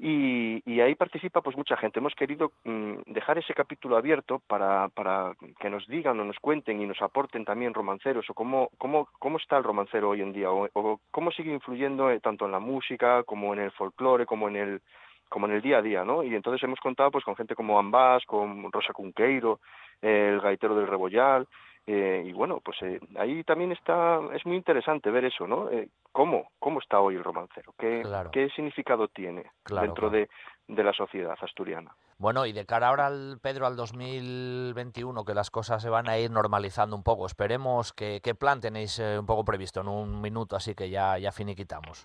[0.00, 1.98] y, ahí participa pues mucha gente.
[1.98, 6.80] Hemos querido mm, dejar ese capítulo abierto para, para que nos digan o nos cuenten
[6.80, 10.52] y nos aporten también romanceros o cómo, cómo, cómo está el romancero hoy en día
[10.52, 14.56] o, cómo sigue influyendo eh, tanto en la música como en el folclore como en
[14.56, 14.82] el
[15.28, 16.22] como en el día a día, ¿no?
[16.22, 19.60] Y entonces hemos contado pues con gente como Ambas, con Rosa Cunqueiro,
[20.00, 21.46] el gaitero del Rebollal,
[21.90, 25.70] eh, y bueno, pues eh, ahí también está, es muy interesante ver eso, ¿no?
[25.70, 27.72] Eh, ¿cómo, ¿Cómo está hoy el romancero?
[27.78, 30.28] ¿Qué, qué significado tiene dentro De,
[30.66, 31.96] de la sociedad asturiana?
[32.18, 36.18] Bueno, y de cara ahora al Pedro al 2021, que las cosas se van a
[36.18, 40.56] ir normalizando un poco, esperemos que, qué plan tenéis un poco previsto en un minuto,
[40.56, 42.04] así que ya, ya finiquitamos.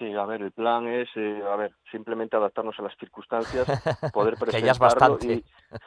[0.00, 3.66] Sí, a ver, el plan es, eh, a ver, simplemente adaptarnos a las circunstancias,
[4.14, 5.26] poder presentarlo que ya es bastante.
[5.26, 5.44] y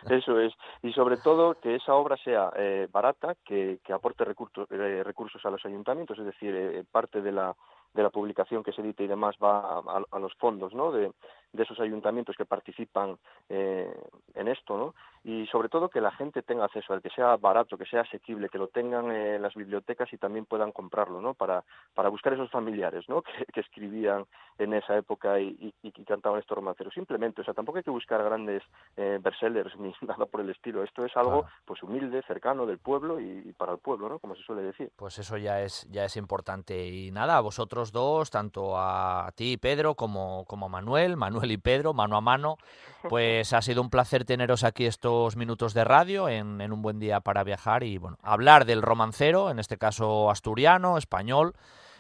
[0.08, 0.54] eso es,
[0.84, 5.44] y sobre todo que esa obra sea eh, barata, que, que aporte recursos, eh, recursos
[5.44, 7.56] a los ayuntamientos, es decir, parte de la
[7.94, 10.92] de la publicación que se edita y demás va a, los fondos, ¿no?
[10.92, 11.12] De,
[11.54, 13.18] de esos ayuntamientos que participan
[13.48, 13.94] eh,
[14.34, 14.96] en esto, ¿no?
[15.26, 18.50] Y sobre todo que la gente tenga acceso al que sea barato, que sea asequible,
[18.50, 21.34] que lo tengan en las bibliotecas y también puedan comprarlo, ¿no?
[21.34, 21.64] Para,
[21.94, 23.24] para buscar esos familiares, ¿no?
[23.54, 24.26] Que, escribían
[24.58, 26.94] en esa época y, y, cantaban estos romanceros.
[26.94, 28.62] Simplemente, o sea, tampoco hay que buscar grandes
[28.98, 30.84] eh, bestsellers ni nada por el estilo.
[30.84, 34.20] Esto es algo, pues, humilde, cercano del pueblo y, para el pueblo, ¿no?
[34.20, 34.92] Como se suele decir.
[34.98, 36.86] Pues eso ya es, ya es importante.
[36.88, 41.58] Y nada, a vosotros dos, tanto a ti, Pedro, como, como a Manuel, Manuel y
[41.58, 42.58] Pedro, mano a mano.
[43.10, 47.20] Pues ha sido un placer teneros aquí estos minutos de radio en, un buen día
[47.20, 51.54] para viajar y bueno, hablar del romancero, en este caso asturiano, español,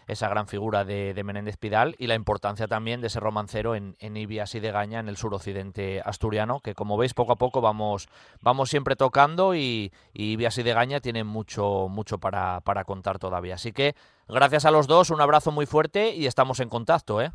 [0.08, 4.16] esa gran figura de, Menéndez Pidal y la importancia también de ese romancero en, en
[4.16, 8.08] Ibias y de Gaña, en el suroccidente asturiano, que como veis poco a poco vamos,
[8.42, 13.20] vamos siempre tocando y, y Ibias y de Gaña tienen mucho, mucho para, para contar
[13.20, 13.56] todavía.
[13.56, 13.96] Así que
[14.28, 17.22] gracias a los dos, un abrazo muy fuerte y estamos en contacto.
[17.22, 17.32] ¿eh?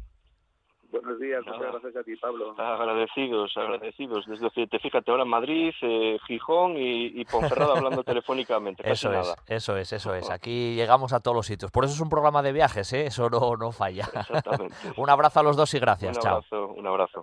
[0.90, 2.54] Buenos días, muchas gracias a ti, Pablo.
[2.56, 4.24] Agradecidos, agradecidos.
[4.26, 8.90] Desde te fíjate ahora en Madrid, eh, Gijón y, Ponferrada hablando telefónicamente.
[8.90, 10.30] Eso es, eso es, eso es.
[10.30, 11.70] Aquí llegamos a todos los sitios.
[11.70, 13.06] Por eso es un programa de viajes, ¿eh?
[13.06, 14.08] Eso no, no falla.
[14.14, 14.74] Exactamente.
[14.96, 16.16] un abrazo a los dos y gracias.
[16.16, 17.22] Un abrazo, un abrazo.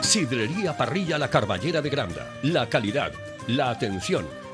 [0.00, 2.26] Sidrería Parrilla La Carballera de Granda.
[2.42, 3.12] La calidad,
[3.46, 4.26] la atención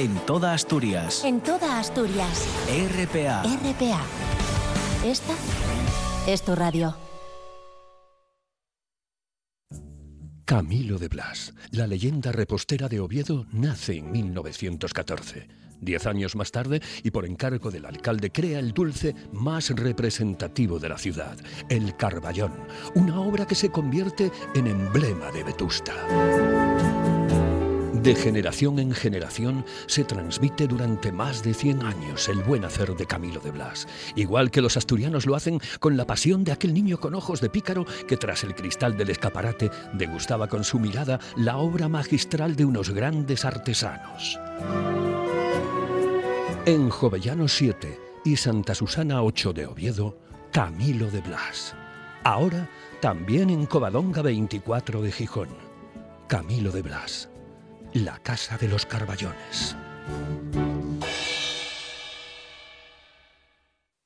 [0.00, 1.26] En toda Asturias.
[1.26, 2.48] En toda Asturias.
[2.70, 3.42] RPA.
[3.42, 4.00] RPA.
[5.04, 5.34] Esta
[6.26, 6.96] es tu radio.
[10.46, 15.48] Camilo de Blas, la leyenda repostera de Oviedo, nace en 1914.
[15.82, 20.88] Diez años más tarde, y por encargo del alcalde, crea el dulce más representativo de
[20.88, 21.36] la ciudad,
[21.68, 22.54] el Carballón,
[22.94, 25.92] una obra que se convierte en emblema de Vetusta.
[28.02, 33.04] De generación en generación se transmite durante más de 100 años el buen hacer de
[33.04, 33.86] Camilo de Blas,
[34.16, 37.50] igual que los asturianos lo hacen con la pasión de aquel niño con ojos de
[37.50, 42.64] pícaro que tras el cristal del escaparate degustaba con su mirada la obra magistral de
[42.64, 44.40] unos grandes artesanos.
[46.64, 50.16] En Jovellano 7 y Santa Susana 8 de Oviedo,
[50.52, 51.74] Camilo de Blas.
[52.24, 52.66] Ahora
[53.02, 55.48] también en Covadonga 24 de Gijón,
[56.28, 57.29] Camilo de Blas
[57.92, 59.76] La Casa de los Carballones.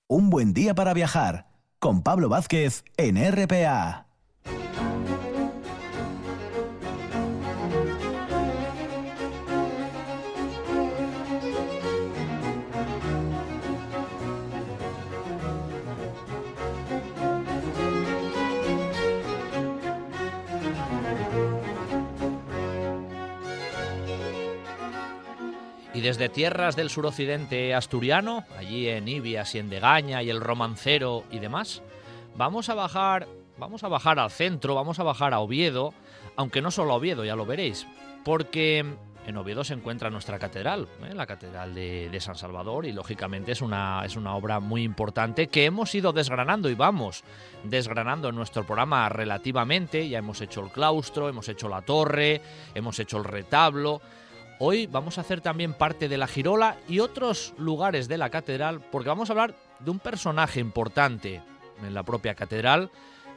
[0.07, 1.49] Un buen día para viajar
[1.79, 4.04] con Pablo Vázquez en RPA.
[26.05, 31.39] Desde tierras del suroccidente asturiano, allí en Ibias y en Degaña y el Romancero y
[31.39, 31.81] demás,
[32.37, 33.27] vamos a bajar,
[33.57, 35.95] vamos a bajar al centro, vamos a bajar a Oviedo,
[36.37, 37.87] aunque no solo a Oviedo, ya lo veréis,
[38.23, 38.85] porque
[39.27, 41.15] en Oviedo se encuentra nuestra catedral, ¿eh?
[41.15, 45.47] la catedral de, de, San Salvador, y lógicamente es una, es una obra muy importante
[45.47, 47.25] que hemos ido desgranando y vamos
[47.63, 50.07] desgranando en nuestro programa relativamente.
[50.07, 52.43] Ya hemos hecho el claustro, hemos hecho la torre,
[52.75, 54.03] hemos hecho el retablo.
[54.61, 58.81] Hoy vamos a hacer también parte de la Girola y otros lugares de la catedral,
[58.93, 61.43] porque vamos a hablar de un personaje importante
[61.85, 62.91] en la propia catedral,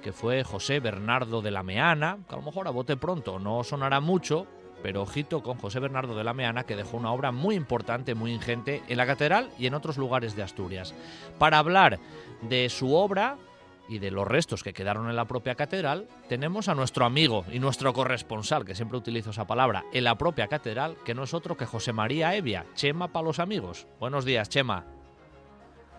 [0.03, 3.63] que fue José Bernardo de la Meana, que a lo mejor a bote pronto no
[3.63, 4.45] sonará mucho,
[4.83, 8.31] pero ojito con José Bernardo de la Meana, que dejó una obra muy importante, muy
[8.31, 10.93] ingente en la catedral y en otros lugares de Asturias.
[11.39, 11.97] Para hablar
[12.43, 13.37] de su obra,
[13.87, 17.59] y de los restos que quedaron en la propia catedral, tenemos a nuestro amigo y
[17.59, 21.55] nuestro corresponsal, que siempre utilizo esa palabra, en la propia catedral, que no es otro
[21.57, 23.87] que José María Evia, Chema para los amigos.
[23.99, 24.85] Buenos días, Chema.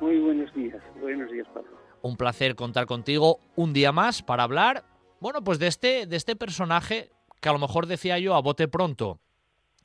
[0.01, 1.71] Muy buenos días, buenos días, Pablo.
[2.03, 4.85] Un placer contar contigo un día más para hablar,
[5.21, 7.11] bueno, pues de este, de este personaje
[7.41, 9.21] que a lo mejor decía yo a bote pronto,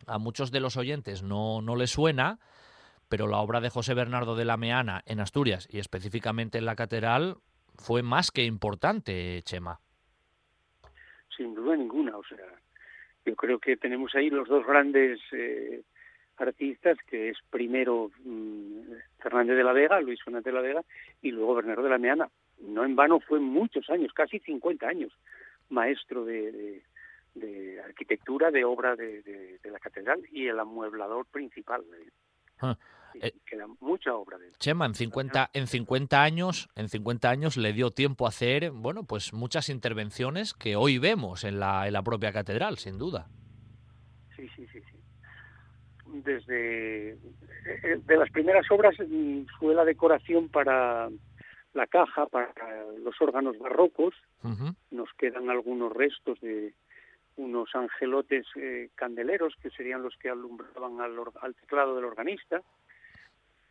[0.06, 2.40] a muchos de los oyentes no, no les suena,
[3.10, 6.76] pero la obra de José Bernardo de la Meana en Asturias y específicamente en la
[6.76, 7.38] catedral
[7.78, 9.80] fue más que importante, Chema.
[11.36, 12.46] Sin duda ninguna, o sea,
[13.26, 15.82] yo creo que tenemos ahí los dos grandes eh,
[16.38, 20.82] artistas, que es primero mm, Fernández de la Vega, Luis Fernández de la Vega,
[21.22, 22.30] y luego Bernardo de la Meana.
[22.60, 25.12] No en vano fue muchos años, casi 50 años,
[25.70, 26.84] maestro de,
[27.34, 31.84] de, arquitectura, de obra de, la catedral y el amueblador principal.
[32.62, 32.78] Ah,
[33.22, 37.74] eh, queda mucha obra de Chema, en 50, en 50 años, en 50 años le
[37.74, 42.04] dio tiempo a hacer, bueno, pues muchas intervenciones que hoy vemos en la, en la
[42.04, 43.28] propia catedral, sin duda.
[44.36, 44.98] Sí, sí, sí, sí.
[46.06, 47.18] Desde eh,
[47.66, 51.10] eh, de las primeras obras mm, fue la decoración para
[51.74, 52.54] la caja, para
[53.04, 54.14] los órganos barrocos.
[54.92, 56.74] Nos quedan algunos restos de,
[57.36, 58.46] unos angelotes
[58.96, 62.62] candeleros que serían los que alumbraban al, al, teclado del organista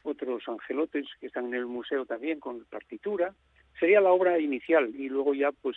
[0.03, 3.35] otros angelotes que están en el museo también con partitura.
[3.79, 5.77] Sería la obra inicial y luego ya pues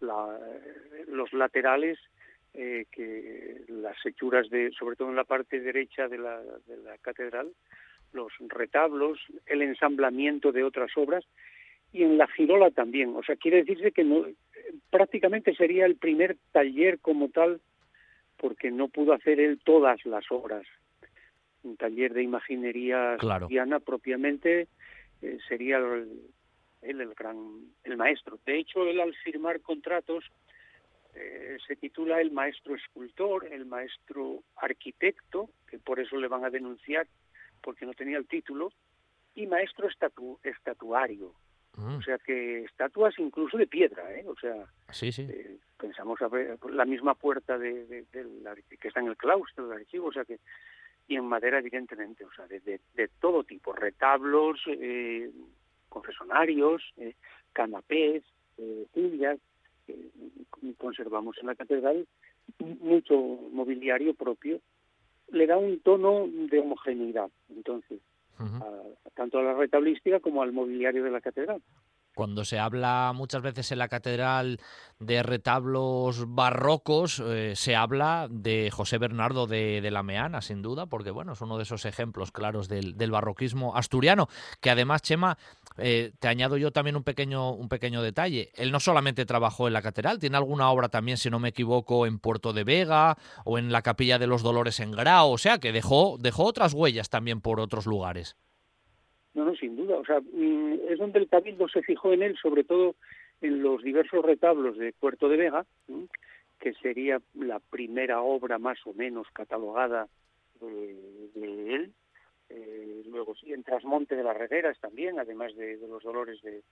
[0.00, 0.38] la,
[1.08, 1.98] los laterales
[2.54, 6.98] eh, que las hechuras de sobre todo en la parte derecha de la, de la
[6.98, 7.50] catedral
[8.12, 11.24] los retablos el ensamblamiento de otras obras
[11.92, 14.26] y en la girola también o sea quiere decirse que no
[14.90, 17.62] prácticamente sería el primer taller como tal
[18.36, 20.66] porque no pudo hacer él todas las obras
[21.62, 23.48] un taller de imaginería claro.
[23.84, 24.68] propiamente
[25.22, 27.36] eh, sería él el, gran
[27.84, 28.38] el maestro.
[28.44, 30.24] De hecho, él al firmar contratos
[31.14, 36.50] eh, se titula el maestro escultor, el maestro arquitecto, que por eso le van a
[36.50, 37.06] denunciar
[37.60, 38.72] porque no tenía el título,
[39.34, 41.32] y maestro estatu estatuario.
[41.76, 41.96] Mm.
[41.96, 44.24] O sea que estatuas incluso de piedra, ¿eh?
[44.26, 45.22] O sea, sí, sí.
[45.22, 50.08] Eh, pensamos a ver la misma puerta de, que está en el claustro del archivo,
[50.08, 50.38] o sea que
[51.08, 55.30] y en madera evidentemente, o sea, de, de, todo tipo, retablos, eh,
[55.88, 57.14] confesonarios, eh,
[57.52, 58.22] canapés,
[58.58, 59.38] eh, sillas,
[60.78, 62.06] conservamos en la catedral
[62.58, 63.16] mucho
[63.52, 64.60] mobiliario propio,
[65.28, 68.00] le da un tono de homogeneidad, entonces,
[69.14, 71.62] tanto a la retablística como al mobiliario de la catedral.
[72.14, 74.60] Cuando se habla muchas veces en la catedral
[74.98, 81.10] de retablos barrocos, eh, se habla de José Bernardo de, la Meana, sin duda, porque
[81.10, 84.28] bueno, es uno de esos ejemplos claros del, barroquismo asturiano,
[84.60, 85.38] que además, Chema,
[85.78, 88.52] eh, te añado yo también un pequeño, un pequeño detalle.
[88.56, 92.06] Él no solamente trabajó en la catedral, tiene alguna obra también, si no me equivoco,
[92.06, 95.58] en Puerto de Vega o en la Capilla de los Dolores en Grao, o sea
[95.58, 98.36] que dejó, dejó otras huellas también por otros lugares.
[99.34, 99.96] No, no, sin duda.
[99.96, 102.94] O sea, mm, es donde el Cabildo se fijó en él, sobre todo
[103.40, 105.66] en los diversos retablos de Puerto de Vega,
[106.60, 110.08] que sería la primera obra más o menos catalogada
[110.60, 111.92] de, él.
[112.50, 116.62] Eh, luego sí, en Trasmonte de las Regueras también, además de, los Dolores de,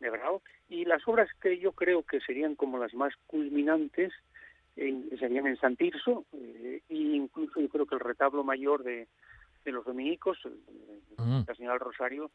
[0.00, 0.40] de.
[0.68, 4.12] Y las obras que yo creo que serían como las más culminantes
[5.18, 9.08] serían en San Tirso, e incluso yo creo que el retablo mayor de,
[9.64, 10.38] de los dominicos,
[11.16, 11.40] mm.
[11.46, 12.30] la señora Rosario,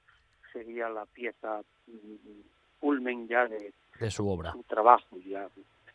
[0.51, 4.51] sería la pieza mm, culmen ya de, de su obra.
[4.51, 5.47] Su trabajo ya.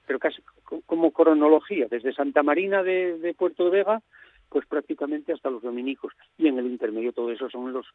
[0.07, 0.43] Pero casi
[0.87, 4.03] como cronología, desde Santa Marina de, de Puerto de Vega
[4.49, 6.13] pues prácticamente hasta los dominicos.
[6.37, 7.87] Y en el intermedio todo eso son los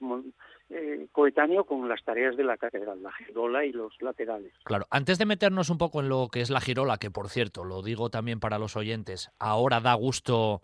[0.69, 4.53] eh, coetáneos con las tareas de la catedral, la girola y los laterales.
[4.63, 7.63] Claro, antes de meternos un poco en lo que es la girola, que por cierto,
[7.63, 10.61] lo digo también para los oyentes, ahora da gusto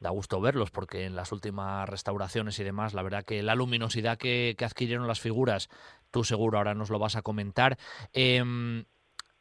[0.00, 4.18] da gusto verlos porque en las últimas restauraciones y demás, la verdad que la luminosidad
[4.18, 5.68] que, adquirieron las figuras,
[6.10, 7.76] tú seguro ahora nos lo vas a comentar.
[8.12, 8.84] Em,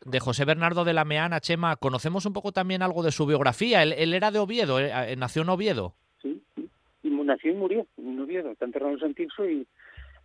[0.06, 3.84] de José Bernardo de la Meana, Chema, conocemos un poco también algo de su biografía.
[3.84, 5.96] Él, era de Oviedo, eh, nació en Oviedo.
[6.22, 6.42] Sí,
[7.04, 9.68] y nació y murió en Oviedo, está enterrado en Santirso y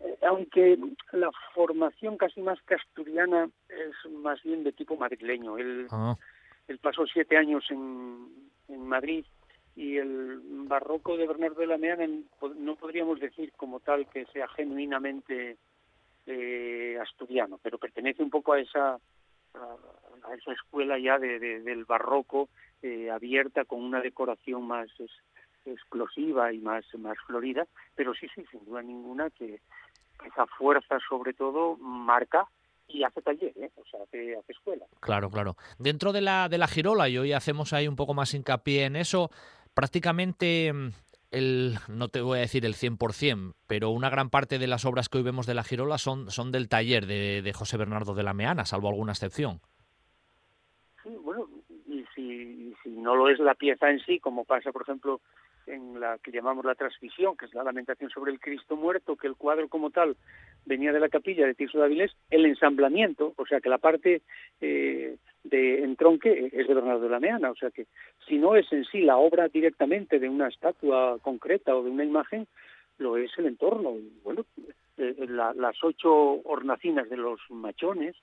[0.01, 0.79] eh, aunque
[1.13, 5.59] la formación casi más casturiana es más bien de tipo madrileño.
[5.59, 6.17] Él, ah.
[6.69, 8.29] él pasó siete años en,
[8.69, 9.25] en Madrid
[9.75, 12.07] y el barroco de Bernardo de la Meana
[12.57, 15.57] no podríamos decir como tal que sea genuinamente
[17.01, 18.99] asturiano, pero pertenece un poco a esa
[19.55, 22.49] a, esa escuela ya de, del barroco
[22.83, 24.89] eh, abierta con una decoración más
[25.65, 29.61] explosiva y más, más florida, pero sí, sí, sin duda ninguna que
[30.25, 32.47] esa fuerza sobre todo marca
[32.89, 33.71] y hace taller, ¿eh?
[33.77, 34.85] o sea, hace, hace, escuela.
[35.01, 35.57] Claro, claro.
[35.79, 38.97] Dentro de la, de la girola, y hoy hacemos ahí un poco más hincapié en
[38.97, 39.31] eso,
[39.75, 40.89] prácticamente mm,
[41.31, 45.09] el, no te voy a decir el 100%, pero una gran parte de las obras
[45.09, 48.23] que hoy vemos de la Girola son, son del taller de, de José Bernardo de
[48.23, 49.61] la Meana, salvo alguna excepción.
[51.03, 51.49] Sí, bueno,
[51.89, 55.21] y si, si no lo es la pieza en sí, como pasa, por ejemplo,
[55.67, 59.27] en la que llamamos la transmisión, que es la lamentación sobre el Cristo muerto, que
[59.27, 60.17] el cuadro como tal
[60.65, 64.23] venía de la capilla de Tirso de Avilés, el ensamblamiento, o sea que la parte
[64.61, 67.87] eh, de entronque es de Bernardo de la Meana, o sea que
[68.27, 72.05] si no es en sí la obra directamente de una estatua concreta o de una
[72.05, 72.47] imagen,
[72.99, 73.95] lo es el entorno.
[74.23, 74.45] bueno,
[74.99, 76.13] eh, las ocho
[76.45, 78.15] hornacinas de los machones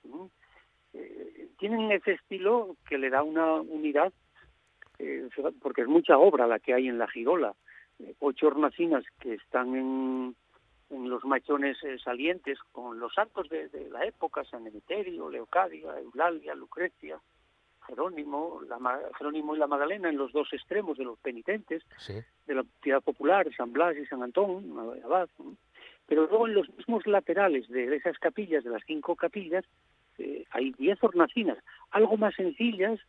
[0.94, 4.12] eh, tienen ese estilo que le da una unidad
[5.00, 5.28] eh,
[5.62, 7.54] porque es mucha obra la que hay en la girola.
[7.98, 10.36] Eh, ocho hornacinas que están en
[10.90, 17.18] los machones eh, salientes con los santos de, la época, San Emeterio, Leocadia, Eulalia, Lucrecia,
[17.86, 22.64] Jerónimo, la, Jerónimo y la Magdalena en los dos extremos de los penitentes, de la
[22.82, 25.28] ciudad popular, San Blas y San Antón, Abad.
[26.06, 29.64] Pero luego en los mismos laterales de, esas capillas, de las cinco capillas,
[30.50, 31.58] hay diez hornacinas,
[31.90, 33.00] algo más sencillas,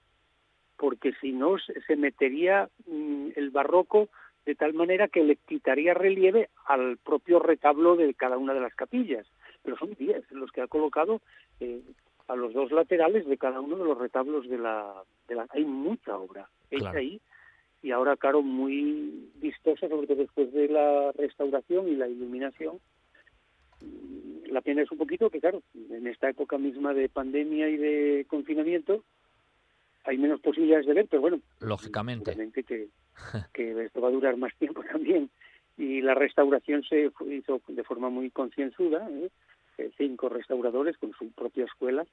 [0.78, 4.10] porque si no se metería mm, el barroco
[4.46, 8.74] de tal manera que le quitaría relieve al propio retablo de cada una de las
[8.76, 9.28] capillas.
[9.64, 11.22] Pero son diez los que ha colocado
[11.60, 11.82] eh,
[12.28, 15.04] a los dos laterales de cada uno de los retablos de la...
[15.28, 17.22] De la hay mucha obra hecha ahí
[17.84, 22.80] y ahora, claro, muy vistosa, sobre todo después de la restauración y la iluminación.
[24.46, 28.26] La pena es un poquito que, claro, en esta época misma de pandemia y de
[28.30, 29.04] confinamiento,
[30.04, 32.88] hay menos posibilidades de ver, pero bueno, lógicamente que,
[33.54, 35.30] que esto va a durar más tiempo también.
[35.78, 39.30] Y la restauración se hizo de forma muy concienzuda, ¿eh?
[39.78, 42.06] Eh, cinco restauradores con su propia escuela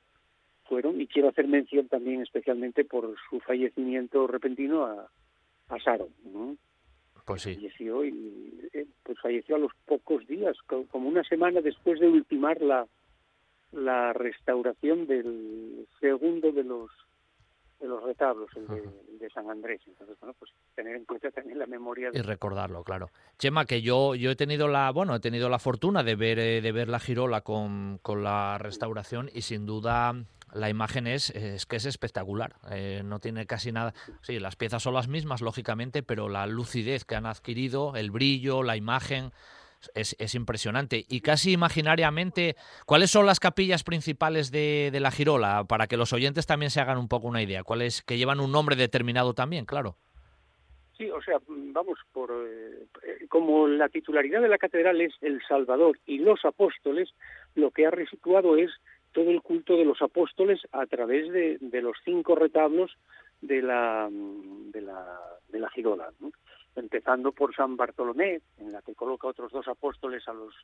[0.68, 5.08] fueron, y quiero hacer mención también especialmente por su fallecimiento repentino a,
[5.68, 6.08] a Saro,
[7.24, 7.54] Pues sí.
[7.54, 12.60] Falleció y eh, pues falleció a los pocos días, como una semana después de ultimar
[12.60, 12.86] la,
[13.72, 16.90] la restauración del segundo de los
[17.80, 18.66] de los retablos, el
[19.18, 19.80] de, San Andrés.
[19.86, 22.10] Entonces, bueno, pues tener en cuenta también la memoria.
[22.12, 23.10] Y recordarlo, claro.
[23.38, 26.60] Chema, que yo, yo he tenido la, bueno, he tenido la fortuna de ver, eh,
[26.60, 30.14] de ver la girola con, con la restauración y sin duda
[30.52, 32.56] la imagen es, es que es espectacular.
[32.70, 33.94] Eh, no tiene casi nada.
[34.22, 38.62] Sí, las piezas son las mismas, lógicamente, pero la lucidez que han adquirido, el brillo,
[38.62, 39.32] la imagen,
[39.94, 41.04] es, impresionante.
[41.08, 42.56] Y casi imaginariamente,
[42.86, 45.64] ¿cuáles son las capillas principales de, la Girola?
[45.64, 47.64] Para que los oyentes también se hagan un poco una idea.
[47.64, 49.96] ¿Cuáles que llevan un nombre determinado también, claro?
[50.96, 55.98] Sí, o sea, vamos, por eh, como la titularidad de la catedral es el Salvador
[56.06, 57.14] y los apóstoles,
[57.54, 58.70] lo que ha resituado es
[59.12, 62.96] todo el culto de los apóstoles a través de, los cinco retablos
[63.40, 66.10] de la, de la, de la Girola.
[66.78, 70.54] Empezando por San Bartolomé, en la que coloca otros dos apóstoles a los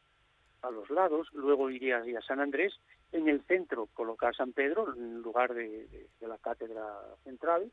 [0.63, 2.73] a los lados, luego iría a San Andrés,
[3.13, 6.87] en el centro coloca a San Pedro en lugar de, la cátedra
[7.23, 7.71] central,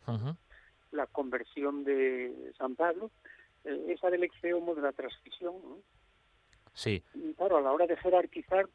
[0.92, 3.10] la conversión de San Pablo,
[3.64, 5.56] eh, esa del exeomo de la transmisión.
[6.74, 7.02] Sí.
[7.14, 8.68] Y claro, a la hora de jerarquizar,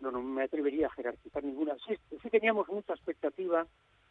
[0.00, 1.76] no, me atrevería a jerarquizar ninguna.
[1.86, 3.66] Sí, sí teníamos mucha expectativa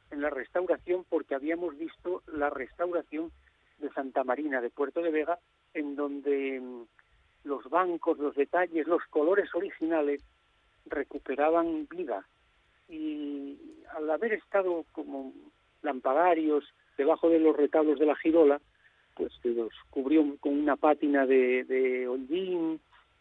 [0.10, 3.32] en la restauración porque habíamos visto la restauración
[3.80, 5.40] de Santa Marina, de Puerto de Vega,
[5.74, 6.84] en donde mm,
[7.46, 10.24] los bancos, los detalles, los colores originales
[10.86, 12.26] recuperaban vida.
[12.88, 13.58] Y
[13.96, 15.34] al haber estado como
[15.82, 16.66] lampadarios
[16.98, 18.60] debajo de los retablos de la girola,
[19.16, 22.08] pues se los cubrió con una pátina de, de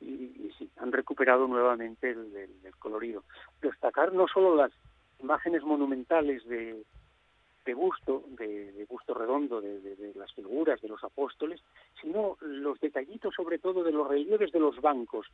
[0.01, 3.25] y, sí, han recuperado nuevamente el, el colorido.
[3.61, 4.73] Destacar no solo las
[5.21, 6.83] imágenes monumentales de,
[7.69, 11.61] de gusto, de, gusto redondo de, las figuras de los apóstoles,
[12.01, 15.27] sino los detallitos sobre todo de los relieves de los bancos.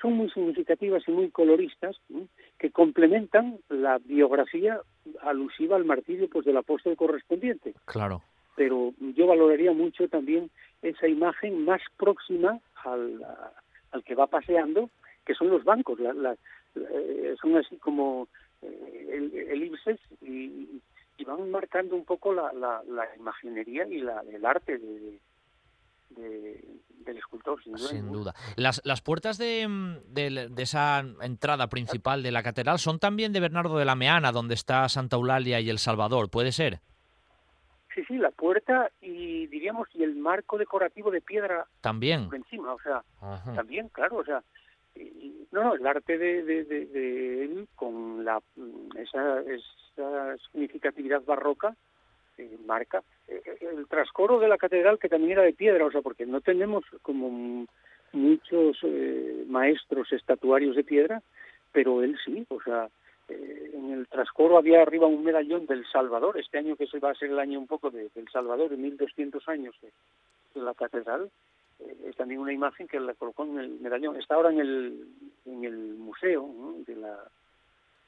[0.00, 1.96] Son muy significativas y muy coloristas
[2.58, 4.80] que complementan la biografía
[5.22, 7.74] alusiva al martirio pues del apóstol correspondiente.
[7.86, 8.22] Claro.
[8.54, 10.50] Pero yo valoraría mucho también
[10.82, 13.20] esa imagen más próxima al,
[13.90, 14.90] al que va paseando,
[15.26, 15.98] que son los bancos.
[15.98, 16.36] La,
[16.76, 18.28] eh, son así como
[18.62, 19.72] eh, el, el
[20.22, 20.80] y,
[21.18, 22.82] y van marcando un poco la, la,
[23.16, 25.20] imaginería y la, el arte de,
[26.10, 28.34] del escultor, sin duda.
[28.56, 29.66] Las, las puertas de,
[30.06, 34.54] de, esa entrada principal de la catedral son también de Bernardo de la Meana, donde
[34.54, 36.80] está Santa Eulalia y El Salvador, ¿puede ser?
[37.94, 42.72] Sí, sí, la puerta y diríamos y el marco decorativo de piedra también por encima,
[42.72, 43.02] o sea,
[43.56, 44.44] también, claro, o sea,
[45.52, 48.40] no, no, el arte de, de, él con la
[48.96, 51.74] esa, esa significatividad barroca
[52.36, 56.02] eh, marca eh, el trascoro de la catedral que también era de piedra, o sea,
[56.02, 57.66] porque no tenemos como
[58.12, 61.22] muchos eh, maestros estatuarios de piedra,
[61.72, 62.88] pero él sí, o sea,
[63.28, 67.14] en el trascoro había arriba un medallón del Salvador, este año que se va a
[67.14, 69.90] ser el año un poco de, del Salvador, de 1200 años de
[70.62, 71.30] la catedral,
[72.04, 74.16] es también una imagen que la colocó en el medallón.
[74.16, 75.06] Está ahora en el,
[75.46, 77.16] en el museo de, la,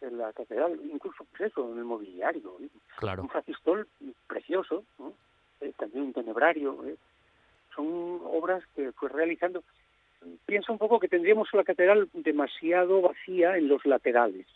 [0.00, 2.56] de la catedral, incluso pues eso, en el mobiliario.
[2.96, 3.22] Claro.
[3.22, 3.86] Un facistol
[4.26, 4.84] precioso,
[5.60, 6.84] eh, también un tenebrario.
[6.86, 6.96] ¿eh?
[7.74, 9.62] Son obras que fue realizando.
[10.44, 14.46] Piensa un poco que tendríamos la catedral demasiado vacía en los laterales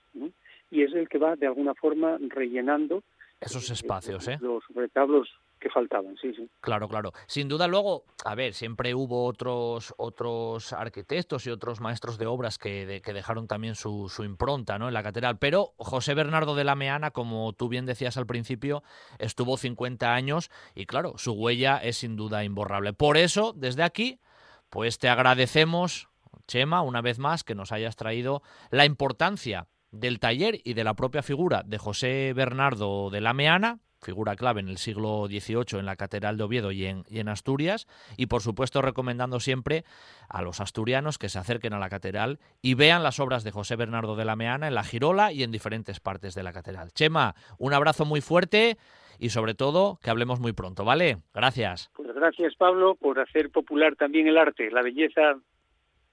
[0.71, 3.03] y es el que va de alguna forma rellenando
[3.41, 4.39] esos espacios, ¿eh?
[4.41, 5.29] Los retablos
[5.65, 6.47] que faltaban, sí, sí.
[6.61, 7.13] Claro, claro.
[7.27, 12.59] Sin duda luego, a ver, siempre hubo otros otros arquitectos y otros maestros de obras
[12.59, 14.89] que, dejaron también su, su, impronta ¿no?
[14.89, 18.83] en la catedral, pero José Bernardo de la Meana, como tú bien decías al principio,
[19.19, 22.93] estuvo 50 años y claro, su huella es sin duda imborrable.
[22.93, 24.21] Por eso, desde aquí,
[24.69, 26.11] pues te agradecemos,
[26.47, 30.93] Chema, una vez más, que nos hayas traído la importancia del taller y de la
[30.93, 35.87] propia figura de José Bernardo de la Meana, figura clave en el siglo XVIII en
[35.87, 39.85] la Catedral de Oviedo y en, y en, Asturias, y por supuesto recomendando siempre
[40.29, 43.77] a los asturianos que se acerquen a la Catedral y vean las obras de José
[43.77, 46.93] Bernardo de la Meana en la Girola y en diferentes partes de la Catedral.
[46.93, 48.77] Chema, un abrazo muy fuerte
[49.19, 51.19] y sobre todo que hablemos muy pronto, ¿vale?
[51.33, 51.91] Gracias.
[51.95, 55.37] Pues gracias Pablo por hacer popular también el arte, la belleza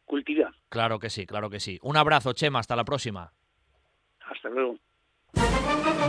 [0.05, 0.53] cultiva.
[0.69, 1.79] Claro que sí, claro que sí.
[1.81, 3.31] Un abrazo, Chema, hasta la próxima.
[4.25, 4.77] Hasta luego.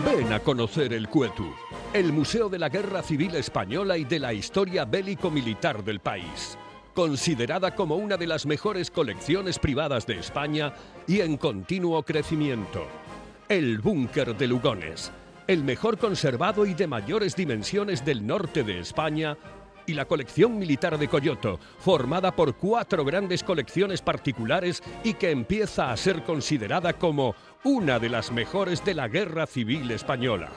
[0.05, 1.55] Ven a conocer el Cuetu,
[1.93, 6.59] el Museo de la Guerra Civil Española y de la historia bélico-militar del país.
[6.93, 10.75] Considerada como una de las mejores colecciones privadas de España
[11.07, 12.87] y en continuo crecimiento.
[13.49, 15.13] El Búnker de Lugones,
[15.47, 19.37] el mejor conservado y de mayores dimensiones del norte de España,
[19.87, 25.91] y la colección militar de Coyoto, formada por cuatro grandes colecciones particulares y que empieza
[25.91, 27.35] a ser considerada como
[27.65, 30.51] una de las mejores de la Guerra Civil Española.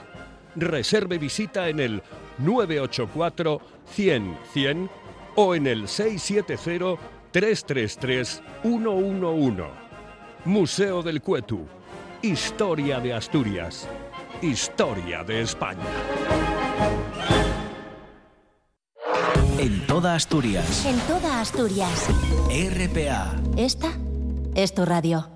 [0.56, 2.02] Reserve visita en el
[2.38, 4.90] 984 100 100
[5.36, 7.00] o en el 670
[7.30, 9.64] 333 111.
[10.44, 11.66] Museo del Cuetu.
[12.22, 13.88] Historia de Asturias.
[14.40, 15.84] Historia de España.
[19.58, 20.86] En toda Asturias.
[20.86, 22.08] En toda Asturias.
[22.48, 23.34] RPA.
[23.56, 23.88] Esta
[24.54, 25.35] es tu radio.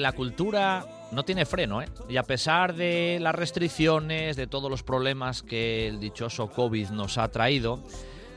[0.00, 1.88] La cultura no tiene freno, ¿eh?
[2.08, 7.18] Y a pesar de las restricciones, de todos los problemas que el dichoso COVID nos
[7.18, 7.82] ha traído,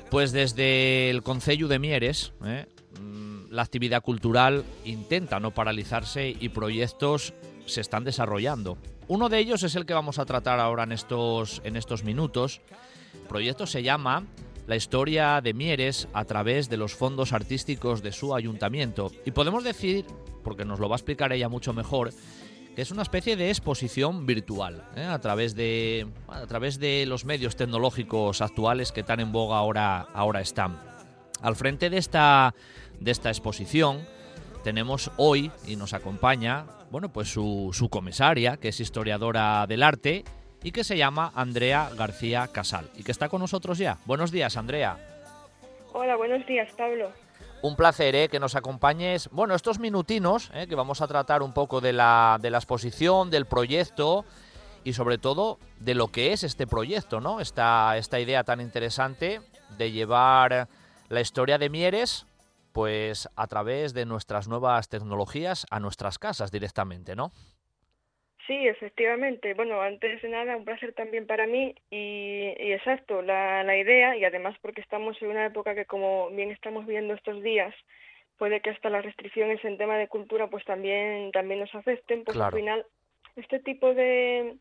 [0.09, 2.67] pues desde el Concello de Mieres, ¿eh?
[2.99, 7.33] mm, la actividad cultural intenta no paralizarse y proyectos
[7.65, 8.77] se están desarrollando.
[9.07, 12.61] Uno de ellos es el que vamos a tratar ahora en estos, en estos minutos.
[13.13, 14.25] El proyecto se llama
[14.67, 19.11] La historia de Mieres a través de los fondos artísticos de su ayuntamiento.
[19.25, 20.05] Y podemos decir,
[20.43, 22.11] porque nos lo va a explicar ella mucho mejor,
[22.75, 25.03] que es una especie de exposición virtual ¿eh?
[25.03, 30.07] a, través de, a través de los medios tecnológicos actuales que tan en boga ahora,
[30.13, 30.79] ahora están.
[31.41, 32.55] Al frente de esta,
[32.99, 34.07] de esta exposición
[34.63, 40.25] tenemos hoy y nos acompaña bueno, pues su, su comisaria, que es historiadora del arte
[40.63, 43.97] y que se llama Andrea García Casal y que está con nosotros ya.
[44.05, 44.97] Buenos días, Andrea.
[45.93, 47.11] Hola, buenos días, Pablo.
[47.61, 48.29] Un placer ¿eh?
[48.29, 49.29] que nos acompañes.
[49.31, 50.67] Bueno, estos minutinos ¿eh?
[50.67, 54.25] que vamos a tratar un poco de la, de la exposición, del proyecto
[54.83, 57.39] y sobre todo de lo que es este proyecto, ¿no?
[57.39, 59.41] Esta, esta idea tan interesante
[59.77, 60.67] de llevar
[61.09, 62.25] la historia de Mieres
[62.71, 67.31] pues a través de nuestras nuevas tecnologías a nuestras casas directamente, ¿no?
[68.51, 69.53] Sí, efectivamente.
[69.53, 74.17] Bueno, antes de nada, un placer también para mí y, y exacto, la, la, idea,
[74.17, 77.73] y además porque estamos en una época que como bien estamos viendo estos días,
[78.37, 82.37] puede que hasta las restricciones en tema de cultura pues también, también nos afecten, pues
[82.37, 82.85] al final
[83.37, 84.57] este tipo de,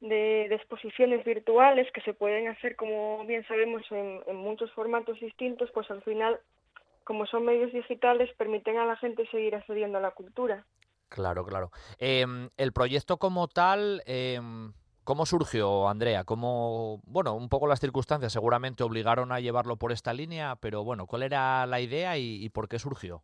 [0.00, 5.20] de, de, exposiciones virtuales que se pueden hacer, como bien sabemos, en, en muchos formatos
[5.20, 6.40] distintos, pues al final,
[7.04, 10.64] como son medios digitales, permiten a la gente seguir accediendo a la cultura.
[11.08, 11.70] Claro, claro.
[11.98, 12.26] Eh,
[12.56, 14.40] el proyecto como tal, eh,
[15.04, 16.24] ¿cómo surgió, Andrea?
[16.24, 21.06] ¿Cómo, bueno, un poco las circunstancias seguramente obligaron a llevarlo por esta línea, pero bueno,
[21.06, 23.22] ¿cuál era la idea y, por qué surgió?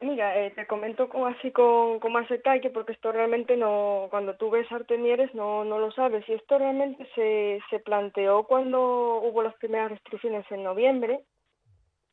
[0.00, 4.34] Mira, eh, te comento como así con, con, más detalle porque esto realmente no, cuando
[4.36, 9.42] tú ves Artemieres no, no lo sabes y esto realmente se, se planteó cuando hubo
[9.42, 11.20] las primeras restricciones en noviembre,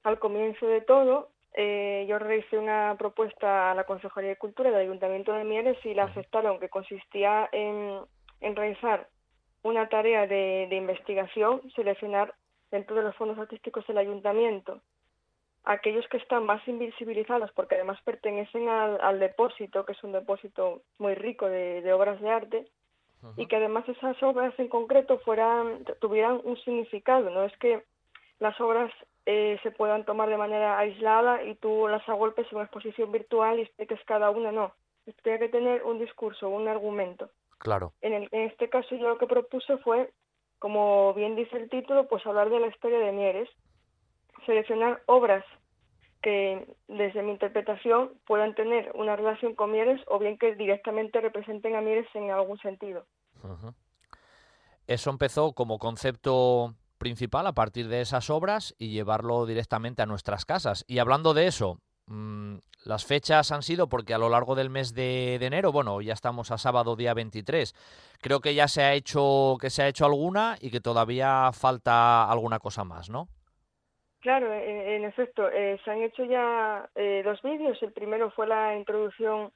[0.03, 4.82] al comienzo de todo, eh, yo realicé una propuesta a la Consejería de Cultura del
[4.82, 7.99] Ayuntamiento de Mieres y la aceptaron, que consistía en,
[8.40, 9.07] en realizar
[9.64, 12.34] una tarea de, de, investigación, seleccionar
[12.72, 14.82] dentro de los fondos artísticos del ayuntamiento
[15.64, 20.82] aquellos que están más invisibilizados porque además pertenecen al, al depósito, que es un depósito
[20.98, 22.68] muy rico de, de obras de arte,
[23.22, 23.34] uh -huh.
[23.38, 27.84] y que además esas obras en concreto fueran tuvieran un significado, no es que
[28.41, 28.91] las obras
[29.27, 33.59] eh, se puedan tomar de manera aislada y tú las agolpes en una exposición virtual
[33.59, 34.73] y expliques cada una, no.
[35.22, 37.30] Tiene que tener un discurso, un argumento.
[37.59, 37.93] Claro.
[38.01, 40.11] En, el, en este caso yo lo que propuse fue,
[40.57, 43.49] como bien dice el título, pues hablar de la historia de Mieres,
[44.47, 45.45] seleccionar obras
[46.23, 51.76] que desde mi interpretación puedan tener una relación con Mieres o bien que directamente representen
[51.76, 53.05] a Mieres en algún sentido.
[53.43, 53.73] Uh -huh.
[54.88, 60.45] Eso empezó como concepto principal a partir de esas obras y llevarlo directamente a nuestras
[60.45, 60.86] casas.
[60.88, 64.94] Y hablando de eso, mmm, las fechas han sido porque a lo largo del mes
[64.94, 67.73] de, enero, bueno, ya estamos a sábado día 23,
[68.22, 72.30] creo que ya se ha hecho que se ha hecho alguna y que todavía falta
[72.30, 73.30] alguna cosa más, ¿no?
[74.19, 77.82] Claro, en, en efecto, eh, se han hecho ya eh, dos vídeos.
[77.82, 79.52] El primero fue la introducción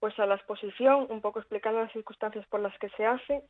[0.00, 3.42] pues a la exposición, un poco explicando las circunstancias por las que se hace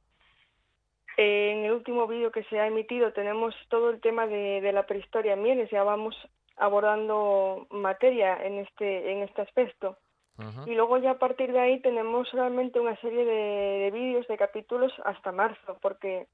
[1.19, 4.87] en el último vídeo que se ha emitido tenemos todo el tema de, de la
[4.87, 6.17] prehistoria en Mieres, ya vamos
[6.57, 9.97] abordando materia en este, en este aspecto.
[10.39, 10.69] Uh -huh.
[10.69, 14.37] Y luego ya a partir de ahí tenemos realmente una serie de, de vídeos, de
[14.37, 16.29] capítulos hasta marzo, porque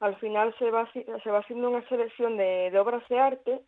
[0.00, 3.62] al final se va, se va haciendo una selección de, de obras de arte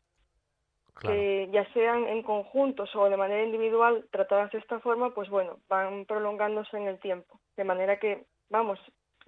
[0.93, 1.17] claro.
[1.17, 5.57] que ya sean en conjuntos o de manera individual tratadas de esta forma, pues bueno,
[5.71, 7.41] van prolongándose en el tiempo.
[7.57, 8.79] De manera que, vamos,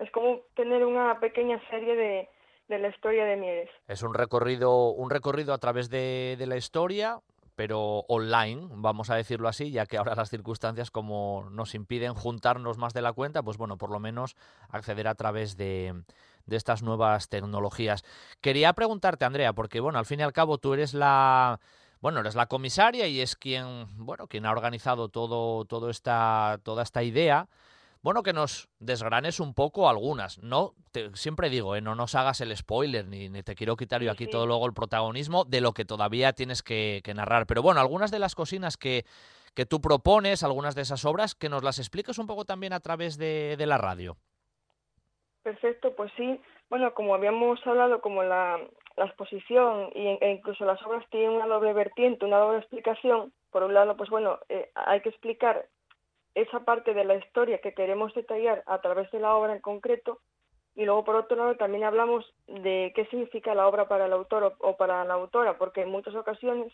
[0.03, 2.29] es como tener una pequeña serie de,
[2.69, 3.71] de la historia de Mieres.
[3.89, 7.21] Es un recorrido, un recorrido a través de, de la historia,
[7.55, 12.79] pero online, vamos a decirlo así, ya que ahora las circunstancias como nos impiden juntarnos
[12.79, 14.37] más de la cuenta, pues bueno, por lo menos
[14.69, 16.03] acceder a través de,
[16.47, 18.05] de estas nuevas tecnologías.
[18.41, 21.61] Quería preguntarte, Andrea, porque bueno, al fin y al cabo tú eres la
[22.01, 26.83] bueno, eres la comisaria y es quien, bueno, quien ha organizado todo, todo esta, toda
[26.83, 27.47] esta idea
[28.03, 30.43] bueno, que nos desgranes un poco algunas.
[30.43, 31.81] No, te, siempre digo, ¿eh?
[31.81, 34.31] no nos hagas el spoiler, ni, ni te quiero quitar yo aquí sí.
[34.31, 37.47] todo luego el protagonismo de lo que todavía tienes que, que, narrar.
[37.47, 39.05] Pero bueno, algunas de las cocinas que,
[39.55, 42.81] que tú propones, algunas de esas obras, que nos las expliques un poco también a
[42.81, 44.17] través de, de la radio.
[45.43, 46.41] Perfecto, pues sí.
[46.71, 48.59] Bueno, como habíamos hablado, como la,
[48.97, 53.33] la exposición y, e incluso las obras tienen una doble vertiente, una doble explicación.
[53.51, 55.67] Por un lado, pues bueno, eh, hay que explicar
[56.35, 60.21] esa parte de la historia que queremos detallar a través de la obra en concreto
[60.75, 64.57] y luego por otro lado también hablamos de qué significa la obra para el autor
[64.59, 66.73] o, para la autora, porque en muchas ocasiones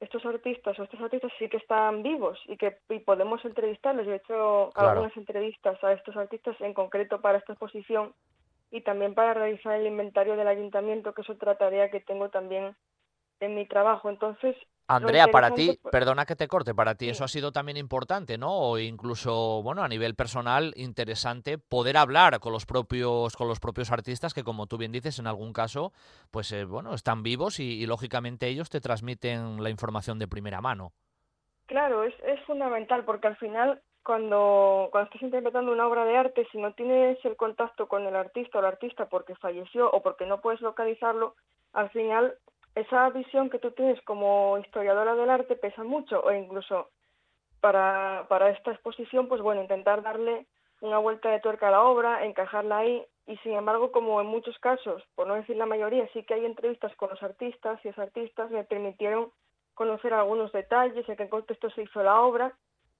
[0.00, 4.06] estos artistas o estos artistas sí que están vivos y que podemos entrevistarlos.
[4.06, 8.14] Yo he hecho algunas entrevistas a estos artistas en concreto para esta exposición
[8.70, 12.76] y también para realizar el inventario del ayuntamiento, que es otra tarea que tengo también
[13.40, 14.08] en mi trabajo.
[14.08, 14.56] Entonces,
[14.88, 18.52] Andrea, para ti, perdona que te corte, para ti eso ha sido también importante, ¿no?
[18.52, 23.90] O incluso, bueno, a nivel personal, interesante poder hablar con los propios, con los propios
[23.90, 25.92] artistas que, como tú bien dices, en algún caso,
[26.30, 30.92] pues, eh, bueno, están vivos y, lógicamente ellos te transmiten la información de primera mano.
[31.66, 36.46] Claro, es, es fundamental porque al final, cuando, cuando estás interpretando una obra de arte,
[36.52, 40.26] si no tienes el contacto con el artista o el artista porque falleció o porque
[40.26, 41.34] no puedes localizarlo,
[41.72, 42.36] al final
[42.76, 46.90] esa visión que tú tienes como historiadora del arte pesa mucho o incluso
[47.60, 50.46] para, para esta exposición, pues bueno, intentar darle
[50.82, 54.58] una vuelta de tuerca a la obra, encajarla ahí y sin embargo, como en muchos
[54.58, 57.98] casos, por no decir la mayoría, sí que hay entrevistas con los artistas y los
[57.98, 59.32] artistas me permitieron
[59.72, 62.54] conocer algunos detalles, en qué contexto se hizo la obra,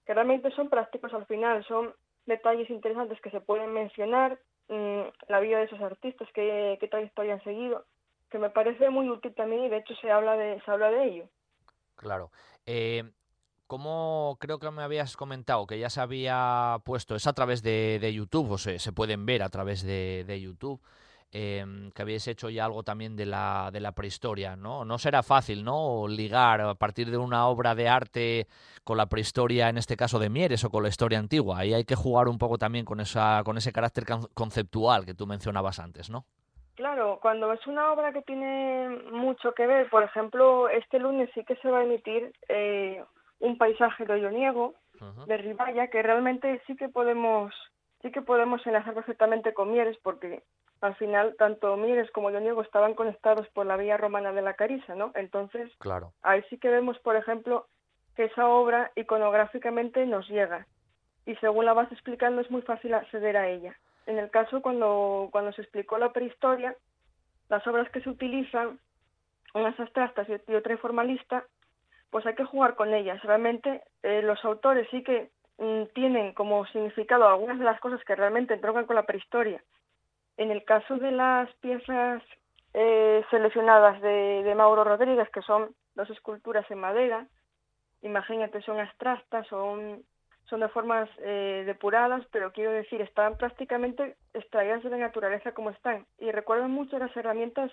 [0.06, 1.94] que realmente son prácticos al final, son
[2.24, 4.38] detalles interesantes que se pueden mencionar,
[4.68, 7.84] mm, la vida de esos artistas, qué, qué trayectoria han seguido
[8.30, 11.04] que me parece muy útil también y de hecho se habla de, se habla de
[11.04, 11.28] ello.
[11.96, 12.30] Claro.
[12.66, 13.04] Eh,
[13.66, 17.98] como creo que me habías comentado que ya se había puesto, es a través de,
[18.00, 20.80] de YouTube, o se, se, pueden ver a través de, de YouTube,
[21.32, 24.84] em, que habéis hecho ya algo también de la, de la prehistoria, ¿no?
[24.84, 26.06] No será fácil, ¿no?
[26.06, 28.46] Ligar a partir de una obra de arte
[28.84, 31.58] con la prehistoria, en este caso de Mieres, o con la historia antigua.
[31.58, 34.04] Ahí hay que jugar un poco también con, esa, con ese carácter
[34.34, 36.26] conceptual que tú mencionabas antes, ¿no?
[36.76, 41.42] Claro, cuando es una obra que tiene mucho que ver, por ejemplo, este lunes sí
[41.42, 43.02] que se va a emitir eh,
[43.40, 44.74] un paisaje de Olloniego,
[45.26, 47.52] de Ribaya, que realmente sí que podemos
[48.02, 50.42] sí que podemos enlazar perfectamente con Mieres, porque
[50.82, 54.94] al final tanto Mieres como Olloniego estaban conectados por la vía romana de la Carisa,
[54.94, 55.12] ¿no?
[55.14, 56.12] Entonces, claro.
[56.22, 57.66] ahí sí que vemos, por ejemplo,
[58.14, 60.66] que esa obra iconográficamente nos llega
[61.24, 63.76] y según la vas explicando es muy fácil acceder a ella
[64.06, 66.76] en el caso cuando, cuando se explicó la prehistoria,
[67.48, 68.78] las obras que se utilizan,
[69.54, 71.44] unas abstractas y otra informalista,
[72.10, 73.22] pues hay que jugar con ellas.
[73.22, 78.14] Realmente eh, los autores sí que mm, tienen como significado algunas de las cosas que
[78.14, 79.62] realmente entroncan con la prehistoria.
[80.36, 82.22] En el caso de las piezas
[82.74, 87.26] eh, seleccionadas de, de Mauro Rodríguez, que son dos esculturas en madera,
[88.02, 90.04] imagínate, son abstractas, son
[90.48, 95.70] son de formas eh, depuradas, pero quiero decir, están prácticamente extraídas de la naturaleza como
[95.70, 96.06] están.
[96.18, 97.72] Y recuerdan mucho las herramientas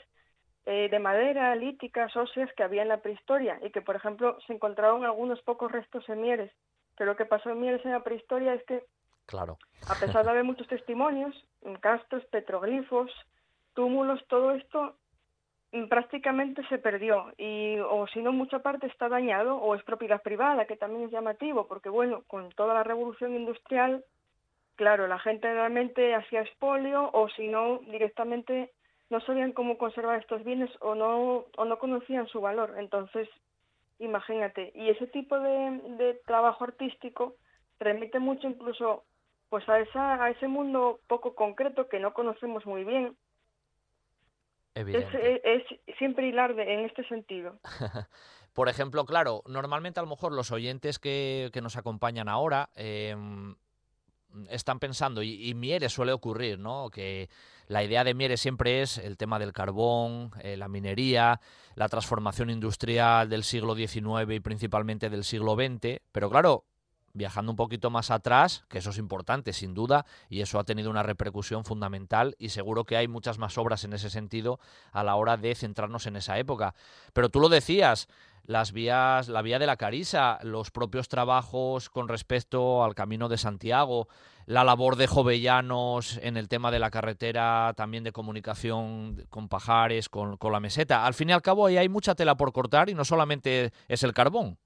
[0.65, 4.53] eh, de madera, líticas, óseas que había en la prehistoria y que, por ejemplo, se
[4.53, 6.51] encontraron algunos pocos restos en Mieres.
[6.97, 8.83] Pero lo que pasó en Mieres en la prehistoria es que,
[9.25, 9.57] claro.
[9.89, 11.35] a pesar de haber muchos testimonios,
[11.79, 13.11] castros, petroglifos,
[13.73, 14.95] túmulos, todo esto
[15.89, 20.65] prácticamente se perdió y o si no mucha parte está dañado o es propiedad privada
[20.65, 24.05] que también es llamativo porque bueno con toda la revolución industrial
[24.75, 28.71] claro la gente realmente hacía expolio o si no directamente
[29.09, 32.75] no sabían cómo conservar estos bienes o no o no conocían su valor.
[32.77, 33.29] Entonces
[33.99, 37.35] imagínate y ese tipo de, de trabajo artístico
[37.79, 39.03] remite mucho incluso
[39.49, 43.15] pues a esa a ese mundo poco concreto que no conocemos muy bien
[44.75, 45.63] es,
[45.97, 47.59] siempre hilar en este sentido.
[48.53, 53.55] Por ejemplo, claro, normalmente a lo mejor los oyentes que, que nos acompañan ahora em,
[54.49, 56.89] están pensando, y, y, Mieres suele ocurrir, ¿no?
[56.91, 57.29] Que
[57.67, 61.39] la idea de Mieres siempre es el tema del carbón, eh, la minería,
[61.75, 66.65] la transformación industrial del siglo XIX y principalmente del siglo XX, pero claro,
[67.13, 70.89] viajando un poquito más atrás, que eso es importante, sin duda, y eso ha tenido
[70.89, 74.59] una repercusión fundamental y seguro que hay muchas más obras en ese sentido
[74.91, 76.73] a la hora de centrarnos en esa época.
[77.13, 78.07] Pero tú lo decías,
[78.45, 83.37] las vías, la vía de la Carisa, los propios trabajos con respecto al Camino de
[83.37, 84.07] Santiago,
[84.45, 90.09] la labor de Jovellanos en el tema de la carretera, también de comunicación con Pajares,
[90.09, 91.05] con, con la meseta.
[91.05, 94.03] Al fin y al cabo ahí hay mucha tela por cortar y no solamente es
[94.03, 94.57] el carbón.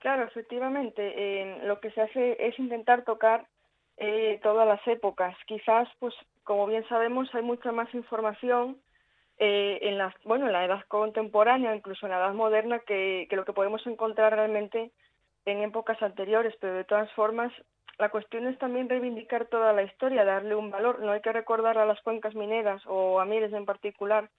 [0.00, 1.60] Claro, efectivamente.
[1.64, 3.46] Lo que se hace es intentar tocar
[3.98, 5.36] eh, todas las épocas.
[5.46, 8.78] Quizás, pues, como bien sabemos, hay mucha más información
[9.38, 13.36] eh, en la, bueno, en la edad contemporánea, incluso en la edad moderna, que, que
[13.36, 14.90] lo que podemos encontrar realmente
[15.44, 16.54] en épocas anteriores.
[16.60, 17.52] Pero de todas formas,
[17.98, 21.00] la cuestión es también reivindicar toda la historia, darle un valor.
[21.00, 24.30] No hay que recordar a las cuencas mineras o a Mieres en particular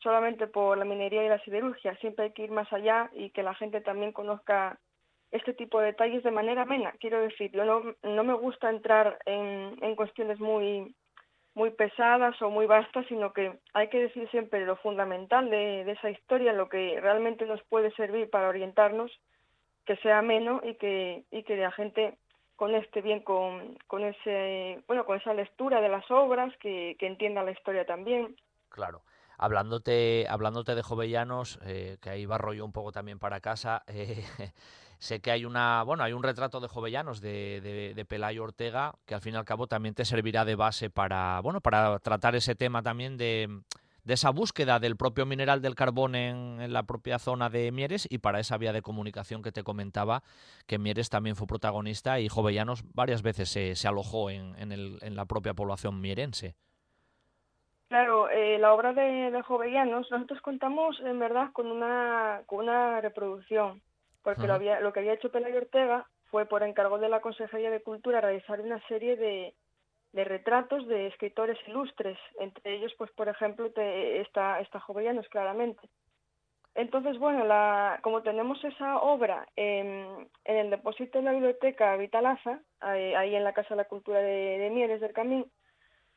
[0.00, 1.96] solamente por la minería y la siderurgia.
[1.96, 4.78] Siempre hay que ir más allá y que la gente también conozca
[5.30, 6.92] este tipo de detalles de manera amena.
[7.00, 10.94] Quiero decir, yo no, no me gusta entrar en, en cuestiones muy
[11.54, 15.92] muy pesadas o muy vastas, sino que hay que decir siempre lo fundamental de, de,
[15.92, 19.10] esa historia, lo que realmente nos puede servir para orientarnos,
[19.84, 22.16] que sea ameno y que, y que la gente
[22.54, 27.42] conecte bien con, con, ese, bueno, con esa lectura de las obras, que, que entienda
[27.42, 28.36] la historia también.
[28.68, 29.02] Claro
[29.38, 34.24] hablándote, hablándote de Jovellanos, eh, que ahí barro yo un poco también para casa, eh,
[34.98, 39.14] sé que hay una, bueno, hay un retrato de Jovellanos de, de, Pelayo Ortega que
[39.14, 42.54] al fin y al cabo también te servirá de base para, bueno, para tratar ese
[42.54, 43.60] tema también de,
[44.04, 48.18] de esa búsqueda del propio mineral del carbón en, la propia zona de Mieres y
[48.18, 50.22] para esa vía de comunicación que te comentaba,
[50.66, 55.24] que Mieres también fue protagonista y Jovellanos varias veces se, se alojó en, en la
[55.26, 56.54] propia población mierense.
[57.88, 63.00] Claro, eh, la obra de, de, Jovellanos, nosotros contamos en verdad con una, con una
[63.00, 63.80] reproducción,
[64.22, 67.70] porque lo, había, lo que había hecho Pelayo Ortega fue por encargo de la Consejería
[67.70, 69.54] de Cultura realizar una serie de,
[70.12, 75.88] de retratos de escritores ilustres, entre ellos, pues por ejemplo, te, está, está Jovellanos, claramente.
[76.74, 82.60] Entonces, bueno, la, como tenemos esa obra en, en el depósito de la biblioteca Vitalaza,
[82.80, 85.50] ahí, ahí, en la Casa de la Cultura de, de Mieres del Camín,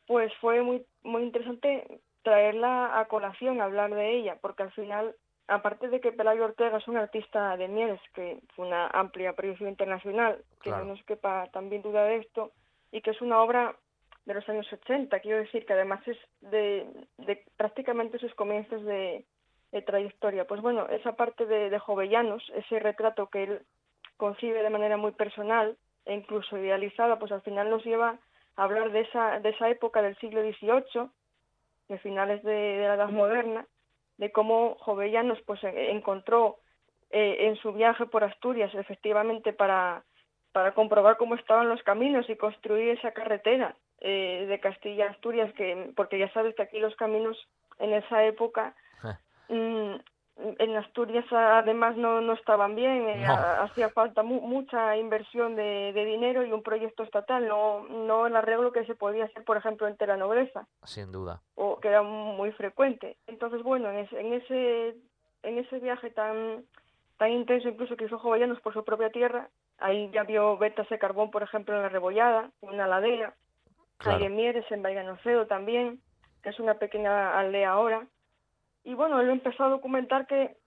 [0.05, 5.15] pues fue muy, muy interesante traerla a colación, hablar de ella, porque al final,
[5.51, 9.69] aparte de que Pelayo Ortega es un artista de Mieres, que fue una amplia proyección
[9.69, 12.51] internacional, que no nos quepa también duda de esto,
[12.91, 13.75] y que es una obra
[14.25, 16.87] de los años 80, quiero decir que además es de,
[17.17, 19.25] de prácticamente sus comienzos de,
[19.71, 20.45] de, trayectoria.
[20.45, 23.65] Pues bueno, esa parte de, de Jovellanos, ese retrato que él
[24.15, 25.75] concibe de manera muy personal
[26.05, 28.19] e incluso idealizada, pues al final nos lleva
[28.55, 31.09] hablar de esa, de esa época del siglo XVIII,
[31.89, 33.65] de finales de, de la Edad Moderna,
[34.21, 36.59] de cómo Jovellanos pues encontró
[37.09, 40.03] eh, en su viaje por Asturias efectivamente para,
[40.51, 45.51] para comprobar cómo estaban los caminos y construir esa carretera eh, de Castilla a Asturias,
[45.55, 47.35] que, porque ya sabes que aquí los caminos
[47.79, 48.75] en esa época
[49.49, 49.95] mm,
[50.59, 53.33] en Asturias además no, no estaban bien, eh, no.
[53.33, 58.35] hacía falta mu mucha inversión de, de, dinero y un proyecto estatal, no, no el
[58.35, 60.67] arreglo que se podía hacer, por ejemplo, entre la nobleza.
[60.83, 61.41] Sin duda.
[61.55, 63.17] O que era muy frecuente.
[63.27, 64.95] Entonces, bueno, en ese, en ese,
[65.43, 66.65] en ese viaje tan,
[67.17, 70.99] tan intenso incluso que hizo Jovellanos por su propia tierra, ahí ya vio vetas de
[70.99, 73.35] carbón, por ejemplo, en la Rebollada, en una ladera,
[73.97, 74.29] claro.
[74.29, 76.01] Mieres, en Vallanoceo también,
[76.41, 78.07] que es una pequeña aldea ahora,
[78.83, 80.57] y bueno, él empezó a documentar que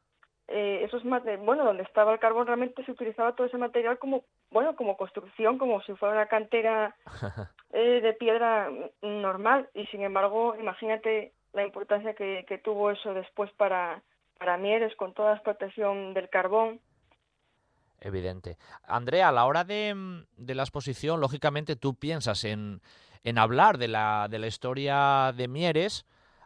[0.49, 4.77] eh, esos bueno, donde estaba el carbón realmente se utilizaba todo ese material como, bueno,
[4.77, 6.95] como construcción, como si fuera una cantera
[7.73, 8.70] eh, de piedra
[9.03, 9.69] normal.
[9.74, 14.03] Y sin embargo, imagínate la importancia que, que tuvo eso después para,
[14.39, 16.81] para Mieres con toda la explotación del carbón.
[18.01, 18.59] Evidente.
[18.86, 22.82] Andrea, a la hora de, de la exposición, lógicamente tú piensas en,
[23.23, 26.05] en hablar de la, de la historia de Mieres,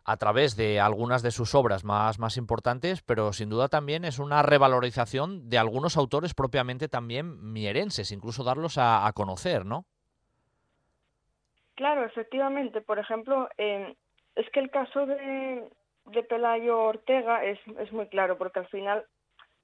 [0.09, 4.19] a través de algunas de sus obras más, más importantes, pero sin duda también es
[4.19, 9.85] una revalorización de algunos autores propiamente también mierenses, incluso darlos a, conocer, ¿no?
[11.75, 12.81] Claro, efectivamente.
[12.81, 13.95] Por ejemplo, eh,
[14.35, 15.69] es que el caso de,
[16.07, 19.05] de Pelayo Ortega es, es muy claro, porque al final,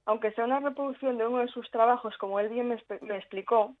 [0.05, 3.73] aunque sea una reproducción de uno de sus trabajos, como él bien me explicó,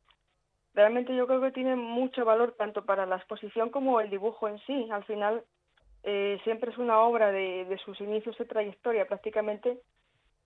[0.73, 4.57] realmente yo creo que tiene mucho valor tanto para la exposición como el dibujo en
[4.65, 4.89] sí.
[4.91, 5.43] Al final,
[6.07, 9.79] eh, siempre es una obra de, de, sus inicios de trayectoria prácticamente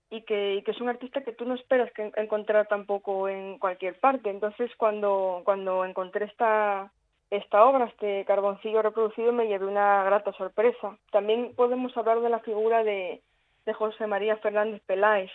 [0.08, 3.58] y que, y que, es un artista que tú no esperas que encontrar tampoco en
[3.58, 4.30] cualquier parte.
[4.30, 6.90] Entonces cuando, cuando encontré esta,
[7.28, 10.96] esta obra, este carboncillo reproducido, me llevé una grata sorpresa.
[11.12, 13.20] También podemos hablar de la figura de,
[13.66, 15.30] de José María Fernández Peláez,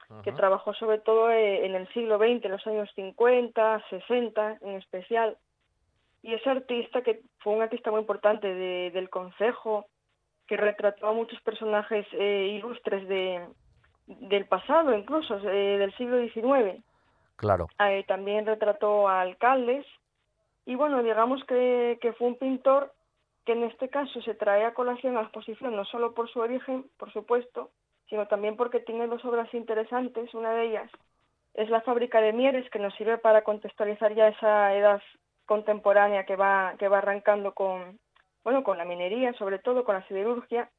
[0.00, 0.22] Ajá.
[0.22, 4.70] que trabajó sobre todo eh, en el siglo XX, en los años 50, 60 en
[4.74, 5.36] especial
[6.22, 9.86] y ese artista que fue un artista muy importante de, del Consejo,
[10.46, 13.46] que retrató a muchos personajes eh, ilustres de,
[14.06, 16.82] del pasado, incluso eh, del siglo XIX.
[17.36, 17.68] Claro.
[17.78, 19.86] Eh, también retrató a alcaldes
[20.66, 22.92] y bueno, digamos que, que fue un pintor
[23.44, 26.40] que en este caso se trae a colación a la exposición no solo por su
[26.40, 27.70] origen, por supuesto,
[28.08, 30.34] sino también porque tiene dos obras interesantes.
[30.34, 30.90] Una de ellas
[31.54, 35.00] es La fábrica de Mieres, que nos sirve para contextualizar ya esa edad
[35.48, 37.98] contemporánea que va que va arrancando con
[38.44, 40.70] bueno con la minería sobre todo con la siderurgia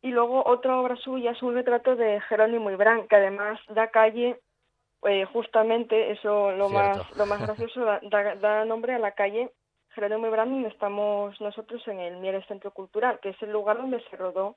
[0.00, 4.40] y luego otra obra suya es un retrato de Jerónimo Ibrán que además da calle
[5.02, 6.98] eh, justamente eso lo Cierto.
[6.98, 9.50] más lo más gracioso da, da, da, nombre a la calle
[9.90, 14.00] Jerónimo Ibrán donde estamos nosotros en el Mieres Centro Cultural que es el lugar donde
[14.08, 14.56] se rodó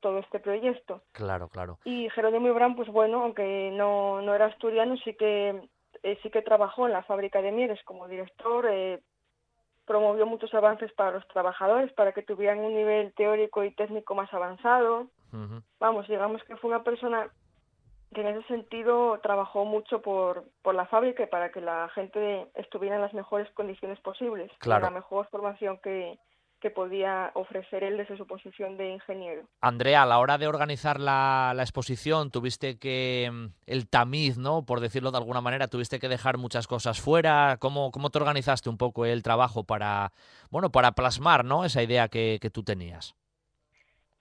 [0.00, 1.00] todo este proyecto.
[1.12, 1.78] Claro, claro.
[1.84, 5.62] Y Jerónimo Ibrán, pues bueno, aunque no, no era asturiano, sí que
[6.02, 9.00] eh, sí que trabajó en la fábrica de Mieres como director, eh,
[9.86, 14.32] promovió muchos avances para los trabajadores, para que tuvieran un nivel teórico y técnico más
[14.32, 15.08] avanzado.
[15.80, 17.30] Vamos, digamos que fue una persona
[18.14, 22.48] que en ese sentido trabajó mucho por, por la fábrica y para que la gente
[22.54, 24.84] estuviera en las mejores condiciones posibles, claro.
[24.84, 26.18] la mejor formación que,
[26.62, 29.42] que podía ofrecer él desde su posición de ingeniero.
[29.60, 34.64] Andrea, a la hora de organizar la, exposición, tuviste que, mm, el tamiz, ¿no?
[34.64, 37.56] Por decirlo de alguna manera, tuviste que dejar muchas cosas fuera.
[37.58, 40.12] ¿Cómo, cómo te organizaste un poco el trabajo para,
[40.50, 41.64] bueno, para plasmar, ¿no?
[41.64, 43.14] Esa idea que, que tú tenías.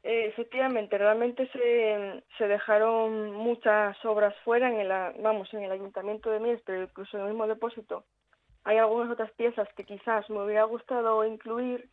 [0.03, 4.89] Eh, efectivamente, realmente se, se, dejaron muchas obras fuera en el,
[5.22, 8.03] vamos, en el ayuntamiento de Mies, pero incluso en el mismo depósito
[8.63, 11.89] hay algunas otras piezas que quizás me hubiera gustado incluir,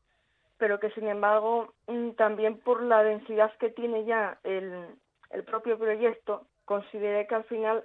[0.58, 4.86] pero que sin embargo mm, también por la densidad que tiene ya el,
[5.30, 7.84] el propio proyecto, consideré que al final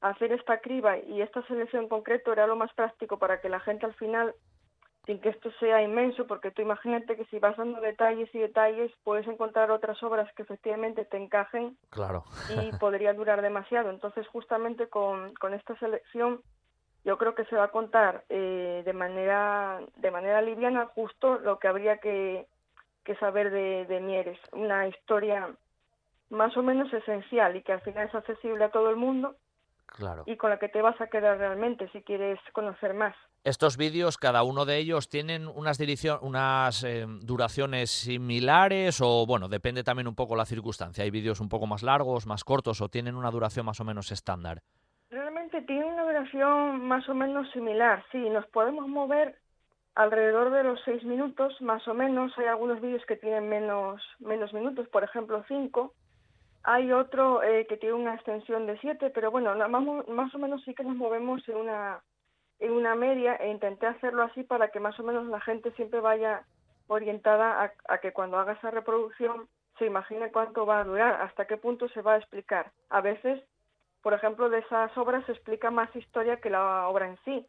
[0.00, 3.60] hacer esta criba y esta selección en concreto era lo más práctico para que la
[3.60, 4.34] gente al final,
[5.06, 8.90] sin que esto sea inmenso, porque tú imagínate que si vas dando detalles y detalles
[9.04, 12.24] puedes encontrar otras obras que efectivamente te encajen claro.
[12.50, 13.90] y podría durar demasiado.
[13.90, 16.42] Entonces justamente con, con esta selección
[17.04, 21.58] yo creo que se va a contar eh, de manera de manera liviana justo lo
[21.58, 22.46] que habría que,
[23.04, 25.50] que saber de, de, Mieres, una historia
[26.30, 29.36] más o menos esencial y que al final es accesible a todo el mundo
[29.86, 30.22] claro.
[30.26, 33.14] y con la que te vas a quedar realmente si quieres conocer más.
[33.44, 35.80] Estos vídeos, cada uno de ellos, tienen unas,
[36.20, 41.02] unas eh, duraciones similares o, bueno, depende también un poco la circunstancia.
[41.02, 44.12] Hay vídeos un poco más largos, más cortos o tienen una duración más o menos
[44.12, 44.62] estándar
[45.60, 48.02] tiene una duración más o menos similar.
[48.10, 49.36] Sí, nos podemos mover
[49.94, 52.32] alrededor de los seis minutos, más o menos.
[52.38, 55.92] Hay algunos vídeos que tienen menos, menos minutos, por ejemplo, cinco.
[56.64, 60.62] Hay otro eh, que tiene una extensión de siete, pero bueno, más, más o menos
[60.64, 62.00] sí que nos movemos en una,
[62.58, 66.00] en una media e intenté hacerlo así para que más o menos la gente siempre
[66.00, 66.46] vaya
[66.86, 69.48] orientada a que cuando haga esa reproducción
[69.78, 72.70] se imagine cuánto va a durar, hasta qué punto se va a explicar.
[72.90, 73.42] A veces
[74.02, 77.46] por ejemplo, de esas obras se explica más historia que la obra en sí.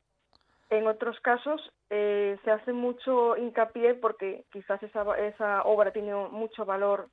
[0.69, 6.65] En otros casos eh, se hace mucho hincapié porque quizás esa, esa obra tiene mucho
[6.65, 7.09] valor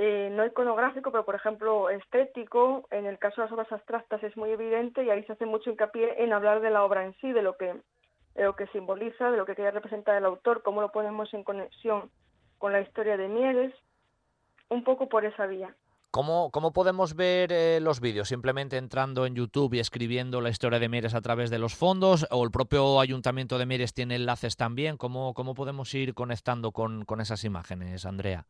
[0.00, 2.86] eh, no iconográfico, pero por ejemplo estético.
[2.90, 5.70] En el caso de las obras abstractas es muy evidente y ahí se hace mucho
[5.70, 7.74] hincapié en hablar de la obra en sí, de lo que,
[8.36, 12.10] lo que simboliza, de lo que quería representar el autor, cómo lo ponemos en conexión
[12.58, 13.74] con la historia de Mieres,
[14.68, 15.74] un poco por esa vía.
[16.10, 18.28] ¿Cómo, ¿Cómo, podemos ver eh, los vídeos?
[18.28, 22.26] ¿Simplemente entrando en YouTube y escribiendo la historia de Mieres a través de los fondos?
[22.30, 24.96] ¿O el propio Ayuntamiento de Mieres tiene enlaces también?
[24.96, 28.46] ¿Cómo, podemos ir conectando con, esas imágenes, Andrea?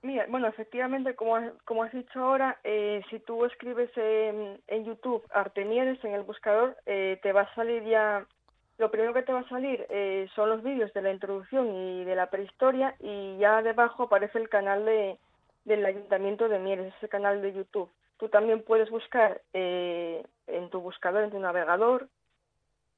[0.00, 6.02] Mira, bueno, efectivamente, como, has dicho ahora, eh, si tú escribes en, en YouTube Artemieres
[6.04, 8.24] en el buscador, eh, te va a salir ya,
[8.78, 9.86] lo primero que te va a salir
[10.34, 14.48] son los vídeos de la introducción y de la prehistoria y ya debajo aparece el
[14.48, 15.18] canal de
[15.64, 17.90] del Ayuntamiento de Mieres, ese canal de YouTube.
[18.16, 22.08] Tú también puedes buscar eh, en tu buscador, en tu navegador,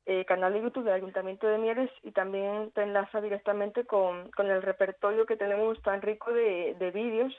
[0.06, 4.50] eh, canal de YouTube del Ayuntamiento de Mieres y también te enlaza directamente con, con
[4.50, 7.34] el repertorio que tenemos tan rico de, de vídeos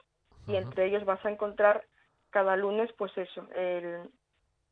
[0.47, 1.83] y entre ellos vas a encontrar
[2.29, 4.09] cada lunes, pues eso, el,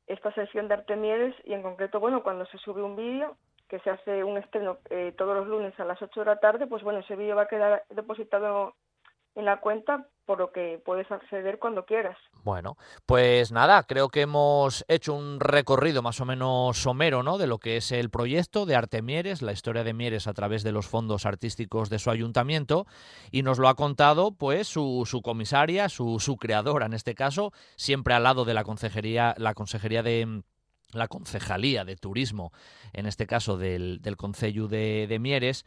[0.08, 3.80] esta sesión de Arte Mieres y en concreto, bueno, cuando se sube un vídeo, que
[3.80, 6.84] se hace un estreno eh, todos los lunes a las 8 de la tarde, pues
[6.84, 8.74] bueno, ese vídeo va a quedar depositado
[9.36, 12.16] en la cuenta por lo que puedes acceder cuando quieras.
[12.44, 12.78] Bueno,
[13.08, 17.40] pues nada, creo que hemos hecho un recorrido más o menos somero, ¿no?
[17.40, 20.62] De lo que es el proyecto de Arte Mieres, la historia de Mieres a través
[20.62, 22.86] de los fondos artísticos de su ayuntamiento,
[23.32, 27.52] y nos lo ha contado, pues, su, su comisaria, su, su creadora en este caso,
[27.76, 30.44] siempre al lado de la consejería, la consejería de
[30.92, 32.52] la concejalía de turismo,
[32.94, 35.66] en este caso del, del Concello de, de Mieres,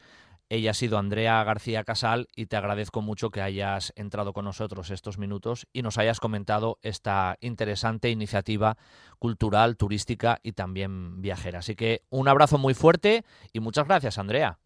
[0.52, 4.90] ella ha sido Andrea García Casal y te agradezco mucho que hayas entrado con nosotros
[4.90, 8.76] estos minutos y nos hayas comentado esta interesante iniciativa
[9.18, 11.60] cultural, turística y también viajera.
[11.60, 13.24] Así que un abrazo muy fuerte
[13.54, 14.58] y muchas gracias, Andrea.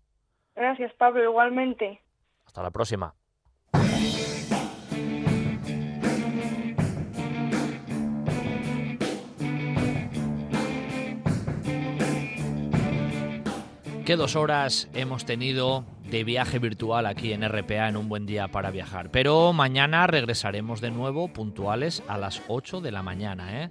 [0.57, 2.01] Gracias, Pablo, igualmente.
[2.45, 3.15] Hasta la próxima.
[14.07, 18.47] Qué dos horas hemos tenido de viaje virtual aquí en RPA en un buen día
[18.47, 19.11] para viajar.
[19.11, 23.65] Pero mañana regresaremos de nuevo puntuales a las 8 de la mañana.
[23.65, 23.71] ¿eh?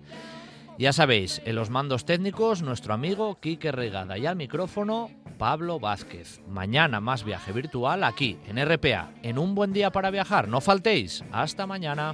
[0.78, 6.41] Ya sabéis, en los mandos técnicos nuestro amigo Quique Regada y al micrófono Pablo Vázquez.
[6.49, 10.49] Mañana más viaje virtual aquí en RPA, en un buen día para viajar.
[10.49, 11.24] No faltéis.
[11.32, 12.14] Hasta mañana.